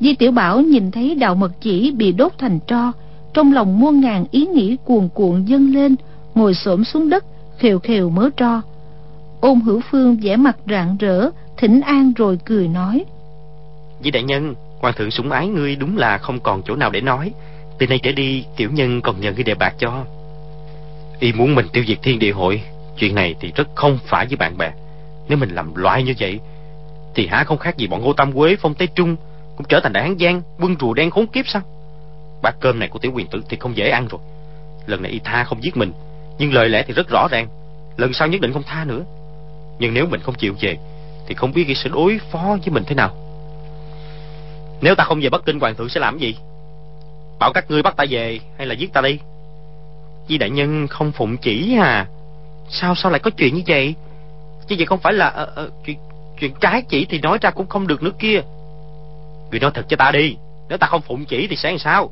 Di 0.00 0.14
tiểu 0.14 0.32
bảo 0.32 0.60
nhìn 0.60 0.90
thấy 0.90 1.14
đạo 1.14 1.34
mật 1.34 1.52
chỉ 1.60 1.90
bị 1.90 2.12
đốt 2.12 2.32
thành 2.38 2.58
tro 2.66 2.92
trong 3.34 3.52
lòng 3.52 3.80
muôn 3.80 4.00
ngàn 4.00 4.24
ý 4.30 4.46
nghĩ 4.46 4.76
cuồn 4.84 5.08
cuộn 5.14 5.44
dâng 5.44 5.74
lên, 5.74 5.96
ngồi 6.34 6.54
xổm 6.54 6.84
xuống 6.84 7.10
đất, 7.10 7.24
khều 7.58 7.78
khều 7.78 8.10
mớ 8.10 8.30
tro. 8.36 8.62
Ôn 9.40 9.60
hữu 9.60 9.80
phương 9.90 10.16
vẻ 10.22 10.36
mặt 10.36 10.56
rạng 10.66 10.96
rỡ, 10.96 11.30
thỉnh 11.56 11.80
an 11.80 12.12
rồi 12.16 12.38
cười 12.44 12.68
nói. 12.68 13.04
Với 14.02 14.10
đại 14.10 14.22
nhân, 14.22 14.54
hoàng 14.80 14.94
thượng 14.96 15.10
sủng 15.10 15.30
ái 15.30 15.48
ngươi 15.48 15.76
đúng 15.76 15.96
là 15.96 16.18
không 16.18 16.40
còn 16.40 16.62
chỗ 16.62 16.76
nào 16.76 16.90
để 16.90 17.00
nói. 17.00 17.32
Từ 17.78 17.86
nay 17.86 17.98
trở 18.02 18.12
đi, 18.12 18.44
tiểu 18.56 18.70
nhân 18.72 19.00
còn 19.00 19.20
nhờ 19.20 19.32
ngươi 19.32 19.44
đề 19.44 19.54
bạc 19.54 19.74
cho. 19.78 20.04
Y 21.18 21.32
muốn 21.32 21.54
mình 21.54 21.66
tiêu 21.72 21.84
diệt 21.88 21.98
thiên 22.02 22.18
địa 22.18 22.32
hội, 22.32 22.62
chuyện 22.98 23.14
này 23.14 23.34
thì 23.40 23.52
rất 23.54 23.68
không 23.74 23.98
phải 24.04 24.26
với 24.26 24.36
bạn 24.36 24.58
bè. 24.58 24.72
Nếu 25.28 25.38
mình 25.38 25.54
làm 25.54 25.74
loại 25.74 26.02
như 26.02 26.14
vậy, 26.18 26.40
thì 27.14 27.26
há 27.26 27.44
không 27.44 27.58
khác 27.58 27.76
gì 27.76 27.86
bọn 27.86 28.02
ngô 28.02 28.12
tam 28.12 28.32
quế, 28.32 28.56
phong 28.60 28.74
tế 28.74 28.86
trung, 28.86 29.16
cũng 29.56 29.66
trở 29.68 29.80
thành 29.80 29.92
đại 29.92 30.02
hán 30.02 30.18
giang, 30.18 30.42
quân 30.60 30.76
rùa 30.80 30.94
đen 30.94 31.10
khốn 31.10 31.26
kiếp 31.26 31.44
sao? 31.48 31.62
Bát 32.42 32.56
cơm 32.60 32.78
này 32.78 32.88
của 32.88 32.98
tiểu 32.98 33.12
quyền 33.14 33.26
tử 33.26 33.42
thì 33.48 33.56
không 33.60 33.76
dễ 33.76 33.90
ăn 33.90 34.08
rồi. 34.10 34.20
Lần 34.86 35.02
này 35.02 35.12
y 35.12 35.20
tha 35.24 35.44
không 35.44 35.62
giết 35.64 35.76
mình 35.76 35.92
nhưng 36.38 36.52
lời 36.52 36.68
lẽ 36.68 36.82
thì 36.86 36.94
rất 36.94 37.08
rõ 37.08 37.28
ràng. 37.30 37.48
Lần 37.96 38.12
sau 38.12 38.28
nhất 38.28 38.40
định 38.40 38.52
không 38.52 38.62
tha 38.62 38.84
nữa. 38.84 39.04
Nhưng 39.78 39.94
nếu 39.94 40.06
mình 40.06 40.20
không 40.20 40.34
chịu 40.34 40.54
về 40.60 40.76
thì 41.26 41.34
không 41.34 41.52
biết 41.52 41.66
y 41.68 41.74
sẽ 41.74 41.90
đối 41.90 42.20
phó 42.30 42.56
với 42.64 42.70
mình 42.70 42.84
thế 42.86 42.94
nào. 42.94 43.10
Nếu 44.80 44.94
ta 44.94 45.04
không 45.04 45.20
về 45.20 45.28
bắc 45.28 45.44
kinh 45.46 45.60
hoàng 45.60 45.74
thượng 45.74 45.88
sẽ 45.88 46.00
làm 46.00 46.18
gì? 46.18 46.36
Bảo 47.38 47.52
các 47.52 47.70
ngươi 47.70 47.82
bắt 47.82 47.96
ta 47.96 48.04
về 48.10 48.38
hay 48.58 48.66
là 48.66 48.74
giết 48.74 48.92
ta 48.92 49.00
đi? 49.00 49.18
Di 50.28 50.38
đại 50.38 50.50
nhân 50.50 50.86
không 50.88 51.12
phụng 51.12 51.36
chỉ 51.36 51.76
à. 51.78 52.06
Sao 52.70 52.94
sao 52.94 53.12
lại 53.12 53.20
có 53.20 53.30
chuyện 53.30 53.54
như 53.54 53.62
vậy? 53.66 53.94
Chứ 54.68 54.74
vậy 54.78 54.86
không 54.86 54.98
phải 54.98 55.12
là 55.12 55.28
uh, 55.42 55.66
uh, 55.66 55.72
chuyện, 55.86 55.98
chuyện 56.40 56.52
trái 56.60 56.82
chỉ 56.88 57.06
thì 57.10 57.18
nói 57.18 57.38
ra 57.40 57.50
cũng 57.50 57.66
không 57.68 57.86
được 57.86 58.02
nữa 58.02 58.12
kia. 58.18 58.40
Người 59.50 59.60
nói 59.60 59.70
thật 59.74 59.86
cho 59.88 59.96
ta 59.96 60.10
đi. 60.10 60.36
Nếu 60.68 60.78
ta 60.78 60.86
không 60.86 61.02
phụng 61.02 61.24
chỉ 61.24 61.46
thì 61.46 61.56
sẽ 61.56 61.70
làm 61.70 61.78
sao? 61.78 62.10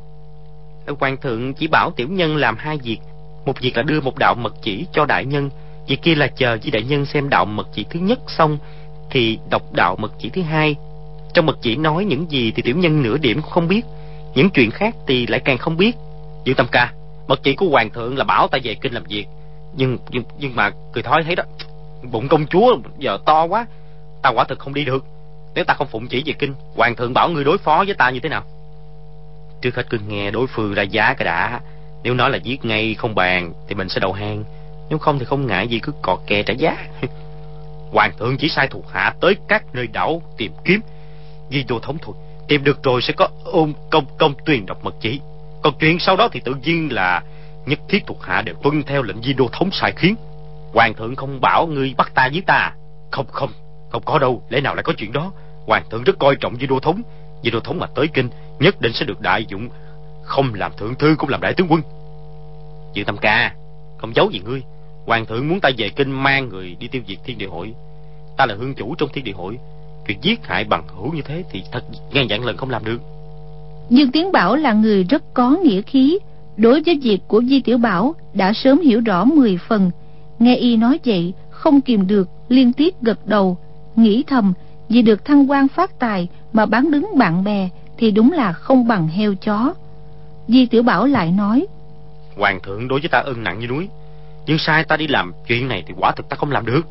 Hoàng 1.01 1.17
thượng 1.17 1.55
chỉ 1.55 1.67
bảo 1.67 1.91
tiểu 1.97 2.09
nhân 2.09 2.37
làm 2.37 2.57
hai 2.59 2.79
việc. 2.79 2.99
Một 3.47 3.61
việc 3.61 3.77
là 3.77 3.83
đưa 3.83 4.01
một 4.01 4.19
đạo 4.19 4.35
mật 4.35 4.55
chỉ 4.63 4.87
cho 4.93 5.05
đại 5.05 5.25
nhân 5.25 5.51
Việc 5.89 6.03
kia 6.03 6.15
là 6.15 6.27
chờ 6.27 6.59
với 6.63 6.71
đại 6.71 6.83
nhân 6.83 7.07
xem 7.07 7.29
đạo 7.29 7.45
mật 7.45 7.69
chỉ 7.75 7.85
thứ 7.91 8.01
nhất 8.01 8.19
xong 8.29 8.59
Thì 9.11 9.39
đọc 9.51 9.63
đạo 9.73 9.97
mật 9.99 10.13
chỉ 10.19 10.29
thứ 10.29 10.43
hai. 10.43 10.77
Trong 11.35 11.47
mật 11.47 11.59
chỉ 11.63 11.77
nói 11.77 12.05
những 12.05 12.31
gì 12.31 12.53
thì 12.57 12.63
tiểu 12.63 12.77
nhân 12.77 13.03
nửa 13.03 13.19
điểm 13.19 13.43
cũng 13.43 13.51
không 13.51 13.69
biết 13.69 13.83
Những 14.35 14.51
chuyện 14.51 14.71
khác 14.71 14.95
thì 15.07 15.27
lại 15.27 15.41
càng 15.45 15.59
không 15.59 15.77
biết. 15.77 15.97
Dương 16.45 16.57
Tâm 16.57 16.67
Ca 16.73 16.93
Mật 17.29 17.41
chỉ 17.43 17.55
của 17.55 17.67
hoàng 17.67 17.91
thượng 17.91 18.19
là 18.19 18.25
bảo 18.25 18.49
ta 18.49 18.59
về 18.63 18.75
kinh 18.75 18.93
làm 18.93 19.05
việc. 19.09 19.27
Nhưng 19.77 19.99
nhưng, 20.11 20.23
nhưng 20.39 20.57
mà 20.57 20.71
cười 20.93 21.03
thói 21.03 21.25
thấy 21.25 21.37
đó 21.37 21.45
Bụng 22.13 22.29
công 22.29 22.47
chúa 22.47 22.77
giờ 22.99 23.19
to 23.27 23.45
quá 23.45 23.67
Ta 24.23 24.31
quả 24.31 24.45
thực 24.45 24.59
không 24.59 24.75
đi 24.75 24.85
được. 24.85 25.05
Nếu 25.55 25.65
ta 25.65 25.75
không 25.75 25.87
phụng 25.87 26.09
chỉ 26.09 26.23
về 26.27 26.33
kinh 26.33 26.55
Hoàng 26.77 26.95
thượng 26.97 27.15
bảo 27.15 27.29
ngươi 27.29 27.45
đối 27.45 27.59
phó 27.59 27.85
với 27.87 27.95
ta 27.95 28.11
như 28.11 28.21
thế 28.21 28.29
nào? 28.29 28.43
Trước 29.67 29.77
hết 29.77 29.91
cứ 29.91 29.99
nghe 30.09 30.31
đối 30.31 30.47
phương 30.47 30.75
ra 30.75 30.83
giá 30.83 31.15
cái 31.15 31.25
đã. 31.25 31.61
Nếu 32.03 32.15
nói 32.15 32.31
là 32.31 32.37
giết 32.37 32.65
ngay 32.65 32.95
không 32.95 33.15
bàn 33.15 33.53
Thì 33.69 33.75
mình 33.75 33.89
sẽ 33.89 34.01
đầu 34.01 34.13
hàng. 34.13 34.45
Nếu 34.89 34.99
không 34.99 35.19
thì 35.19 35.25
không 35.25 35.47
ngại 35.47 35.69
gì 35.69 35.79
cứ 35.79 35.93
cọt 36.03 36.19
kè 36.27 36.43
trả 36.43 36.55
giá. 36.55 36.77
Hoàng 37.93 38.13
thượng 38.19 38.37
chỉ 38.39 38.49
sai 38.49 38.69
thuộc 38.69 38.85
hạ 38.93 39.15
tới 39.21 39.37
các 39.49 39.65
nơi 39.73 39.87
đảo 39.87 40.23
tìm 40.37 40.53
kiếm. 40.65 40.81
Vì 41.51 41.65
đô 41.69 41.79
thống 41.79 41.99
thuật, 41.99 42.17
Tìm 42.49 42.65
được 42.65 42.83
rồi 42.83 43.03
sẽ 43.03 43.13
có 43.13 43.29
ôm 43.45 43.73
công 43.91 44.05
công 44.19 44.35
truyền 44.47 44.67
đọc 44.67 44.85
mật 44.85 44.95
chỉ. 45.01 45.21
Còn 45.63 45.75
chuyện 45.81 45.99
sau 45.99 46.17
đó 46.17 46.29
thì 46.33 46.41
tự 46.45 46.55
nhiên 46.63 46.93
là 46.93 47.23
nhất 47.67 47.79
thiết 47.89 48.07
thuộc 48.07 48.23
hạ 48.23 48.43
đều 48.43 48.55
tuân 48.63 48.83
theo 48.83 49.03
lệnh 49.03 49.23
di 49.23 49.33
đô 49.33 49.49
thống 49.53 49.71
sai 49.73 49.93
khiến. 49.97 50.17
Hoàng 50.73 50.95
thượng 50.95 51.17
không 51.17 51.41
bảo 51.41 51.67
ngươi 51.67 51.95
bắt 51.97 52.13
ta 52.15 52.27
giết 52.27 52.47
ta. 52.47 52.73
Không 53.11 53.27
không 53.27 53.51
không 53.91 54.03
có 54.05 54.19
đâu. 54.19 54.43
Lẽ 54.49 54.61
nào 54.61 54.75
lại 54.75 54.83
có 54.83 54.93
chuyện 54.97 55.13
đó? 55.13 55.33
Hoàng 55.67 55.85
thượng 55.91 56.05
rất 56.05 56.19
coi 56.19 56.37
trọng 56.37 56.57
di 56.57 56.67
đô 56.67 56.81
thống. 56.81 57.03
Di 57.43 57.51
đô 57.51 57.61
thống 57.61 57.79
mà 57.79 57.87
tới 57.95 58.09
kinh 58.15 58.29
nhất 58.61 58.81
định 58.81 58.93
sẽ 58.93 59.05
được 59.05 59.21
đại 59.21 59.45
dụng. 59.49 59.69
Không 60.25 60.55
làm 60.55 60.73
thượng 60.77 60.95
thư 60.95 61.15
cũng 61.19 61.29
làm 61.29 61.41
đại 61.41 61.55
tướng 61.55 61.67
quân. 61.71 61.81
Dự 62.95 63.05
tâm 63.05 63.17
ca, 63.21 63.55
không 63.99 64.13
giấu 64.15 64.31
gì 64.31 64.41
ngươi. 64.45 64.63
Hoàng 65.07 65.27
thượng 65.27 65.49
muốn 65.49 65.61
ta 65.61 65.71
về 65.79 65.89
kinh 65.89 66.11
mang 66.11 66.49
người 66.49 66.77
đi 66.81 66.89
tiêu 66.89 67.03
diệt 67.09 67.19
thiên 67.25 67.39
địa 67.39 67.47
hội. 67.47 67.75
Ta 68.37 68.47
là 68.47 68.55
hương 68.55 68.75
chủ 68.75 68.95
trong 68.95 69.09
thiên 69.13 69.25
địa 69.25 69.33
hội. 69.33 69.59
Chuyện 70.07 70.19
giết 70.23 70.47
hại 70.47 70.65
bằng 70.65 70.85
hữu 70.97 71.13
như 71.13 71.23
thế 71.23 71.45
thì 71.51 71.63
thật 71.73 71.85
ngàn 72.13 72.27
vạn 72.29 72.45
lần 72.45 72.57
không 72.57 72.71
làm 72.71 72.85
được. 72.85 73.01
Dương 73.91 74.11
Tiến 74.11 74.33
Bảo 74.33 74.57
là 74.57 74.73
người 74.73 75.05
rất 75.05 75.35
có 75.35 75.51
nghĩa 75.51 75.83
khí. 75.83 76.19
Đối 76.57 76.83
với 76.83 76.99
việc 77.03 77.19
của 77.29 77.43
Di 77.43 77.61
Tiểu 77.61 77.79
Bảo 77.79 78.15
Đã 78.35 78.53
sớm 78.53 78.81
hiểu 78.81 79.01
rõ 79.01 79.25
mười 79.25 79.59
phần. 79.69 79.91
Nghe 80.39 80.57
y 80.57 80.77
nói 80.77 80.99
vậy, 81.05 81.33
Không 81.51 81.81
kìm 81.81 82.07
được, 82.07 82.29
liên 82.49 82.73
tiếp 82.73 82.95
gật 83.03 83.27
đầu. 83.27 83.57
Nghĩ 83.97 84.25
thầm, 84.27 84.53
Vì 84.89 85.03
được 85.03 85.25
thăng 85.25 85.51
quan 85.51 85.69
phát 85.69 85.99
tài 85.99 86.29
Mà 86.53 86.67
bán 86.67 86.91
đứng 86.91 87.19
bạn 87.19 87.45
bè 87.45 87.69
thì 87.99 88.11
đúng 88.11 88.33
là 88.33 88.53
không 88.53 88.89
bằng 88.89 89.09
heo 89.09 89.35
chó. 89.35 89.75
Di 90.49 90.67
Tiểu 90.67 90.83
Bảo 90.83 91.07
lại 91.07 91.31
nói, 91.31 91.67
Hoàng 92.37 92.61
thượng 92.61 92.89
đối 92.89 93.01
với 93.01 93.09
ta 93.09 93.19
ân 93.19 93.43
nặng 93.43 93.59
như 93.59 93.67
núi, 93.67 93.89
Nhưng 94.47 94.59
sai 94.59 94.85
ta 94.85 94.97
đi 94.97 95.07
làm 95.07 95.33
chuyện 95.47 95.69
này 95.69 95.83
thì 95.87 95.95
quả 95.99 96.13
thực 96.13 96.29
ta 96.29 96.37
không 96.37 96.51
làm 96.51 96.67
được. 96.67 96.83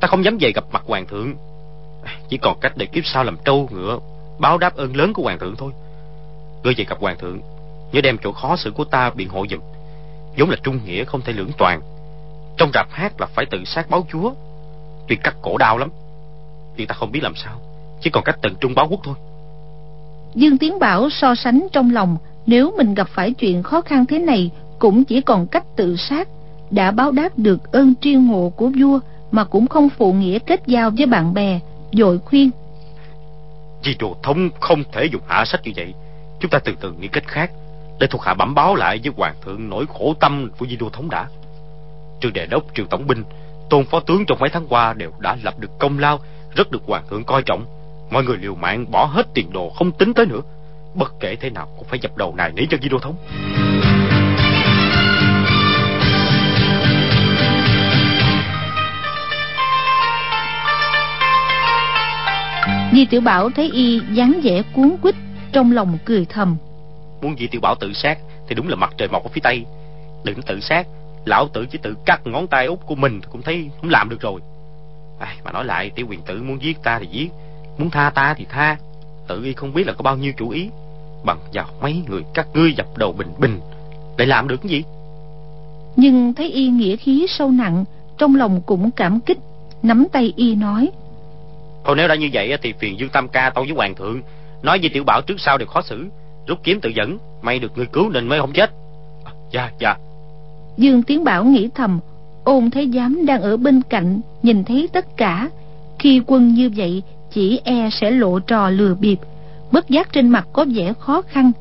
Ta 0.00 0.08
không 0.08 0.24
dám 0.24 0.38
về 0.40 0.52
gặp 0.52 0.64
mặt 0.72 0.82
hoàng 0.86 1.06
thượng. 1.06 1.34
Chỉ 2.28 2.38
còn 2.38 2.60
cách 2.60 2.72
để 2.76 2.86
kiếp 2.86 3.06
sau 3.06 3.24
làm 3.24 3.36
trâu 3.44 3.68
ngựa, 3.72 3.98
Báo 4.38 4.58
đáp 4.58 4.76
ơn 4.76 4.96
lớn 4.96 5.12
của 5.12 5.22
hoàng 5.22 5.38
thượng 5.38 5.56
thôi. 5.56 5.72
Ngươi 6.62 6.74
về 6.76 6.84
gặp 6.84 6.98
hoàng 7.00 7.18
thượng, 7.18 7.40
Nhớ 7.92 8.00
đem 8.00 8.18
chỗ 8.22 8.32
khó 8.32 8.56
xử 8.56 8.70
của 8.70 8.84
ta 8.84 9.10
biện 9.10 9.28
hộ 9.28 9.46
giùm. 9.50 9.60
Vốn 10.38 10.50
là 10.50 10.56
trung 10.62 10.80
nghĩa 10.84 11.04
không 11.04 11.20
thể 11.22 11.32
lưỡng 11.32 11.50
toàn. 11.58 11.80
Trong 12.56 12.70
rạp 12.74 12.86
hát 12.90 13.20
là 13.20 13.26
phải 13.26 13.46
tự 13.50 13.64
sát 13.64 13.90
báo 13.90 14.06
chúa. 14.12 14.32
Tuy 15.08 15.16
cắt 15.16 15.36
cổ 15.42 15.58
đau 15.58 15.78
lắm, 15.78 15.90
nhưng 16.76 16.86
ta 16.86 16.94
không 16.94 17.12
biết 17.12 17.20
làm 17.22 17.34
sao. 17.36 17.60
Chỉ 18.00 18.10
còn 18.10 18.24
cách 18.24 18.38
tận 18.42 18.54
trung 18.60 18.74
báo 18.74 18.86
quốc 18.90 19.00
thôi 19.04 19.14
dương 20.34 20.58
tiến 20.58 20.78
bảo 20.78 21.10
so 21.10 21.34
sánh 21.34 21.66
trong 21.72 21.90
lòng, 21.90 22.16
nếu 22.46 22.74
mình 22.76 22.94
gặp 22.94 23.08
phải 23.08 23.32
chuyện 23.32 23.62
khó 23.62 23.80
khăn 23.80 24.06
thế 24.06 24.18
này, 24.18 24.50
cũng 24.78 25.04
chỉ 25.04 25.20
còn 25.20 25.46
cách 25.46 25.64
tự 25.76 25.96
sát. 25.96 26.28
Đã 26.70 26.90
báo 26.90 27.10
đáp 27.12 27.38
được 27.38 27.72
ơn 27.72 27.94
triên 28.00 28.26
ngộ 28.26 28.52
của 28.56 28.70
vua, 28.80 29.00
mà 29.30 29.44
cũng 29.44 29.66
không 29.66 29.88
phụ 29.88 30.12
nghĩa 30.12 30.38
kết 30.38 30.60
giao 30.66 30.90
với 30.96 31.06
bạn 31.06 31.34
bè, 31.34 31.60
dội 31.92 32.18
khuyên. 32.18 32.50
Vì 33.84 33.94
đồ 33.98 34.16
thống 34.22 34.50
không 34.60 34.84
thể 34.92 35.04
dùng 35.04 35.22
hạ 35.26 35.44
sách 35.44 35.60
như 35.64 35.72
vậy, 35.76 35.94
chúng 36.40 36.50
ta 36.50 36.58
từ 36.58 36.72
từ 36.80 36.92
nghĩ 36.92 37.08
cách 37.08 37.26
khác, 37.26 37.50
để 38.00 38.06
thuộc 38.06 38.22
hạ 38.22 38.34
bẩm 38.34 38.54
báo 38.54 38.74
lại 38.74 39.00
với 39.04 39.12
hoàng 39.16 39.34
thượng 39.44 39.68
nỗi 39.68 39.86
khổ 39.98 40.14
tâm 40.20 40.50
của 40.58 40.66
di 40.66 40.76
đô 40.76 40.88
thống 40.90 41.10
đã. 41.10 41.28
Trương 42.20 42.32
đề 42.32 42.46
đốc 42.46 42.64
trương 42.74 42.86
tổng 42.86 43.06
binh, 43.06 43.24
tôn 43.70 43.84
phó 43.84 44.00
tướng 44.00 44.26
trong 44.26 44.38
mấy 44.38 44.50
tháng 44.50 44.66
qua 44.68 44.92
đều 44.92 45.10
đã 45.18 45.36
lập 45.42 45.54
được 45.58 45.78
công 45.78 45.98
lao, 45.98 46.18
rất 46.54 46.70
được 46.70 46.82
hoàng 46.86 47.04
thượng 47.10 47.24
coi 47.24 47.42
trọng 47.42 47.64
mọi 48.10 48.24
người 48.24 48.36
liều 48.36 48.54
mạng 48.54 48.90
bỏ 48.90 49.04
hết 49.04 49.26
tiền 49.34 49.52
đồ 49.52 49.70
không 49.70 49.92
tính 49.92 50.14
tới 50.14 50.26
nữa. 50.26 50.40
Bất 50.94 51.12
kể 51.20 51.36
thế 51.36 51.50
nào 51.50 51.68
cũng 51.78 51.88
phải 51.88 51.98
dập 51.98 52.16
đầu 52.16 52.34
nài 52.36 52.52
nỉ 52.52 52.66
cho 52.70 52.76
di 52.82 52.88
đô 52.88 52.98
thống. 52.98 53.16
Di 62.92 63.06
Tiểu 63.06 63.20
Bảo 63.20 63.50
thấy 63.50 63.70
y 63.72 64.00
dáng 64.12 64.40
vẻ 64.42 64.62
cuốn 64.74 64.96
quýt 65.02 65.14
Trong 65.52 65.72
lòng 65.72 65.98
cười 66.04 66.26
thầm. 66.28 66.56
Muốn 67.22 67.36
Di 67.38 67.46
Tiểu 67.46 67.60
Bảo 67.60 67.74
tự 67.80 67.92
sát 67.92 68.18
Thì 68.48 68.54
đúng 68.54 68.68
là 68.68 68.76
mặt 68.76 68.94
trời 68.96 69.08
mọc 69.08 69.24
ở 69.24 69.30
phía 69.32 69.40
Tây. 69.44 69.64
Đừng 70.24 70.42
tự 70.42 70.60
sát 70.60 70.86
Lão 71.24 71.48
tử 71.48 71.66
chỉ 71.70 71.78
tự 71.82 71.96
cắt 72.06 72.20
ngón 72.24 72.46
tay 72.46 72.66
út 72.66 72.78
của 72.86 72.94
mình 72.94 73.20
Cũng 73.30 73.42
thấy 73.42 73.70
không 73.80 73.90
làm 73.90 74.08
được 74.08 74.20
rồi. 74.20 74.40
À, 75.20 75.34
Mà 75.44 75.52
nói 75.52 75.64
lại 75.64 75.90
tiểu 75.90 76.06
quyền 76.08 76.22
tử 76.22 76.42
muốn 76.42 76.62
giết 76.62 76.82
ta 76.82 76.98
thì 76.98 77.06
giết 77.10 77.30
Muốn 77.78 77.90
tha 77.90 78.10
ta 78.10 78.34
thì 78.34 78.46
tha. 78.50 78.76
Tự 79.28 79.44
y 79.44 79.52
không 79.52 79.72
biết 79.74 79.86
là 79.86 79.92
có 79.92 80.02
bao 80.02 80.16
nhiêu 80.16 80.32
chủ 80.36 80.50
ý. 80.50 80.68
Bằng 81.24 81.38
vào 81.52 81.66
mấy 81.80 82.02
người 82.08 82.22
các 82.34 82.46
ngươi 82.54 82.72
dập 82.72 82.86
đầu 82.96 83.12
bình 83.12 83.28
bình 83.38 83.60
Để 84.18 84.26
làm 84.26 84.48
được 84.48 84.56
cái 84.62 84.70
gì? 84.70 84.82
Nhưng 85.96 86.34
thấy 86.34 86.50
y 86.50 86.68
nghĩa 86.68 86.96
khí 86.96 87.26
sâu 87.28 87.50
nặng 87.50 87.84
Trong 88.18 88.34
lòng 88.34 88.60
cũng 88.66 88.90
cảm 88.90 89.20
kích 89.20 89.38
Nắm 89.82 90.06
tay 90.12 90.32
y 90.36 90.54
nói. 90.54 90.90
Thôi 91.84 91.96
nếu 91.96 92.08
đã 92.08 92.14
như 92.14 92.30
vậy 92.32 92.56
thì 92.62 92.72
phiền 92.72 92.98
Dương 92.98 93.08
Tam 93.08 93.28
Ca 93.28 93.50
tâu 93.50 93.64
với 93.64 93.72
Hoàng 93.76 93.94
thượng 93.94 94.22
Nói 94.62 94.78
với 94.78 94.90
Tiểu 94.90 95.04
Bảo 95.04 95.22
trước 95.22 95.40
sau 95.40 95.58
đều 95.58 95.66
khó 95.68 95.82
xử. 95.82 96.06
Rút 96.46 96.58
kiếm 96.62 96.80
tự 96.80 96.88
dẫn 96.88 97.18
May 97.42 97.58
được 97.58 97.72
người 97.76 97.86
cứu 97.86 98.10
nên 98.10 98.28
mới 98.28 98.40
không 98.40 98.52
chết. 98.52 98.70
À, 99.24 99.32
Dạ 99.50 99.70
dạ. 99.78 99.96
Dương 100.76 101.02
Tiến 101.02 101.24
Bảo 101.24 101.44
nghĩ 101.44 101.68
thầm 101.74 102.00
Ôn 102.44 102.70
Thế 102.70 102.86
Giám 102.94 103.26
đang 103.26 103.42
ở 103.42 103.56
bên 103.56 103.82
cạnh 103.82 104.20
Nhìn 104.42 104.64
thấy 104.64 104.88
tất 104.92 105.16
cả. 105.16 105.50
Khi 105.98 106.22
quân 106.26 106.54
như 106.54 106.70
vậy 106.76 107.02
Chỉ 107.32 107.60
e 107.64 107.88
sẽ 107.92 108.10
lộ 108.10 108.38
trò 108.38 108.70
lừa 108.70 108.94
bịp. 108.94 109.18
Bất 109.72 109.88
giác 109.88 110.12
trên 110.12 110.28
mặt 110.28 110.46
có 110.52 110.64
vẻ 110.74 110.92
khó 111.00 111.22
khăn. 111.22 111.52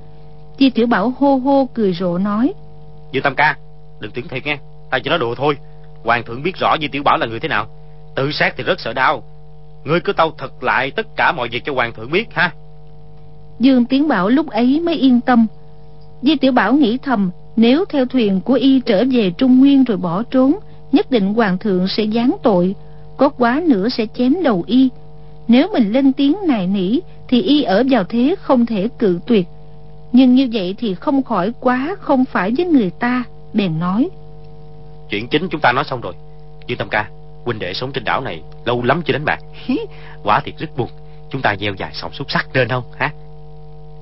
Chi 0.58 0.70
Tiểu 0.70 0.88
Bảo 0.88 1.14
hô 1.20 1.36
hô 1.36 1.70
cười 1.74 1.94
rộ 1.94 2.18
nói 2.18 2.54
Dương 3.12 3.24
Tam 3.24 3.36
Ca 3.36 3.58
Đừng 4.00 4.12
tưởng 4.12 4.28
thiệt 4.28 4.46
nghe. 4.46 4.58
Ta 4.92 5.00
chỉ 5.00 5.10
nói 5.10 5.20
đùa 5.20 5.36
thôi. 5.36 5.58
Hoàng 6.04 6.24
thượng 6.24 6.44
biết 6.44 6.56
rõ 6.56 6.76
Di 6.82 6.88
Tiểu 6.88 7.04
Bảo 7.04 7.18
là 7.18 7.26
người 7.26 7.40
thế 7.40 7.48
nào. 7.48 7.68
Tự 8.16 8.32
sát 8.32 8.54
thì 8.58 8.64
rất 8.64 8.80
sợ 8.80 8.94
đau. 8.94 9.24
Ngươi 9.84 10.00
cứ 10.00 10.14
tâu 10.14 10.32
thật 10.38 10.64
lại 10.64 10.92
tất 10.92 11.08
cả 11.16 11.32
mọi 11.32 11.50
việc 11.50 11.64
cho 11.66 11.74
hoàng 11.74 11.94
thượng 11.94 12.12
biết 12.12 12.28
ha. 12.34 12.52
Dương 13.60 13.86
Tiến 13.86 14.08
Bảo 14.08 14.30
lúc 14.30 14.50
ấy 14.50 14.80
mới 14.80 14.96
yên 14.96 15.22
tâm. 15.22 15.48
Di 16.22 16.36
Tiểu 16.36 16.52
Bảo 16.52 16.74
nghĩ 16.74 16.98
thầm 16.98 17.32
Nếu 17.56 17.86
theo 17.90 18.06
thuyền 18.06 18.42
của 18.42 18.54
y 18.54 18.80
trở 18.80 19.04
về 19.12 19.32
Trung 19.38 19.60
Nguyên 19.60 19.84
rồi 19.84 19.98
bỏ 19.98 20.24
trốn 20.24 20.56
Nhất 20.92 21.12
định 21.12 21.34
hoàng 21.34 21.58
thượng 21.58 21.88
sẽ 21.88 22.06
giáng 22.14 22.36
tội 22.44 22.76
Có 23.18 23.30
quá 23.30 23.62
nữa 23.68 23.90
sẽ 23.90 24.06
chém 24.18 24.44
đầu 24.44 24.64
y 24.68 24.90
Nếu 25.50 25.68
mình 25.74 25.92
lên 25.92 26.14
tiếng 26.14 26.38
nài 26.48 26.68
nỉ 26.68 27.00
Thì 27.28 27.42
y 27.42 27.64
ở 27.64 27.84
vào 27.90 28.04
thế 28.04 28.36
không 28.42 28.66
thể 28.66 28.88
cự 29.00 29.20
tuyệt. 29.28 29.46
Nhưng 30.12 30.36
như 30.36 30.50
vậy 30.54 30.76
thì 30.78 30.96
không 30.96 31.24
khỏi 31.24 31.52
quá 31.60 31.96
Không 32.00 32.26
phải 32.26 32.54
với 32.58 32.66
người 32.66 32.90
ta 33.00 33.24
Bèn 33.54 33.80
nói. 33.80 34.10
Chuyện 35.10 35.28
chính 35.28 35.50
chúng 35.50 35.62
ta 35.62 35.72
nói 35.72 35.84
xong 35.84 36.02
rồi. 36.02 36.14
Dương 36.68 36.78
Tâm 36.78 36.88
Ca 36.92 37.10
huynh 37.46 37.60
đệ 37.60 37.74
sống 37.74 37.92
trên 37.92 38.04
đảo 38.04 38.22
này 38.22 38.42
lâu 38.66 38.84
lắm 38.84 39.02
chưa 39.06 39.14
đánh 39.14 39.26
bạc. 39.26 39.40
Quả 40.24 40.40
thiệt 40.40 40.58
rất 40.58 40.78
buồn. 40.78 40.90
Chúng 41.30 41.42
ta 41.42 41.56
gieo 41.60 41.74
dài 41.74 41.92
sòng 41.94 42.14
xúc 42.14 42.32
sắc 42.32 42.48
nên 42.54 42.70
không 42.70 42.84
hả 42.98 43.12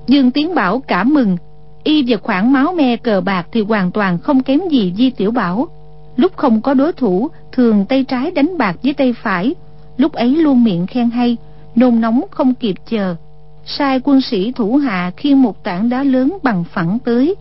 dương 0.08 0.30
tiến 0.30 0.54
bảo 0.54 0.82
cảm 0.86 1.14
mừng. 1.14 1.36
Y 1.84 2.02
về 2.02 2.16
khoản 2.16 2.52
máu 2.52 2.72
me 2.72 2.96
cờ 2.96 3.20
bạc 3.20 3.46
thì 3.52 3.62
hoàn 3.62 3.90
toàn 3.90 4.18
không 4.18 4.42
kém 4.42 4.60
gì 4.70 4.92
di 4.96 5.10
tiểu 5.10 5.30
bảo. 5.30 5.68
Lúc 6.16 6.36
không 6.36 6.62
có 6.62 6.74
đối 6.74 6.92
thủ 6.92 7.30
thường 7.52 7.86
tay 7.88 8.04
trái 8.04 8.30
đánh 8.30 8.58
bạc 8.58 8.76
với 8.82 8.94
tay 8.94 9.14
phải 9.22 9.54
lúc 9.98 10.12
ấy 10.12 10.28
luôn 10.28 10.64
miệng 10.64 10.86
khen 10.86 11.10
hay 11.10 11.36
nôn 11.74 12.00
nóng 12.00 12.24
không 12.30 12.54
kịp 12.54 12.74
chờ 12.90 13.16
sai 13.66 14.00
quân 14.04 14.20
sĩ 14.20 14.52
thủ 14.52 14.76
hạ 14.76 15.10
khiêng 15.16 15.42
một 15.42 15.64
tảng 15.64 15.88
đá 15.88 16.02
lớn 16.02 16.38
bằng 16.42 16.64
phẳng 16.64 16.98
tới 17.04 17.34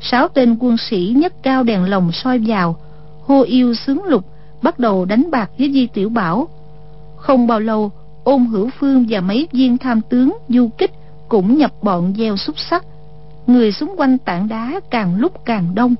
sáu 0.00 0.28
tên 0.28 0.56
quân 0.60 0.76
sĩ 0.76 1.14
nhấc 1.16 1.42
cao 1.42 1.62
đèn 1.62 1.84
lồng 1.84 2.12
soi 2.12 2.38
vào 2.38 2.76
hô 3.26 3.42
yêu 3.42 3.74
sướng 3.74 4.04
lục 4.04 4.24
bắt 4.62 4.78
đầu 4.78 5.04
đánh 5.04 5.30
bạc 5.30 5.50
với 5.58 5.72
Di 5.72 5.86
Tiểu 5.86 6.08
Bảo. 6.08 6.48
Không 7.16 7.46
bao 7.46 7.60
lâu, 7.60 7.90
ôn 8.24 8.44
hữu 8.44 8.70
phương 8.78 9.06
và 9.08 9.20
mấy 9.20 9.48
viên 9.52 9.78
tham 9.78 10.00
tướng 10.08 10.36
du 10.48 10.68
kích 10.78 10.90
cũng 11.28 11.58
nhập 11.58 11.72
bọn 11.82 12.14
gieo 12.18 12.36
xúc 12.36 12.58
sắc. 12.58 12.84
Người 13.46 13.72
xung 13.72 13.94
quanh 13.96 14.18
tảng 14.18 14.48
đá 14.48 14.80
càng 14.90 15.16
lúc 15.16 15.44
càng 15.44 15.74
đông. 15.74 15.94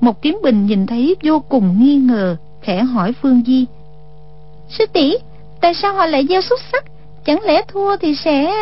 Một 0.00 0.22
kiếm 0.22 0.38
bình 0.42 0.66
nhìn 0.66 0.86
thấy 0.86 1.16
vô 1.22 1.40
cùng 1.48 1.76
nghi 1.80 1.96
ngờ, 1.96 2.36
khẽ 2.62 2.82
hỏi 2.82 3.12
Phương 3.12 3.42
Di. 3.46 3.66
Sư 4.78 4.84
tỷ 4.92 5.16
tại 5.60 5.74
sao 5.74 5.94
họ 5.94 6.06
lại 6.06 6.26
gieo 6.28 6.40
xúc 6.40 6.58
sắc? 6.72 6.84
Chẳng 7.24 7.42
lẽ 7.42 7.62
thua 7.68 7.96
thì 7.96 8.14
sẽ... 8.14 8.52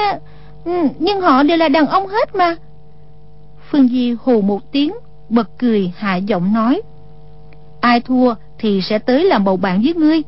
Ừ, 0.65 0.73
nhưng 0.99 1.21
họ 1.21 1.43
đều 1.43 1.57
là 1.57 1.69
đàn 1.69 1.87
ông 1.87 2.07
hết 2.07 2.35
mà. 2.35 2.57
Phương 3.71 3.89
Di 3.89 4.15
hù 4.23 4.41
một 4.41 4.73
tiếng, 4.73 4.93
bật 5.29 5.49
cười 5.59 5.93
hạ 5.97 6.17
giọng 6.17 6.53
nói. 6.55 6.83
Ai 7.81 8.01
thua 8.01 8.35
thì 8.59 8.81
sẽ 8.83 8.99
tới 8.99 9.25
làm 9.25 9.45
bầu 9.45 9.57
bạn 9.57 9.83
với 9.83 9.95
ngươi 9.95 10.23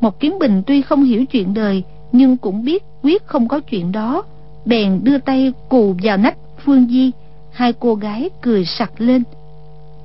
một 0.00 0.20
kiếm 0.20 0.36
bình 0.40 0.62
tuy 0.66 0.82
không 0.82 1.04
hiểu 1.04 1.24
chuyện 1.24 1.54
đời 1.54 1.82
nhưng 2.12 2.36
cũng 2.36 2.64
biết 2.64 2.84
quyết 3.02 3.26
không 3.26 3.48
có 3.48 3.60
chuyện 3.60 3.92
đó 3.92 4.22
bèn 4.64 5.00
đưa 5.02 5.18
tay 5.18 5.52
cù 5.68 5.94
vào 6.02 6.16
nách 6.16 6.36
phương 6.64 6.86
di 6.90 7.10
hai 7.52 7.72
cô 7.72 7.94
gái 7.94 8.30
cười 8.42 8.64
sặc 8.64 8.92
lên 8.98 9.22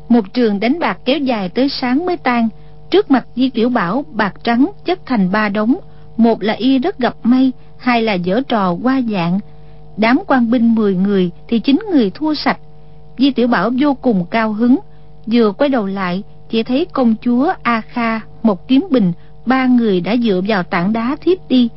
một 0.09 0.33
trường 0.33 0.59
đánh 0.59 0.79
bạc 0.79 0.97
kéo 1.05 1.17
dài 1.17 1.49
tới 1.49 1.69
sáng 1.69 2.05
mới 2.05 2.17
tan 2.17 2.49
trước 2.93 3.11
mặt 3.11 3.27
di 3.35 3.49
tiểu 3.49 3.69
bảo, 3.69 4.05
bạc 4.11 4.33
trắng 4.43 4.71
chất 4.85 4.99
thành 5.05 5.31
ba 5.31 5.49
đống. 5.49 5.75
Một 6.17 6.43
là 6.43 6.53
y 6.53 6.79
rất 6.79 6.99
gặp 6.99 7.15
may, 7.23 7.51
hai 7.77 8.01
là 8.01 8.13
dở 8.13 8.41
trò 8.47 8.75
qua 8.83 9.01
dạng. 9.11 9.39
Đám 9.97 10.19
quan 10.27 10.51
binh 10.51 10.75
mười 10.75 10.95
người 10.95 11.31
thì 11.47 11.59
chín 11.59 11.79
người 11.91 12.09
thua 12.09 12.33
sạch. 12.33 12.59
Di 13.17 13.31
tiểu 13.31 13.47
bảo 13.47 13.71
vô 13.79 13.93
cùng 13.93 14.25
cao 14.31 14.53
hứng, 14.53 14.79
vừa 15.25 15.51
quay 15.51 15.69
đầu 15.69 15.85
lại 15.85 16.23
chỉ 16.49 16.63
thấy 16.63 16.85
công 16.85 17.15
chúa 17.21 17.53
a 17.63 17.81
kha, 17.81 18.19
một 18.43 18.67
kiếm 18.67 18.87
bình, 18.91 19.13
ba 19.45 19.65
người 19.65 20.01
đã 20.01 20.15
dựa 20.17 20.41
vào 20.47 20.63
tảng 20.63 20.93
đá 20.93 21.15
thiếp 21.21 21.49
đi. 21.49 21.69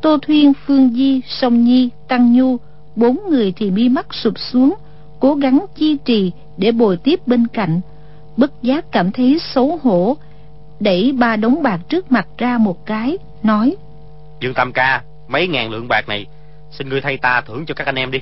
Tô 0.00 0.18
thuyên, 0.18 0.52
phương 0.66 0.90
di, 0.92 1.20
song 1.28 1.64
nhi, 1.64 1.90
tăng 2.08 2.32
nhu, 2.32 2.56
bốn 2.96 3.20
người 3.30 3.52
thì 3.56 3.70
mi 3.70 3.88
mắt 3.88 4.06
sụp 4.10 4.38
xuống, 4.38 4.74
cố 5.20 5.34
gắng 5.34 5.66
chi 5.76 5.96
trì 6.04 6.32
để 6.56 6.72
bồi 6.72 6.96
tiếp 6.96 7.20
bên 7.26 7.46
cạnh. 7.46 7.80
Bất 8.36 8.62
giác 8.62 8.92
cảm 8.92 9.12
thấy 9.12 9.38
xấu 9.54 9.78
hổ 9.82 10.16
đẩy 10.80 11.12
ba 11.18 11.36
đống 11.36 11.62
bạc 11.62 11.80
trước 11.88 12.12
mặt 12.12 12.26
ra 12.38 12.58
một 12.58 12.86
cái 12.86 13.18
nói 13.42 13.76
dương 14.40 14.54
tam 14.54 14.72
ca 14.72 15.02
mấy 15.28 15.48
ngàn 15.48 15.70
lượng 15.70 15.88
bạc 15.88 16.08
này 16.08 16.26
xin 16.70 16.88
ngươi 16.88 17.00
thay 17.00 17.16
ta 17.16 17.40
thưởng 17.40 17.66
cho 17.66 17.74
các 17.74 17.86
anh 17.86 17.94
em 17.94 18.10
đi. 18.10 18.18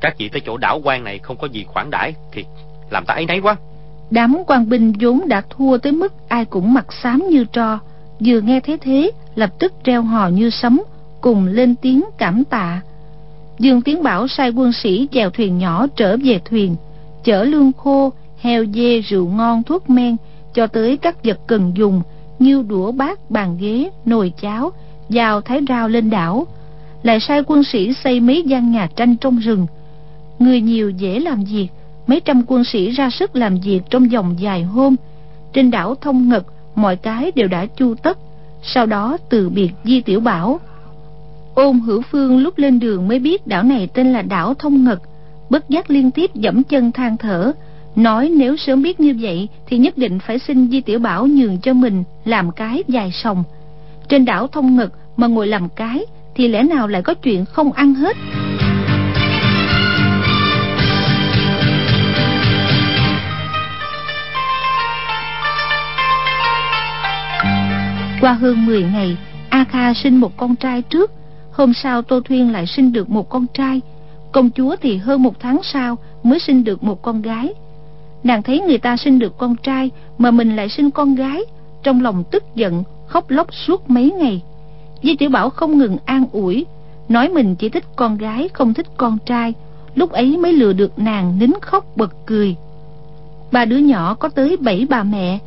Các 0.00 0.18
vị 0.18 0.28
tới 0.28 0.40
chỗ 0.46 0.56
đảo 0.56 0.80
quan 0.84 1.04
này 1.04 1.18
không 1.18 1.36
có 1.36 1.46
gì 1.46 1.64
khoản 1.64 1.90
đãi 1.90 2.14
thì 2.32 2.44
làm 2.90 3.04
ta 3.06 3.14
ấy 3.14 3.26
nấy 3.26 3.40
quá. 3.40 3.56
Đám 4.10 4.42
quan 4.46 4.68
binh 4.68 4.92
vốn 5.00 5.28
đã 5.28 5.42
thua 5.50 5.78
tới 5.78 5.92
mức 5.92 6.28
ai 6.28 6.44
cũng 6.44 6.74
mặt 6.74 6.86
xám 7.02 7.28
như 7.30 7.44
tro 7.52 7.78
vừa 8.20 8.40
nghe 8.40 8.60
thấy 8.60 8.78
thế 8.78 9.10
lập 9.34 9.50
tức 9.58 9.72
reo 9.84 10.02
hò 10.02 10.28
như 10.28 10.50
sấm 10.50 10.82
cùng 11.20 11.46
lên 11.46 11.74
tiếng 11.74 12.04
cảm 12.18 12.44
tạ. 12.44 12.80
Dương 13.58 13.82
tiến 13.82 14.02
bảo 14.02 14.28
sai 14.28 14.50
quân 14.50 14.72
sĩ 14.72 15.08
chèo 15.12 15.30
thuyền 15.30 15.58
nhỏ 15.58 15.86
trở 15.96 16.16
về 16.24 16.40
thuyền 16.44 16.76
chở 17.24 17.44
lương 17.44 17.72
khô 17.72 18.12
heo 18.40 18.64
dê 18.64 19.00
rượu 19.00 19.28
ngon 19.28 19.62
thuốc 19.62 19.90
men 19.90 20.16
cho 20.54 20.66
tới 20.66 20.96
các 20.96 21.24
vật 21.24 21.38
cần 21.46 21.72
dùng, 21.74 22.02
như 22.38 22.64
đũa 22.68 22.92
bát, 22.92 23.30
bàn 23.30 23.56
ghế, 23.60 23.90
nồi 24.04 24.32
cháo 24.40 24.72
vào 25.08 25.40
thái 25.40 25.60
rau 25.68 25.88
lên 25.88 26.10
đảo. 26.10 26.46
Lại 27.02 27.20
sai 27.20 27.42
quân 27.46 27.64
sĩ 27.64 27.92
xây 28.04 28.20
mấy 28.20 28.42
gian 28.42 28.72
nhà 28.72 28.88
tranh 28.96 29.16
trong 29.16 29.38
rừng. 29.38 29.66
Người 30.38 30.60
nhiều 30.60 30.90
dễ 30.90 31.20
làm 31.20 31.44
việc, 31.44 31.68
mấy 32.06 32.20
trăm 32.20 32.42
quân 32.46 32.64
sĩ 32.64 32.90
ra 32.90 33.10
sức 33.10 33.36
làm 33.36 33.60
việc 33.60 33.80
trong 33.90 34.08
vòng 34.08 34.34
dài 34.38 34.62
hôm. 34.62 34.96
Trên 35.52 35.70
đảo 35.70 35.94
thông 35.94 36.28
ngực 36.28 36.46
mọi 36.74 36.96
cái 36.96 37.32
đều 37.34 37.48
đã 37.48 37.66
chu 37.66 37.94
tất, 37.94 38.18
sau 38.62 38.86
đó 38.86 39.18
từ 39.30 39.48
biệt 39.48 39.70
di 39.84 40.00
tiểu 40.00 40.20
bảo. 40.20 40.60
Ôn 41.54 41.80
hữu 41.80 42.02
phương 42.10 42.38
lúc 42.38 42.58
lên 42.58 42.78
đường 42.78 43.08
mới 43.08 43.18
biết 43.18 43.46
đảo 43.46 43.62
này 43.62 43.88
tên 43.94 44.12
là 44.12 44.22
đảo 44.22 44.54
thông 44.54 44.84
ngực 44.84 45.00
bất 45.50 45.68
giác 45.68 45.90
liên 45.90 46.10
tiếp 46.10 46.34
dẫm 46.34 46.62
chân 46.62 46.92
than 46.92 47.16
thở 47.16 47.52
nói 47.96 48.32
nếu 48.36 48.56
sớm 48.56 48.82
biết 48.82 49.00
như 49.00 49.16
vậy, 49.20 49.48
thì 49.66 49.78
nhất 49.78 49.98
định 49.98 50.18
phải 50.26 50.38
xin 50.38 50.70
di 50.70 50.80
tiểu 50.80 50.98
bảo 50.98 51.26
nhường 51.26 51.58
cho 51.62 51.72
mình 51.72 52.04
làm 52.24 52.50
cái 52.50 52.82
dài 52.88 53.10
sòng. 53.12 53.44
Trên 54.08 54.24
đảo 54.24 54.46
thông 54.46 54.76
ngực 54.76 54.92
mà 55.16 55.26
ngồi 55.26 55.46
làm 55.46 55.68
cái, 55.76 56.04
thì 56.34 56.48
lẽ 56.48 56.62
nào 56.62 56.88
lại 56.88 57.02
có 57.02 57.14
chuyện 57.14 57.44
không 57.44 57.72
ăn 57.72 57.94
hết? 57.94 58.16
Qua 68.20 68.32
hơn 68.32 68.66
10 68.66 68.82
ngày, 68.82 69.16
a 69.48 69.64
kha 69.64 69.94
sinh 69.94 70.16
một 70.16 70.36
con 70.36 70.56
trai 70.56 70.82
trước. 70.82 71.10
Hôm 71.52 71.74
sau 71.74 72.02
tô 72.02 72.20
thuyên 72.20 72.52
lại 72.52 72.66
sinh 72.66 72.92
được 72.92 73.10
một 73.10 73.28
con 73.28 73.46
trai. 73.54 73.80
Công 74.32 74.50
chúa 74.50 74.76
thì 74.82 74.96
hơn 74.96 75.22
một 75.22 75.40
tháng 75.40 75.60
sau 75.62 75.98
mới 76.22 76.38
sinh 76.38 76.64
được 76.64 76.82
một 76.82 77.02
con 77.02 77.22
gái 77.22 77.52
nàng 78.24 78.42
thấy 78.42 78.60
người 78.60 78.78
ta 78.78 78.96
sinh 78.96 79.18
được 79.18 79.38
con 79.38 79.56
trai 79.56 79.90
mà 80.18 80.30
mình 80.30 80.56
lại 80.56 80.68
sinh 80.68 80.90
con 80.90 81.14
gái, 81.14 81.42
trong 81.82 82.02
lòng 82.02 82.24
tức 82.30 82.44
giận, 82.54 82.84
khóc 83.06 83.30
lóc 83.30 83.54
suốt 83.54 83.90
mấy 83.90 84.10
ngày. 84.10 84.42
Di 85.02 85.16
tiểu 85.16 85.30
bảo 85.30 85.50
không 85.50 85.78
ngừng 85.78 85.96
an 86.04 86.24
ủi, 86.32 86.66
nói 87.08 87.28
mình 87.28 87.56
chỉ 87.56 87.68
thích 87.68 87.84
con 87.96 88.16
gái, 88.16 88.48
không 88.52 88.74
thích 88.74 88.86
con 88.96 89.18
trai. 89.26 89.54
Lúc 89.94 90.10
ấy 90.10 90.36
mới 90.36 90.52
lừa 90.52 90.72
được 90.72 90.98
nàng 90.98 91.38
nín 91.38 91.50
khóc 91.60 91.84
bật 91.96 92.26
cười. 92.26 92.56
Ba 93.52 93.64
đứa 93.64 93.76
nhỏ 93.76 94.14
có 94.14 94.28
tới 94.28 94.56
bảy 94.56 94.86
bà 94.90 95.02
mẹ. 95.02 95.38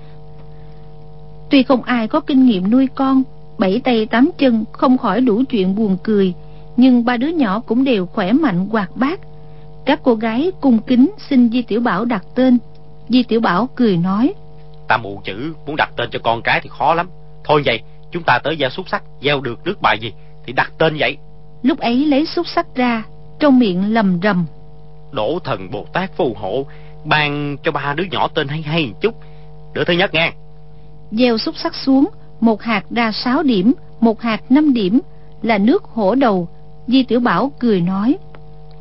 Tuy 1.49 1.63
không 1.63 1.83
ai 1.83 2.07
có 2.07 2.19
kinh 2.19 2.45
nghiệm 2.45 2.71
nuôi 2.71 2.87
con, 2.95 3.23
bảy 3.57 3.81
tay 3.83 4.05
tám 4.05 4.29
chân 4.37 4.65
không 4.71 4.97
khỏi 4.97 5.21
đủ 5.21 5.43
chuyện 5.49 5.75
buồn 5.75 5.97
cười, 6.03 6.33
nhưng 6.77 7.05
ba 7.05 7.17
đứa 7.17 7.27
nhỏ 7.27 7.59
cũng 7.59 7.83
đều 7.83 8.05
khỏe 8.05 8.31
mạnh, 8.33 8.67
hoạt 8.71 8.97
bát 8.97 9.19
các 9.85 9.99
cô 10.03 10.15
gái 10.15 10.51
cung 10.61 10.79
kính 10.87 11.11
xin 11.29 11.49
di 11.49 11.61
tiểu 11.61 11.79
bảo 11.79 12.05
đặt 12.05 12.23
tên. 12.35 12.57
Di 13.09 13.23
tiểu 13.23 13.39
bảo 13.39 13.69
cười 13.75 13.97
nói 13.97 14.33
ta 14.87 14.97
mù 14.97 15.21
chữ 15.23 15.53
muốn 15.65 15.75
đặt 15.75 15.89
tên 15.97 16.09
cho 16.11 16.19
con 16.23 16.41
cái 16.41 16.59
thì 16.63 16.69
khó 16.77 16.93
lắm. 16.93 17.09
Thôi 17.43 17.61
vậy 17.65 17.81
chúng 18.11 18.23
ta 18.23 18.39
tới 18.43 18.55
gieo 18.59 18.69
xúc 18.69 18.89
sắc 18.89 19.03
gieo 19.21 19.41
được 19.41 19.59
nước 19.65 19.81
bài 19.81 19.99
gì 19.99 20.13
thì 20.45 20.53
đặt 20.53 20.71
tên 20.77 20.95
vậy. 20.99 21.17
Lúc 21.63 21.79
ấy 21.79 22.05
lấy 22.05 22.25
xúc 22.25 22.47
sắc 22.47 22.75
ra 22.75 23.03
trong 23.39 23.59
miệng 23.59 23.93
lầm 23.93 24.19
rầm. 24.23 24.45
Đổ 25.11 25.39
thần 25.43 25.71
bồ 25.71 25.85
tát 25.93 26.11
phù 26.17 26.35
hộ 26.39 26.65
ban 27.05 27.57
cho 27.63 27.71
ba 27.71 27.93
đứa 27.97 28.03
nhỏ 28.11 28.27
tên 28.27 28.47
hay 28.47 28.61
hay 28.61 28.85
một 28.85 29.01
chút. 29.01 29.15
Đứa 29.73 29.83
thứ 29.83 29.93
nhất 29.93 30.13
nghe. 30.13 30.33
Gieo 31.11 31.37
xúc 31.37 31.55
sắc 31.57 31.75
xuống 31.75 32.09
một 32.39 32.61
hạt 32.61 32.83
ra 32.89 33.11
sáu 33.11 33.43
điểm 33.43 33.73
một 33.99 34.21
hạt 34.21 34.51
năm 34.51 34.73
điểm 34.73 34.99
là 35.41 35.57
nước 35.57 35.83
hổ 35.83 36.15
đầu. 36.15 36.49
Di 36.87 37.03
tiểu 37.03 37.19
bảo 37.19 37.51
cười 37.59 37.81
nói 37.81 38.17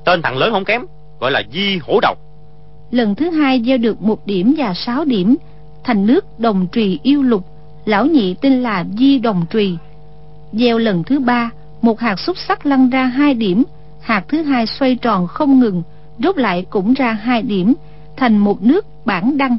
tên 0.04 0.22
thằng 0.22 0.36
lớn 0.36 0.52
không 0.52 0.64
kém 0.64 0.82
gọi 1.20 1.30
là 1.30 1.42
di 1.52 1.78
hổ 1.78 2.00
đầu. 2.02 2.14
Lần 2.90 3.14
thứ 3.14 3.30
hai 3.30 3.62
gieo 3.66 3.78
được 3.78 4.02
một 4.02 4.26
điểm 4.26 4.54
và 4.58 4.74
sáu 4.74 5.04
điểm 5.04 5.36
thành 5.84 6.06
nước 6.06 6.40
đồng 6.40 6.66
trì 6.72 7.00
yêu 7.02 7.22
lục 7.22 7.44
lão 7.84 8.06
nhị 8.06 8.34
tên 8.34 8.62
là 8.62 8.84
di 8.98 9.18
đồng 9.18 9.46
trì. 9.50 9.76
Gieo 10.52 10.78
lần 10.78 11.04
thứ 11.04 11.20
ba 11.20 11.50
một 11.82 12.00
hạt 12.00 12.16
xúc 12.16 12.36
sắc 12.48 12.66
lăn 12.66 12.90
ra 12.90 13.04
hai 13.04 13.34
điểm 13.34 13.64
hạt 14.00 14.24
thứ 14.28 14.42
hai 14.42 14.66
xoay 14.66 14.96
tròn 14.96 15.26
không 15.26 15.60
ngừng 15.60 15.82
rút 16.18 16.36
lại 16.36 16.66
cũng 16.70 16.94
ra 16.94 17.12
hai 17.12 17.42
điểm 17.42 17.74
thành 18.16 18.38
một 18.38 18.62
nước 18.62 18.86
bản 19.04 19.38
đăng. 19.38 19.56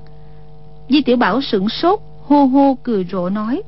Di 0.90 1.02
tiểu 1.02 1.18
bảo 1.18 1.42
sửng 1.42 1.70
sốt 1.70 2.00
hô 2.28 2.46
hô 2.46 2.78
cười 2.84 3.06
rộ 3.12 3.30
nói 3.30 3.62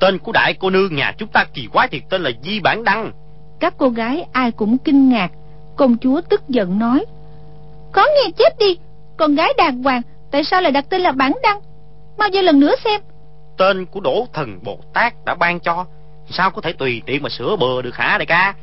tên 0.00 0.18
của 0.18 0.32
đại 0.32 0.54
cô 0.54 0.70
nương 0.70 0.96
nhà 0.96 1.12
chúng 1.18 1.28
ta 1.28 1.44
kỳ 1.54 1.66
quái 1.72 1.88
thiệt 1.88 2.02
tên 2.10 2.22
là 2.22 2.30
di 2.42 2.60
bản 2.60 2.84
đăng. 2.84 3.12
các 3.60 3.74
cô 3.78 3.88
gái 3.88 4.26
ai 4.32 4.50
cũng 4.50 4.78
kinh 4.78 5.08
ngạc 5.08 5.30
công 5.78 5.96
chúa 5.98 6.20
tức 6.20 6.48
giận 6.48 6.78
nói 6.78 7.04
có 7.92 8.06
nghe 8.14 8.30
chết 8.36 8.58
đi 8.58 8.78
con 9.16 9.34
gái 9.34 9.52
đàng 9.56 9.82
hoàng 9.82 10.02
tại 10.30 10.44
sao 10.44 10.60
lại 10.60 10.72
đặt 10.72 10.84
tên 10.90 11.00
là 11.00 11.12
bản 11.12 11.32
đăng? 11.42 11.60
Mau 12.18 12.28
vô 12.32 12.42
lần 12.42 12.60
nữa 12.60 12.74
xem. 12.84 13.00
Tên 13.58 13.86
của 13.86 14.00
đỗ 14.00 14.26
thần 14.32 14.58
bồ 14.64 14.78
tát 14.94 15.14
đã 15.24 15.34
ban 15.34 15.60
cho 15.60 15.86
sao 16.30 16.50
có 16.50 16.60
thể 16.60 16.72
tùy 16.72 17.02
tiện 17.06 17.22
mà 17.22 17.28
sửa 17.28 17.56
bừa 17.56 17.82
được 17.82 17.94
hả 17.96 18.18
đại 18.18 18.26
ca? 18.26 18.54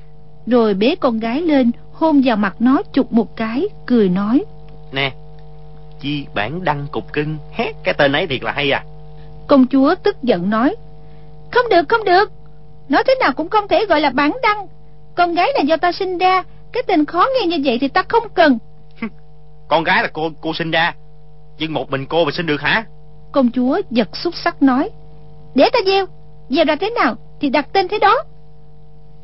Rồi 0.48 0.74
bế 0.74 0.96
con 0.96 1.20
gái 1.20 1.42
lên 1.42 1.72
hôn 1.94 2.22
vào 2.26 2.36
mặt 2.36 2.56
nó 2.60 2.82
chụp 2.94 3.12
một 3.12 3.36
cái 3.36 3.68
cười 3.86 4.10
nói 4.10 4.44
nè 4.92 5.12
chi 6.00 6.26
bản 6.36 6.64
đăng 6.64 6.88
cục 6.92 7.14
cưng 7.14 7.38
hét 7.52 7.72
cái 7.84 7.94
tên 7.94 8.12
ấy 8.12 8.28
thiệt 8.28 8.44
là 8.44 8.52
hay 8.52 8.72
à. 8.72 8.84
Công 9.48 9.68
chúa 9.68 9.96
tức 10.04 10.24
giận 10.24 10.50
nói 10.50 10.76
không 11.52 11.70
được 11.70 11.90
không 11.90 12.04
được 12.04 12.32
nói 12.90 13.04
thế 13.08 13.16
nào 13.20 13.32
cũng 13.36 13.50
không 13.50 13.68
thể 13.68 13.86
gọi 13.86 14.02
là 14.02 14.10
bản 14.10 14.38
đăng. 14.42 14.68
Con 15.16 15.34
gái 15.34 15.50
là 15.56 15.62
do 15.62 15.78
ta 15.78 15.92
sinh 15.92 16.18
ra 16.18 16.44
cái 16.76 16.84
tên 16.88 17.06
khó 17.06 17.26
nghe 17.34 17.48
như 17.48 17.58
vậy 17.66 17.78
thì 17.82 17.88
ta 17.88 18.04
không 18.10 18.24
cần. 18.36 18.58
Con 19.70 19.84
gái 19.84 20.04
là 20.04 20.10
cô 20.14 20.32
cô 20.42 20.54
sinh 20.54 20.72
ra. 20.72 20.94
Nhưng 21.58 21.74
một 21.74 21.92
mình 21.92 22.06
cô 22.06 22.26
mà 22.26 22.32
sinh 22.32 22.46
được 22.46 22.62
hả? 22.62 22.86
Công 23.32 23.52
chúa 23.52 23.82
giật 23.90 24.10
xúc 24.14 24.34
sắc 24.44 24.62
nói 24.62 24.90
để 25.56 25.70
ta 25.74 25.80
gieo. 25.86 26.06
Gieo 26.50 26.66
ra 26.66 26.76
thế 26.76 26.90
nào 26.90 27.16
thì 27.42 27.50
đặt 27.50 27.68
tên 27.74 27.88
thế 27.88 28.00
đó. 28.00 28.24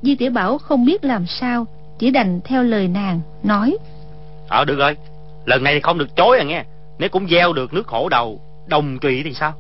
Di 0.02 0.16
tiểu 0.16 0.32
bảo 0.32 0.58
không 0.58 0.86
biết 0.86 1.04
làm 1.04 1.26
sao 1.28 1.66
chỉ 2.00 2.12
đành 2.12 2.40
theo 2.44 2.64
lời 2.64 2.88
nàng 2.88 3.22
nói 3.44 3.78
ờ 4.48 4.66
được 4.66 4.76
rồi. 4.76 4.98
Lần 5.46 5.64
này 5.64 5.74
thì 5.74 5.80
không 5.80 5.98
được 5.98 6.16
chối 6.16 6.38
à 6.38 6.44
nghe. 6.44 6.64
Nếu 7.00 7.10
cũng 7.10 7.28
gieo 7.30 7.54
được 7.54 7.74
nước 7.74 7.88
hổ 7.88 8.10
đầu 8.10 8.42
đồng 8.68 9.00
trùy 9.00 9.22
thì 9.24 9.34
sao? 9.34 9.54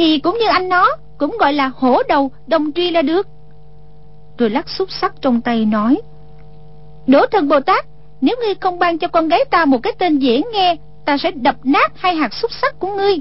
thì 0.00 0.18
cũng 0.18 0.38
như 0.40 0.46
anh 0.48 0.68
nó 0.68 0.88
cũng 1.18 1.36
gọi 1.40 1.52
là 1.52 1.70
hổ 1.74 2.02
đầu 2.08 2.30
đồng 2.46 2.72
truy 2.72 2.90
là 2.90 3.02
được. 3.02 3.26
Rồi 4.38 4.50
lắc 4.50 4.68
xúc 4.68 4.88
sắc 4.90 5.14
trong 5.20 5.40
tay 5.40 5.64
nói 5.64 6.00
đỗ 7.06 7.26
thần 7.26 7.48
bồ 7.48 7.60
tát, 7.60 7.86
nếu 8.20 8.36
ngươi 8.44 8.54
không 8.54 8.78
ban 8.78 8.98
cho 8.98 9.08
con 9.08 9.28
gái 9.28 9.44
ta 9.50 9.64
một 9.64 9.78
cái 9.82 9.92
tên 9.98 10.18
dễ 10.18 10.42
nghe, 10.52 10.76
ta 11.04 11.16
sẽ 11.18 11.30
đập 11.30 11.56
nát 11.64 11.92
hai 11.96 12.14
hạt 12.14 12.34
xúc 12.34 12.50
sắc 12.62 12.78
của 12.78 12.96
ngươi. 12.96 13.14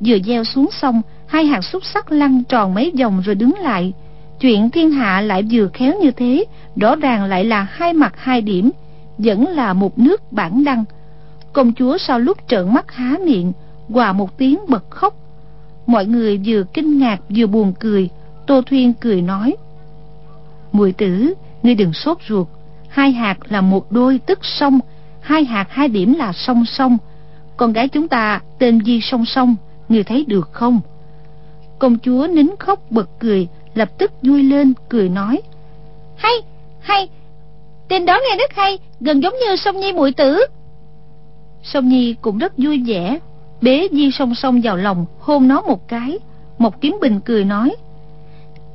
Vừa 0.00 0.18
gieo 0.26 0.44
xuống 0.44 0.68
sông 0.72 1.02
hai 1.26 1.44
hạt 1.44 1.60
xúc 1.60 1.82
sắc 1.94 2.12
lăn 2.12 2.44
tròn 2.44 2.74
mấy 2.74 2.92
vòng 3.00 3.22
rồi 3.24 3.34
đứng 3.34 3.54
lại. 3.58 3.92
Chuyện 4.40 4.70
thiên 4.70 4.90
hạ 4.90 5.20
lại 5.20 5.44
vừa 5.50 5.68
khéo 5.74 5.94
như 6.00 6.10
thế, 6.10 6.44
rõ 6.76 6.96
ràng 6.96 7.24
lại 7.24 7.44
là 7.44 7.66
hai 7.70 7.92
mặt 7.92 8.12
hai 8.16 8.40
điểm, 8.40 8.70
vẫn 9.18 9.48
là 9.48 9.72
một 9.72 9.98
nước 9.98 10.32
bản 10.32 10.64
đăng. 10.64 10.84
Công 11.52 11.72
chúa 11.72 11.98
sau 11.98 12.18
lúc 12.18 12.38
trợn 12.48 12.74
mắt 12.74 12.92
há 12.92 13.16
miệng, 13.24 13.52
hòa 13.88 14.12
một 14.12 14.38
tiếng 14.38 14.58
bật 14.68 14.90
khóc. 14.90 15.14
Mọi 15.86 16.06
người 16.06 16.40
vừa 16.46 16.62
kinh 16.74 16.98
ngạc 16.98 17.18
vừa 17.28 17.46
buồn 17.46 17.72
cười, 17.80 18.08
tô 18.46 18.62
thuyên 18.62 18.92
cười 18.92 19.22
nói 19.22 19.56
mùi 20.72 20.92
tử, 20.92 21.34
ngươi 21.62 21.74
đừng 21.74 21.92
sốt 21.92 22.18
ruột 22.28 22.46
hai 22.90 23.12
hạt 23.12 23.38
là 23.48 23.60
một 23.60 23.92
đôi 23.92 24.20
tức 24.26 24.38
song 24.42 24.80
hai 25.20 25.44
hạt 25.44 25.66
hai 25.70 25.88
điểm 25.88 26.14
là 26.14 26.32
song 26.32 26.64
song. 26.66 26.98
Con 27.56 27.72
gái 27.72 27.88
chúng 27.88 28.08
ta 28.08 28.40
tên 28.58 28.84
di 28.84 29.00
song 29.00 29.24
song 29.26 29.56
ngươi 29.88 30.04
thấy 30.04 30.24
được 30.28 30.48
không? 30.52 30.80
Công 31.78 31.98
chúa 31.98 32.26
nín 32.30 32.46
khóc 32.58 32.90
bật 32.90 33.08
cười 33.18 33.48
lập 33.74 33.88
tức 33.98 34.12
vui 34.22 34.42
lên 34.42 34.72
cười 34.88 35.08
nói. 35.08 35.42
Hay 36.16 36.32
hay 36.80 37.08
tên 37.88 38.06
đó 38.06 38.20
nghe 38.22 38.36
rất 38.36 38.52
hay 38.56 38.78
gần 39.00 39.22
giống 39.22 39.34
như 39.34 39.56
sông 39.56 39.80
nhi 39.80 39.92
muội 39.92 40.12
tử. 40.12 40.40
Sông 41.62 41.88
nhi 41.88 42.14
cũng 42.20 42.38
rất 42.38 42.52
vui 42.56 42.82
vẻ 42.86 43.18
bế 43.62 43.88
di 43.92 44.10
song 44.10 44.34
song 44.34 44.60
vào 44.64 44.76
lòng 44.76 45.06
hôn 45.20 45.48
nó 45.48 45.60
một 45.60 45.88
cái. 45.88 46.18
Một 46.58 46.80
kiếm 46.80 46.98
bình 47.00 47.20
cười 47.20 47.44
nói. 47.44 47.76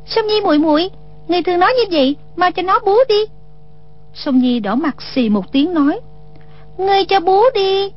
Sông 0.06 0.28
nhi 0.28 0.42
muội 0.42 0.58
muội 0.58 0.90
người 1.28 1.42
thường 1.44 1.60
nói 1.60 1.74
như 1.78 1.98
vậy 1.98 2.16
mau 2.36 2.52
cho 2.52 2.62
nó 2.62 2.80
bú 2.86 2.96
đi 3.10 3.26
sông 4.16 4.40
nhi 4.40 4.60
đỏ 4.60 4.76
mặt 4.76 4.96
xì 5.16 5.30
một 5.30 5.52
tiếng 5.52 5.74
nói, 5.74 6.00
ngươi 6.78 7.06
cho 7.06 7.20
bú 7.20 7.42
đi. 7.56 7.90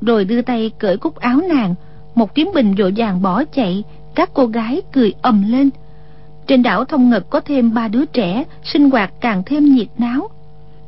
Rồi 0.00 0.24
đưa 0.24 0.42
tay 0.42 0.70
cởi 0.78 0.96
cúc 0.96 1.16
áo 1.16 1.40
nàng, 1.48 1.74
một 2.14 2.34
kiếm 2.34 2.50
bình 2.54 2.74
vội 2.74 2.92
vàng 2.96 3.22
bỏ 3.22 3.44
chạy, 3.44 3.84
các 4.14 4.30
cô 4.34 4.46
gái 4.46 4.82
cười 4.92 5.12
ầm 5.22 5.44
lên. 5.52 5.70
Trên 6.46 6.62
đảo 6.62 6.84
thông 6.84 7.10
ngực 7.10 7.30
có 7.30 7.40
thêm 7.40 7.74
ba 7.74 7.88
đứa 7.88 8.04
trẻ, 8.04 8.44
sinh 8.64 8.90
hoạt 8.90 9.12
càng 9.20 9.42
thêm 9.46 9.64
nhiệt 9.64 9.88
náo. 9.98 10.28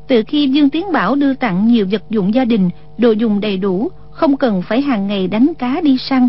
Từ 0.08 0.22
khi 0.26 0.48
dương 0.48 0.70
tiến 0.70 0.92
bảo 0.92 1.14
đưa 1.14 1.34
tặng 1.34 1.66
nhiều 1.66 1.86
vật 1.90 2.02
dụng 2.10 2.34
gia 2.34 2.44
đình, 2.44 2.70
đồ 2.98 3.10
dùng 3.10 3.40
đầy 3.40 3.56
đủ, 3.56 3.88
không 4.10 4.36
cần 4.36 4.62
phải 4.62 4.80
hàng 4.80 5.06
ngày 5.06 5.28
đánh 5.28 5.52
cá 5.58 5.80
đi 5.80 5.98
săn. 5.98 6.28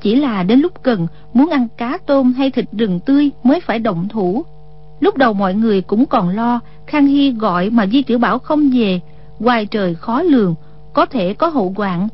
Chỉ 0.00 0.14
là 0.14 0.42
đến 0.42 0.60
lúc 0.60 0.82
cần, 0.82 1.06
muốn 1.32 1.50
ăn 1.50 1.68
cá 1.76 1.98
tôm 2.06 2.32
hay 2.32 2.50
thịt 2.50 2.64
rừng 2.72 3.00
tươi 3.00 3.30
mới 3.42 3.60
phải 3.60 3.78
động 3.78 4.08
thủ 4.08 4.44
lúc 5.00 5.16
đầu 5.16 5.32
mọi 5.32 5.54
người 5.54 5.80
cũng 5.80 6.06
còn 6.06 6.28
lo, 6.28 6.60
khang 6.86 7.06
hy 7.06 7.32
gọi 7.32 7.70
mà 7.70 7.86
di 7.86 8.02
tiểu 8.02 8.18
bảo 8.18 8.38
không 8.38 8.70
về. 8.70 9.00
Ngoài 9.38 9.66
trời 9.66 9.94
khó 9.94 10.22
lường, 10.22 10.54
có 10.92 11.06
thể 11.06 11.34
có 11.34 11.48
hậu 11.48 11.74
hoạn. 11.76 12.08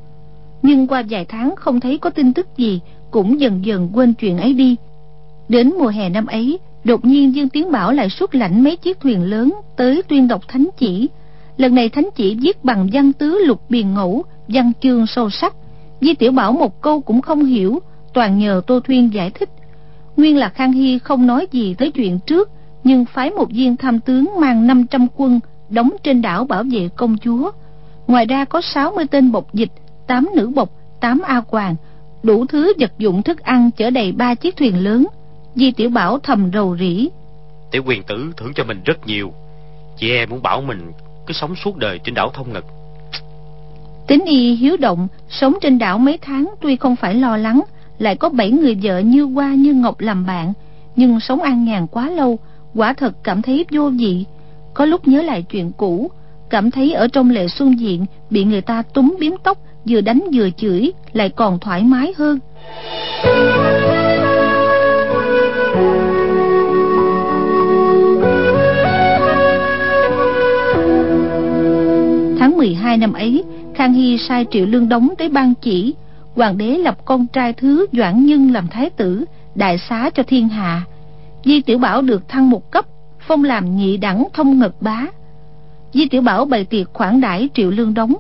Nhưng 0.63 0.87
qua 0.87 1.03
vài 1.11 1.25
tháng 1.25 1.57
không 1.57 1.81
thấy 1.81 1.99
có 1.99 2.11
tin 2.11 2.33
tức 2.33 2.47
gì, 2.57 2.81
cũng 3.11 3.41
dần 3.41 3.65
dần 3.65 3.89
quên 3.93 4.15
chuyện 4.15 4.39
ấy 4.39 4.53
đi. 4.53 4.77
Đến 5.49 5.73
mùa 5.79 5.89
hè 5.89 6.09
năm 6.09 6.27
ấy, 6.27 6.59
đột 6.85 7.05
nhiên 7.05 7.35
dương 7.35 7.49
tiến 7.49 7.73
bảo 7.73 7.93
lại 7.93 8.11
xuất 8.11 8.35
lãnh 8.35 8.65
mấy 8.65 8.77
chiếc 8.77 9.01
thuyền 9.01 9.23
lớn 9.23 9.55
tới 9.77 10.03
tuyên 10.09 10.29
đọc 10.29 10.43
thánh 10.49 10.69
chỉ. 10.79 11.09
Lần 11.57 11.75
này 11.75 11.89
thánh 11.89 12.09
chỉ 12.15 12.35
viết 12.35 12.65
bằng 12.65 12.89
văn 12.93 13.13
tứ 13.13 13.39
lục 13.47 13.61
biền 13.69 13.95
ngẫu, 13.95 14.25
văn 14.49 14.73
chương 14.83 15.07
sâu 15.07 15.31
sắc. 15.31 15.55
Di 16.01 16.15
tiểu 16.15 16.33
bảo 16.33 16.53
một 16.53 16.81
câu 16.81 17.01
cũng 17.01 17.23
không 17.23 17.45
hiểu, 17.45 17.79
toàn 18.15 18.39
nhờ 18.39 18.63
tô 18.67 18.81
thuyên 18.81 19.15
giải 19.15 19.31
thích. 19.31 19.49
Nguyên 20.17 20.37
là 20.37 20.49
khang 20.49 20.73
hy 20.73 20.99
không 20.99 21.27
nói 21.27 21.47
gì 21.53 21.75
tới 21.75 21.91
chuyện 21.91 22.19
trước 22.27 22.51
nhưng 22.85 23.05
phái 23.05 23.31
một 23.31 23.47
viên 23.51 23.77
tham 23.77 24.01
tướng 24.01 24.31
mang 24.41 24.67
500 24.67 25.07
quân 25.17 25.41
đóng 25.69 25.91
trên 26.03 26.23
đảo 26.23 26.45
bảo 26.45 26.63
vệ 26.73 26.89
công 26.97 27.19
chúa. 27.19 27.51
Ngoài 28.07 28.27
ra 28.27 28.45
có 28.45 28.61
60 28.61 29.07
tên 29.11 29.33
bộc 29.33 29.55
dịch 29.55 29.71
8 30.07 30.29
nữ 30.37 30.49
bộc 30.55 30.71
8 31.01 31.21
a 31.25 31.43
hoàng 31.49 31.77
đủ 32.23 32.47
thứ 32.47 32.73
vật 32.79 32.93
dụng 32.99 33.23
thức 33.23 33.41
ăn 33.41 33.71
chở 33.71 33.91
đầy 33.91 34.13
ba 34.13 34.35
chiếc 34.35 34.57
thuyền 34.57 34.85
lớn. 34.85 35.07
Di 35.55 35.73
tiểu 35.73 35.91
bảo 35.91 36.19
thầm 36.19 36.51
rầu 36.53 36.77
rĩ. 36.79 37.09
Tiểu 37.71 37.83
quyền 37.87 38.03
tử 38.03 38.33
thưởng 38.37 38.53
cho 38.55 38.65
mình 38.65 38.81
rất 38.85 39.07
nhiều. 39.07 39.33
Chị 39.97 40.11
em 40.11 40.31
muốn 40.31 40.43
bảo 40.43 40.61
mình 40.61 40.93
cứ 41.27 41.35
sống 41.35 41.55
suốt 41.65 41.77
đời 41.77 42.01
trên 42.05 42.15
đảo 42.15 42.31
thông 42.35 42.53
ngực 42.53 42.65
tính 44.07 44.25
y 44.25 44.55
hiếu 44.55 44.77
động 44.77 45.09
sống 45.29 45.55
trên 45.61 45.79
đảo 45.79 45.99
mấy 45.99 46.19
tháng 46.19 46.55
tuy 46.61 46.77
không 46.77 46.97
phải 46.97 47.15
lo 47.15 47.37
lắng 47.37 47.63
lại 47.99 48.17
có 48.17 48.29
bảy 48.29 48.51
người 48.51 48.79
vợ 48.83 48.99
như 48.99 49.25
hoa 49.25 49.55
như 49.55 49.75
ngọc 49.75 50.01
làm 50.01 50.27
bạn 50.27 50.53
nhưng 50.97 51.21
sống 51.21 51.43
an 51.43 51.65
nhàn 51.65 51.87
quá 51.87 52.11
lâu 52.11 52.39
quả 52.75 52.93
thật 52.93 53.15
cảm 53.25 53.43
thấy 53.43 53.65
vô 53.71 53.91
vị 53.91 54.25
có 54.75 54.85
lúc 54.85 55.09
nhớ 55.09 55.23
lại 55.23 55.43
chuyện 55.43 55.73
cũ, 55.77 56.11
cảm 56.51 56.71
thấy 56.71 56.93
ở 56.93 57.09
trong 57.09 57.31
lệ 57.31 57.49
xuân 57.49 57.81
diện 57.81 58.07
bị 58.31 58.45
người 58.45 58.61
ta 58.61 58.83
túm 58.95 59.17
biếm 59.21 59.33
tóc, 59.45 59.59
vừa 59.89 60.01
đánh 60.01 60.23
vừa 60.35 60.49
chửi, 60.57 60.93
lại 61.13 61.29
còn 61.29 61.59
thoải 61.59 61.83
mái 61.83 62.13
hơn. 62.17 62.39
Tháng 72.39 72.57
12 72.57 72.97
năm 72.97 73.13
ấy, 73.13 73.45
khang 73.75 73.93
hy 73.93 74.19
sai 74.29 74.47
triệu 74.51 74.67
lương 74.67 74.89
đóng 74.89 75.15
tới 75.19 75.29
ban 75.29 75.55
chỉ. 75.55 75.95
Hoàng 76.35 76.59
đế 76.59 76.79
lập 76.79 77.05
con 77.05 77.27
trai 77.27 77.53
thứ 77.53 77.87
doãn 77.93 78.27
nhân 78.27 78.53
làm 78.53 78.69
thái 78.69 78.91
tử, 78.91 79.25
đại 79.55 79.79
xá 79.89 80.11
cho 80.15 80.23
thiên 80.23 80.49
hạ 80.49 80.83
di 81.45 81.61
tiểu 81.61 81.79
bảo 81.79 82.03
được 82.03 82.29
thăng 82.29 82.51
một 82.51 82.71
cấp, 82.71 82.85
phong 83.27 83.45
làm 83.45 83.77
nhị 83.77 83.97
đẳng 83.97 84.29
thông 84.33 84.59
ngật 84.59 84.83
bá. 84.83 85.07
Di 85.93 86.09
tiểu 86.09 86.23
bảo 86.23 86.45
bày 86.45 86.65
tiệc 86.65 86.93
khoản 86.93 87.21
đãi 87.21 87.49
triệu 87.55 87.71
lương 87.71 87.95
đóng 87.95 88.15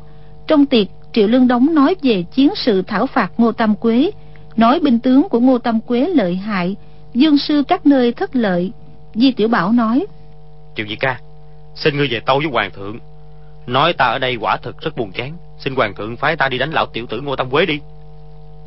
trong 0.46 0.66
tiệc, 0.66 0.86
triệu 1.12 1.26
lương 1.26 1.48
đóng 1.48 1.74
nói 1.74 1.94
về 2.02 2.24
chiến 2.34 2.50
sự 2.56 2.82
thảo 2.82 3.06
phạt 3.06 3.32
ngô 3.36 3.52
tam 3.52 3.76
quế. 3.76 4.10
Nói 4.56 4.80
binh 4.80 4.98
tướng 4.98 5.28
của 5.28 5.40
ngô 5.40 5.58
tam 5.58 5.80
quế 5.80 6.00
lợi 6.00 6.36
hại, 6.36 6.76
dương 7.14 7.38
sư 7.38 7.62
các 7.68 7.86
nơi 7.86 8.12
thất 8.12 8.36
lợi. 8.36 8.72
Di 9.14 9.32
tiểu 9.32 9.48
bảo 9.48 9.72
nói, 9.72 10.06
triệu 10.76 10.86
nhị 10.86 10.96
ca, 10.96 11.20
xin 11.74 11.96
ngươi 11.96 12.08
về 12.10 12.20
tâu 12.20 12.38
với 12.38 12.48
hoàng 12.52 12.70
thượng. 12.70 12.98
Nói 13.66 13.92
ta 13.92 14.04
ở 14.04 14.18
đây 14.18 14.36
quả 14.40 14.56
thực 14.56 14.80
rất 14.80 14.96
buồn 14.96 15.12
chán. 15.12 15.32
Xin 15.58 15.74
hoàng 15.74 15.94
thượng 15.94 16.16
phái 16.16 16.36
ta 16.36 16.48
đi 16.48 16.58
đánh 16.58 16.70
lão 16.70 16.86
tiểu 16.86 17.06
tử 17.06 17.20
ngô 17.20 17.36
tam 17.36 17.50
quế 17.50 17.66
đi. 17.66 17.80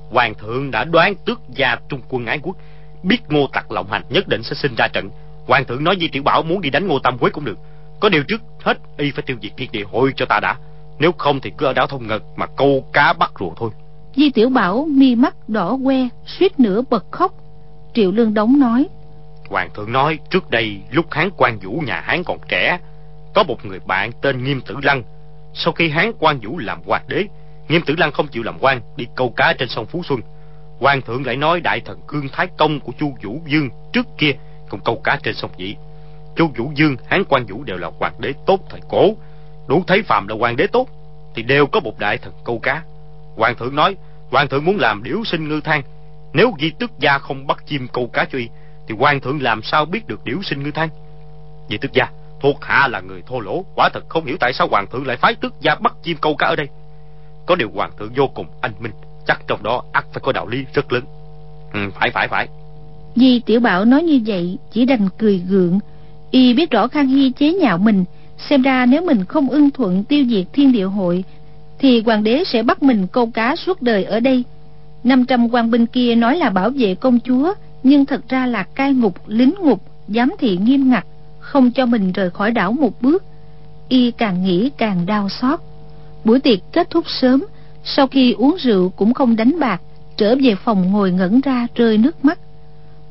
Hoàng 0.09 0.33
thượng 0.33 0.71
đã 0.71 0.83
đoán 0.83 1.15
tước 1.15 1.39
gia 1.49 1.75
trung 1.89 2.01
quân 2.09 2.25
ái 2.25 2.39
quốc 2.43 2.55
biết 3.03 3.17
ngô 3.29 3.47
tặc 3.53 3.71
lộng 3.71 3.91
hành 3.91 4.03
nhất 4.09 4.27
định 4.27 4.43
sẽ 4.43 4.55
sinh 4.55 4.75
ra 4.77 4.87
trận. 4.87 5.09
Hoàng 5.47 5.65
thượng 5.65 5.83
nói 5.83 5.97
di 5.99 6.07
tiểu 6.07 6.23
bảo 6.23 6.43
muốn 6.43 6.61
đi 6.61 6.69
đánh 6.69 6.87
ngô 6.87 6.99
tam 6.99 7.17
quế 7.17 7.29
cũng 7.29 7.45
được. 7.45 7.57
Có 7.99 8.09
điều 8.09 8.23
trước 8.23 8.41
hết 8.63 8.77
y 8.97 9.11
phải 9.11 9.23
tiêu 9.25 9.37
diệt 9.41 9.51
thiên 9.57 9.71
địa 9.71 9.83
hội 9.91 10.13
cho 10.15 10.25
ta 10.25 10.39
đã. 10.39 10.55
Nếu 10.99 11.11
không 11.11 11.39
thì 11.39 11.51
cứ 11.57 11.65
ở 11.65 11.73
đảo 11.73 11.87
thông 11.87 12.07
ngật 12.07 12.23
mà 12.35 12.45
câu 12.57 12.85
cá 12.93 13.13
bắt 13.13 13.31
rùa 13.39 13.51
thôi. 13.57 13.69
Di 14.15 14.29
tiểu 14.29 14.49
bảo 14.49 14.87
mi 14.89 15.15
mắt 15.15 15.49
đỏ 15.49 15.77
que 15.85 16.07
suýt 16.25 16.59
nữa 16.59 16.81
bật 16.89 17.05
khóc. 17.11 17.31
Triệu 17.93 18.11
lương 18.11 18.33
đống 18.33 18.59
nói 18.59 18.87
hoàng 19.49 19.69
thượng 19.73 19.91
nói 19.91 20.19
trước 20.29 20.49
đây 20.49 20.77
lúc 20.91 21.05
hán 21.11 21.29
quan 21.37 21.59
vũ 21.59 21.81
nhà 21.85 22.01
hán 22.05 22.23
còn 22.23 22.37
trẻ 22.47 22.79
có 23.33 23.43
một 23.43 23.65
người 23.65 23.79
bạn 23.79 24.11
tên 24.21 24.43
nghiêm 24.43 24.61
tử 24.61 24.75
lăng. 24.83 25.03
Sau 25.53 25.73
khi 25.73 25.89
hán 25.89 26.11
quan 26.19 26.39
vũ 26.39 26.57
làm 26.57 26.81
hoàng 26.85 27.05
đế 27.07 27.25
nghiêm 27.69 27.81
tử 27.81 27.95
lăng 27.97 28.11
không 28.11 28.27
chịu 28.27 28.43
làm 28.43 28.57
quan 28.59 28.81
đi 28.95 29.07
câu 29.15 29.29
cá 29.29 29.53
trên 29.53 29.69
sông 29.69 29.85
phú 29.85 30.01
xuân 30.09 30.19
hoàng 30.79 31.01
thượng 31.01 31.25
lại 31.25 31.35
nói 31.35 31.59
đại 31.59 31.79
thần 31.79 31.99
cương 32.07 32.29
thái 32.31 32.47
công 32.57 32.79
của 32.79 32.91
chu 32.99 33.13
vũ 33.23 33.41
dương 33.45 33.69
trước 33.93 34.07
kia 34.17 34.31
cũng 34.69 34.79
câu 34.85 35.01
cá 35.03 35.19
trên 35.23 35.35
sông 35.35 35.51
vậy. 35.57 35.75
chu 36.35 36.47
vũ 36.57 36.71
dương, 36.75 36.95
hán 37.05 37.23
quan 37.29 37.45
vũ 37.45 37.63
đều 37.63 37.77
là 37.77 37.91
hoàng 37.99 38.13
đế 38.19 38.33
tốt 38.45 38.59
thời 38.69 38.81
cổ. 38.89 39.13
Đủ 39.67 39.83
thấy 39.87 40.03
phàm 40.03 40.27
là 40.27 40.35
hoàng 40.35 40.55
đế 40.55 40.67
tốt 40.67 40.87
thì 41.35 41.43
đều 41.43 41.67
có 41.67 41.79
một 41.79 41.99
đại 41.99 42.17
thần 42.17 42.33
câu 42.45 42.59
cá. 42.59 42.83
Hoàng 43.35 43.55
thượng 43.55 43.75
nói, 43.75 43.95
hoàng 44.31 44.47
thượng 44.47 44.65
muốn 44.65 44.77
làm 44.77 45.03
điểu 45.03 45.23
sinh 45.25 45.49
ngư 45.49 45.61
thang. 45.61 45.81
Nếu 46.33 46.53
di 46.59 46.71
tức 46.79 46.91
gia 46.99 47.17
không 47.17 47.47
bắt 47.47 47.63
chim 47.65 47.87
câu 47.93 48.07
cá 48.07 48.25
cho 48.25 48.37
y, 48.37 48.49
thì 48.87 48.95
hoàng 48.99 49.19
thượng 49.19 49.41
làm 49.41 49.61
sao 49.63 49.85
biết 49.85 50.07
được 50.07 50.23
điểu 50.23 50.39
sinh 50.43 50.63
ngư 50.63 50.71
thang? 50.71 50.89
Vì 51.69 51.77
tức 51.77 51.93
gia, 51.93 52.07
thuộc 52.41 52.65
hạ 52.65 52.87
là 52.87 52.99
người 52.99 53.21
thô 53.27 53.39
lỗ, 53.39 53.65
quả 53.75 53.89
thật 53.93 54.03
không 54.09 54.25
hiểu 54.25 54.37
tại 54.39 54.53
sao 54.53 54.67
hoàng 54.67 54.87
thượng 54.87 55.07
lại 55.07 55.17
phái 55.17 55.35
tức 55.35 55.53
gia 55.59 55.75
bắt 55.75 55.93
chim 56.03 56.17
câu 56.21 56.35
cá 56.35 56.47
ở 56.47 56.55
đây. 56.55 56.67
Có 57.45 57.55
điều 57.55 57.69
hoàng 57.73 57.91
thượng 57.99 58.13
vô 58.15 58.27
cùng 58.27 58.47
anh 58.61 58.73
minh 58.79 58.91
chắc 59.27 59.41
trong 59.47 59.63
đó 59.63 59.83
ắt 59.91 60.05
phải 60.13 60.21
có 60.23 60.31
đạo 60.31 60.47
lý 60.47 60.65
rất 60.73 60.93
lớn. 60.93 61.03
Ừ, 61.73 61.79
phải 61.99 62.11
phải 62.11 62.27
phải. 62.27 62.47
Di 63.15 63.39
Tiểu 63.39 63.59
Bảo 63.59 63.85
nói 63.85 64.03
như 64.03 64.21
vậy 64.25 64.57
chỉ 64.71 64.85
đành 64.85 65.09
cười 65.17 65.37
gượng. 65.49 65.79
Y 66.31 66.53
biết 66.53 66.71
rõ 66.71 66.87
Khang 66.87 67.07
Hy 67.07 67.31
chế 67.31 67.53
nhạo 67.53 67.77
mình 67.77 68.05
Xem 68.49 68.61
ra 68.61 68.85
nếu 68.85 69.01
mình 69.01 69.25
không 69.25 69.49
ưng 69.49 69.71
thuận 69.71 70.03
tiêu 70.03 70.25
diệt 70.29 70.45
thiên 70.53 70.71
địa 70.71 70.83
hội 70.83 71.23
Thì 71.79 72.01
hoàng 72.01 72.23
đế 72.23 72.43
sẽ 72.43 72.63
bắt 72.63 72.83
mình 72.83 73.07
câu 73.07 73.31
cá 73.31 73.55
suốt 73.55 73.81
đời 73.81 74.03
ở 74.03 74.19
đây. 74.19 74.43
500 75.03 75.53
quan 75.53 75.71
binh 75.71 75.85
kia 75.85 76.15
nói 76.15 76.37
là 76.37 76.49
bảo 76.49 76.69
vệ 76.69 76.95
công 76.95 77.19
chúa 77.19 77.53
Nhưng 77.83 78.05
thật 78.05 78.21
ra 78.29 78.45
là 78.45 78.63
cai 78.63 78.93
ngục, 78.93 79.15
lính 79.27 79.53
ngục 79.61 79.81
Giám 80.07 80.33
thị 80.39 80.57
nghiêm 80.57 80.89
ngặt 80.89 81.05
Không 81.39 81.71
cho 81.71 81.85
mình 81.85 82.11
rời 82.11 82.29
khỏi 82.29 82.51
đảo 82.51 82.71
một 82.71 83.01
bước. 83.01 83.23
Y 83.89 84.11
càng 84.11 84.43
nghĩ 84.43 84.69
càng 84.77 85.05
đau 85.05 85.29
xót. 85.29 85.59
Buổi 86.23 86.39
tiệc 86.39 86.59
kết 86.71 86.89
thúc 86.89 87.05
sớm 87.07 87.45
sau 87.95 88.07
khi 88.07 88.31
uống 88.31 88.55
rượu 88.59 88.89
cũng 88.89 89.13
không 89.13 89.35
đánh 89.35 89.59
bạc, 89.59 89.81
Trở 90.17 90.35
về 90.43 90.55
phòng 90.65 90.91
ngồi 90.91 91.11
ngẩn 91.11 91.41
ra 91.41 91.67
rơi 91.75 91.97
nước 91.97 92.25
mắt. 92.25 92.39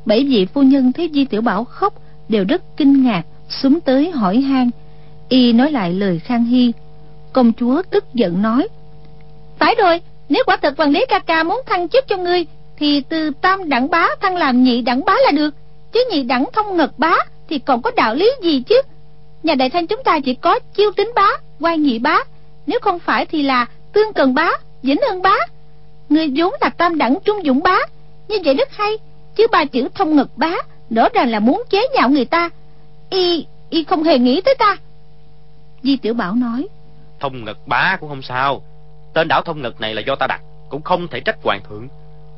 Bảy 0.05 0.23
vị 0.23 0.45
phu 0.45 0.61
nhân 0.61 0.91
thấy 0.93 1.09
Di 1.13 1.25
Tiểu 1.25 1.41
Bảo 1.41 1.63
khóc, 1.63 1.93
Đều 2.29 2.45
rất 2.49 2.77
kinh 2.77 3.03
ngạc 3.03 3.21
Xúm 3.49 3.79
tới 3.79 4.11
hỏi 4.11 4.37
han. 4.37 4.69
Y 5.29 5.53
nói 5.53 5.71
lại 5.71 5.93
lời 5.93 6.19
Khang 6.19 6.45
Hy. 6.45 6.71
Công 7.33 7.53
chúa 7.53 7.81
tức 7.89 8.13
giận 8.13 8.41
nói, 8.41 8.67
Phải 9.59 9.75
rồi, 9.75 10.01
Nếu 10.29 10.43
quả 10.45 10.57
thật 10.57 10.77
hoàng 10.77 10.93
đế 10.93 11.05
ca 11.09 11.19
ca 11.19 11.43
muốn 11.43 11.61
thăng 11.65 11.89
chức 11.89 12.07
cho 12.07 12.17
ngươi, 12.17 12.45
Thì 12.77 13.01
từ 13.01 13.31
tam 13.41 13.69
đẳng 13.69 13.89
bá 13.89 14.07
thăng 14.21 14.35
làm 14.35 14.63
nhị 14.63 14.81
đẳng 14.81 15.05
bá 15.05 15.13
là 15.25 15.31
được. 15.31 15.53
Chứ 15.91 15.99
nhị 16.11 16.23
đẳng 16.23 16.45
thông 16.53 16.77
ngật 16.77 16.99
bá 16.99 17.15
Thì 17.49 17.59
còn 17.59 17.81
có 17.81 17.91
đạo 17.95 18.15
lý 18.15 18.31
gì 18.43 18.61
chứ? 18.61 18.81
Nhà 19.43 19.55
đại 19.55 19.69
thanh 19.69 19.87
chúng 19.87 20.03
ta 20.03 20.19
chỉ 20.19 20.33
có 20.33 20.59
chiêu 20.59 20.91
tính 20.91 21.11
bá 21.15 21.27
Quan 21.59 21.83
nhị 21.83 21.99
bá. 21.99 22.19
Nếu 22.67 22.79
không 22.81 22.99
phải 22.99 23.25
thì 23.25 23.41
là 23.41 23.65
tương 23.93 24.13
cần 24.13 24.33
bá. 24.33 24.49
Vĩnh 24.87 25.01
hưng 25.09 25.21
bá. 25.21 25.35
Người 26.09 26.27
vốn 26.35 26.53
là 26.61 26.69
tam 26.69 26.97
đẳng 26.97 27.17
trung 27.25 27.37
dũng 27.45 27.63
bá. 27.63 27.77
Như 28.27 28.37
vậy 28.45 28.53
rất 28.53 28.71
hay 28.71 28.91
Chứ 29.35 29.47
ba 29.51 29.65
chữ 29.65 29.87
thông 29.95 30.15
ngực 30.15 30.29
bá 30.35 30.51
Rõ 30.89 31.09
ràng 31.13 31.29
là 31.29 31.39
muốn 31.39 31.63
chế 31.69 31.87
nhạo 31.95 32.09
người 32.09 32.25
ta. 32.25 32.49
Y, 33.09 33.45
y 33.69 33.83
không 33.83 34.03
hề 34.03 34.19
nghĩ 34.19 34.41
tới 34.41 34.55
ta. 34.59 34.77
Di 35.83 35.97
Tiểu 35.97 36.13
Bảo 36.13 36.35
nói. 36.35 36.67
Thông 37.19 37.45
ngực 37.45 37.67
bá 37.67 37.97
cũng 37.99 38.09
không 38.09 38.21
sao. 38.21 38.61
Tên 39.13 39.27
đảo 39.27 39.41
thông 39.41 39.61
ngực 39.61 39.81
này 39.81 39.95
là 39.95 40.01
do 40.01 40.15
ta 40.15 40.27
đặt 40.27 40.41
Cũng 40.69 40.81
không 40.81 41.07
thể 41.07 41.19
trách 41.19 41.37
hoàng 41.43 41.61
thượng. 41.69 41.87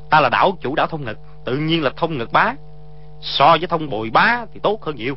Ta 0.09 0.19
là 0.19 0.29
đảo 0.29 0.57
chủ 0.61 0.75
đảo 0.75 0.87
thông 0.87 1.05
ngực 1.05 1.17
Tự 1.45 1.57
nhiên 1.57 1.83
là 1.83 1.91
thông 1.97 2.17
ngực 2.17 2.31
bá. 2.31 2.55
So 3.21 3.57
với 3.59 3.67
thông 3.67 3.89
bồi 3.89 4.09
bá 4.09 4.45
thì 4.53 4.59
tốt 4.63 4.83
hơn 4.83 4.95
nhiều. 4.95 5.15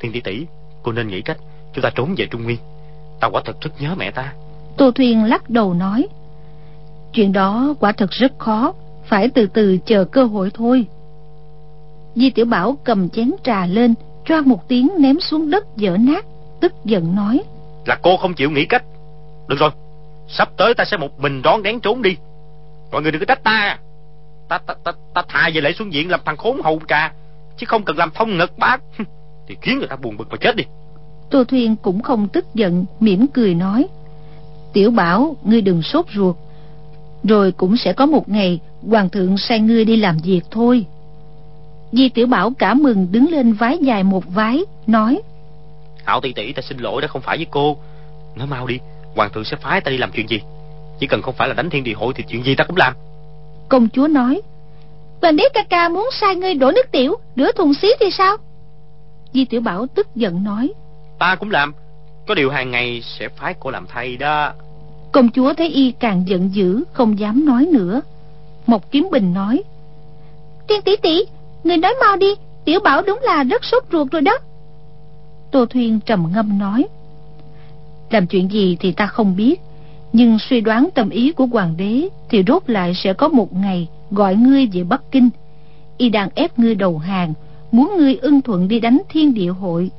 Thiên 0.00 0.12
tỷ 0.12 0.20
tỷ 0.20 0.46
Cô 0.82 0.92
nên 0.92 1.08
nghĩ 1.08 1.22
cách 1.22 1.38
Chúng 1.74 1.82
ta 1.82 1.90
trốn 1.94 2.14
về 2.16 2.26
Trung 2.26 2.44
Nguyên. 2.44 2.58
Ta 3.20 3.28
quả 3.28 3.42
thật 3.44 3.60
rất 3.60 3.70
nhớ 3.80 3.94
mẹ 3.98 4.10
ta. 4.10 4.32
Tô 4.76 4.90
Thuyền 4.90 5.24
lắc 5.24 5.50
đầu 5.50 5.74
nói 5.74 6.08
Chuyện 7.12 7.32
đó 7.32 7.74
quả 7.80 7.92
thật 7.92 8.10
rất 8.10 8.38
khó 8.38 8.72
Phải 9.04 9.28
từ 9.28 9.46
từ 9.46 9.78
chờ 9.86 10.04
cơ 10.04 10.24
hội 10.24 10.50
thôi. 10.54 10.86
Di 12.14 12.30
Tiểu 12.30 12.44
Bảo 12.44 12.76
cầm 12.84 13.08
chén 13.08 13.30
trà 13.44 13.66
lên 13.66 13.94
Choan 14.24 14.48
một 14.48 14.68
tiếng 14.68 14.90
ném 14.98 15.20
xuống 15.20 15.50
đất 15.50 15.76
dở 15.76 15.96
nát 16.00 16.24
Tức 16.60 16.72
giận 16.84 17.16
nói. 17.16 17.40
Là 17.86 17.98
cô 18.02 18.16
không 18.16 18.34
chịu 18.34 18.50
nghĩ 18.50 18.64
cách. 18.64 18.84
Được 19.48 19.56
rồi 19.58 19.70
Sắp 20.28 20.48
tới 20.56 20.74
ta 20.74 20.84
sẽ 20.84 20.96
một 20.96 21.20
mình 21.20 21.42
đón 21.42 21.62
đén 21.62 21.80
trốn 21.80 22.02
đi. 22.02 22.16
Mọi 22.92 23.02
người 23.02 23.12
đừng 23.12 23.20
có 23.20 23.26
trách 23.26 23.44
ta. 23.44 23.78
Ta 24.48 24.58
ta 24.58 24.74
ta, 24.84 24.92
ta 25.14 25.22
thà 25.28 25.50
về 25.54 25.60
lễ 25.60 25.72
xuân 25.72 25.92
diện 25.92 26.10
làm 26.10 26.20
thằng 26.24 26.36
khốn 26.36 26.62
hậu 26.62 26.80
trà 26.88 27.12
Chứ 27.56 27.66
không 27.66 27.84
cần 27.84 27.96
làm 27.96 28.10
thông 28.14 28.38
ngực 28.38 28.58
bác. 28.58 28.82
Thì 29.48 29.56
khiến 29.60 29.78
người 29.78 29.88
ta 29.88 29.96
buồn 29.96 30.16
bực 30.16 30.30
mà 30.30 30.36
chết 30.40 30.56
đi. 30.56 30.64
Tô 31.30 31.44
Thuyên 31.44 31.76
cũng 31.76 32.02
không 32.02 32.28
tức 32.28 32.54
giận 32.54 32.84
mỉm 33.00 33.26
cười 33.26 33.54
nói. 33.54 33.86
Tiểu 34.72 34.90
Bảo 34.90 35.36
ngươi 35.44 35.60
đừng 35.60 35.82
sốt 35.82 36.06
ruột 36.14 36.36
Rồi 37.24 37.52
cũng 37.52 37.76
sẽ 37.76 37.92
có 37.92 38.06
một 38.06 38.28
ngày 38.28 38.60
Hoàng 38.88 39.10
thượng 39.10 39.38
sai 39.38 39.60
ngươi 39.60 39.84
đi 39.84 39.96
làm 39.96 40.18
việc 40.18 40.40
thôi. 40.50 40.86
Di 41.92 42.08
Tiểu 42.08 42.26
Bảo 42.26 42.52
cả 42.58 42.74
mừng 42.74 43.06
đứng 43.12 43.30
lên 43.30 43.52
vái 43.52 43.78
dài 43.78 44.02
một 44.02 44.24
vái 44.26 44.64
Nói 44.86 45.20
Hảo 46.04 46.20
tỷ 46.20 46.32
tỷ 46.32 46.52
ta 46.52 46.62
xin 46.62 46.78
lỗi 46.78 47.02
đã 47.02 47.08
không 47.08 47.22
phải 47.22 47.36
với 47.36 47.46
cô. 47.50 47.76
Nói 48.36 48.46
mau 48.46 48.66
đi 48.66 48.78
Hoàng 49.14 49.30
thượng 49.32 49.44
sẽ 49.44 49.56
phái 49.56 49.80
ta 49.80 49.90
đi 49.90 49.98
làm 49.98 50.10
chuyện 50.12 50.28
gì? 50.28 50.40
Chỉ 51.00 51.06
cần 51.06 51.22
không 51.22 51.34
phải 51.34 51.48
là 51.48 51.54
đánh 51.54 51.70
thiên 51.70 51.84
địa 51.84 51.92
hội 51.92 52.12
thì 52.16 52.24
chuyện 52.28 52.44
gì 52.44 52.54
ta 52.54 52.64
cũng 52.64 52.76
làm. 52.76 52.94
Công 53.68 53.88
chúa 53.88 54.06
nói 54.06 54.42
Hoàng 55.22 55.36
đế 55.36 55.44
ca 55.54 55.62
ca 55.70 55.88
muốn 55.88 56.08
sai 56.20 56.36
ngươi 56.36 56.54
đổ 56.54 56.70
nước 56.70 56.90
tiểu 56.92 57.16
Rửa 57.36 57.52
thùng 57.52 57.74
xí 57.74 57.88
thì 58.00 58.06
sao? 58.10 58.36
Di 59.32 59.44
Tiểu 59.44 59.60
Bảo 59.60 59.86
tức 59.86 60.06
giận 60.14 60.44
nói 60.44 60.72
Ta 61.18 61.36
cũng 61.36 61.50
làm 61.50 61.74
Có 62.26 62.34
điều 62.34 62.50
hàng 62.50 62.70
ngày 62.70 63.02
sẽ 63.04 63.28
phái 63.28 63.54
cô 63.60 63.70
làm 63.70 63.86
thầy 63.86 64.16
đó 64.16 64.52
Công 65.12 65.28
chúa 65.30 65.54
thấy 65.54 65.68
y 65.68 65.92
càng 65.92 66.22
giận 66.26 66.50
dữ 66.52 66.84
Không 66.92 67.18
dám 67.18 67.44
nói 67.44 67.66
nữa. 67.72 68.00
Mộc 68.66 68.90
Kiếm 68.90 69.08
Bình 69.12 69.34
nói 69.34 69.62
Tiên 70.68 70.82
tỷ 70.82 70.96
tỷ 70.96 71.24
Người 71.64 71.76
nói 71.76 71.94
mau 72.00 72.16
đi 72.16 72.34
Tiểu 72.64 72.80
Bảo 72.80 73.02
đúng 73.02 73.20
là 73.22 73.44
rất 73.44 73.64
sốt 73.64 73.84
ruột 73.92 74.10
rồi 74.10 74.22
đó. 74.22 74.38
Tô 75.50 75.66
Thuyên 75.66 76.00
trầm 76.06 76.26
ngâm 76.34 76.58
nói 76.58 76.84
Làm 78.10 78.26
chuyện 78.26 78.50
gì 78.50 78.76
thì 78.80 78.92
ta 78.92 79.06
không 79.06 79.36
biết 79.36 79.60
Nhưng 80.12 80.38
suy 80.38 80.60
đoán 80.60 80.88
tâm 80.94 81.10
ý 81.10 81.32
của 81.32 81.46
hoàng 81.46 81.74
đế 81.76 82.08
Thì 82.28 82.44
rốt 82.46 82.62
lại 82.66 82.92
sẽ 82.94 83.12
có 83.12 83.28
một 83.28 83.54
ngày 83.54 83.88
Gọi 84.10 84.34
ngươi 84.36 84.66
về 84.66 84.84
Bắc 84.84 85.02
Kinh. 85.10 85.30
Y 85.96 86.08
đang 86.08 86.28
ép 86.34 86.58
ngươi 86.58 86.74
đầu 86.74 86.98
hàng 86.98 87.32
Muốn 87.72 87.94
ngươi 87.96 88.16
ưng 88.16 88.42
thuận 88.42 88.68
đi 88.68 88.80
đánh 88.80 89.02
thiên 89.08 89.34
địa 89.34 89.50
hội. 89.50 89.90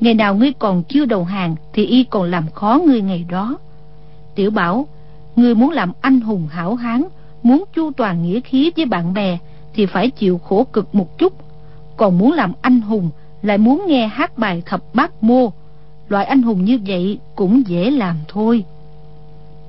Ngày 0.00 0.14
nào 0.14 0.34
ngươi 0.34 0.52
còn 0.52 0.82
chưa 0.88 1.04
đầu 1.04 1.24
hàng 1.24 1.56
Thì 1.72 1.86
y 1.86 2.04
còn 2.04 2.30
làm 2.30 2.44
khó 2.54 2.80
ngươi 2.86 3.00
ngày 3.00 3.26
đó 3.30 3.58
Tiểu 4.36 4.50
bảo 4.50 4.86
Ngươi 5.36 5.54
muốn 5.54 5.70
làm 5.70 5.92
anh 6.00 6.20
hùng 6.20 6.48
hảo 6.50 6.74
hán, 6.74 7.04
Muốn 7.42 7.64
chu 7.74 7.90
toàn 7.96 8.22
nghĩa 8.22 8.40
khí 8.40 8.72
với 8.76 8.84
bạn 8.84 9.14
bè 9.14 9.38
Thì 9.74 9.86
phải 9.86 10.10
chịu 10.10 10.38
khổ 10.38 10.66
cực 10.72 10.94
một 10.94 11.18
chút. 11.18 11.32
Còn 11.96 12.18
muốn 12.18 12.32
làm 12.32 12.52
anh 12.60 12.80
hùng 12.80 13.10
Lại 13.42 13.58
muốn 13.58 13.84
nghe 13.86 14.06
hát 14.06 14.38
bài 14.38 14.62
thập 14.66 14.80
bát 14.94 15.10
mô. 15.20 15.52
Loại 16.08 16.24
anh 16.24 16.42
hùng 16.42 16.64
như 16.64 16.78
vậy 16.86 17.18
Cũng 17.36 17.62
dễ 17.66 17.90
làm 17.90 18.16
thôi. 18.28 18.64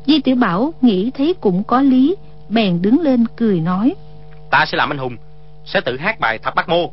Di 0.07 0.21
tiểu 0.21 0.35
bảo 0.35 0.73
nghĩ 0.81 1.11
thấy 1.11 1.33
cũng 1.41 1.63
có 1.63 1.81
lý, 1.81 2.15
Bèn 2.49 2.81
đứng 2.81 3.01
lên 3.01 3.25
cười 3.35 3.59
nói. 3.59 3.95
Ta 4.51 4.65
sẽ 4.67 4.77
làm 4.77 4.91
anh 4.91 4.97
hùng, 4.97 5.17
Sẽ 5.65 5.81
tự 5.81 5.97
hát 5.97 6.19
bài 6.19 6.39
thập 6.39 6.55
bát 6.55 6.69
mô. 6.69 6.91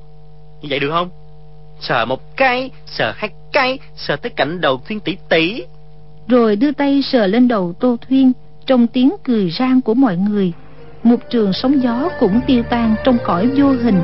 Như 0.62 0.66
vậy 0.70 0.81
được 0.81 0.91
không? 0.91 1.11
Sờ 1.81 2.05
một 2.05 2.37
cái, 2.37 2.70
Sờ 2.87 3.12
hai 3.16 3.31
cái, 3.53 3.79
Sờ 3.97 4.16
tới 4.16 4.31
cạnh 4.31 4.61
đầu 4.61 4.81
thiên 4.87 5.01
tỷ 5.01 5.16
tỷ 5.29 5.64
rồi 6.29 6.57
đưa 6.57 6.72
tay 6.72 7.03
sờ 7.03 7.27
lên 7.27 7.49
đầu 7.49 7.72
tô 7.81 7.97
thuyên, 8.09 8.33
trong 8.66 8.87
tiếng 8.87 9.14
cười 9.25 9.51
rang 9.59 9.81
của 9.81 9.95
mọi 9.95 10.16
người. 10.16 10.53
Một 11.03 11.20
trường 11.31 11.53
sóng 11.53 11.83
gió 11.83 12.09
cũng 12.20 12.41
tiêu 12.47 12.62
tan 12.70 12.95
trong 13.05 13.18
cõi 13.25 13.51
vô 13.57 13.68
hình. 13.68 14.03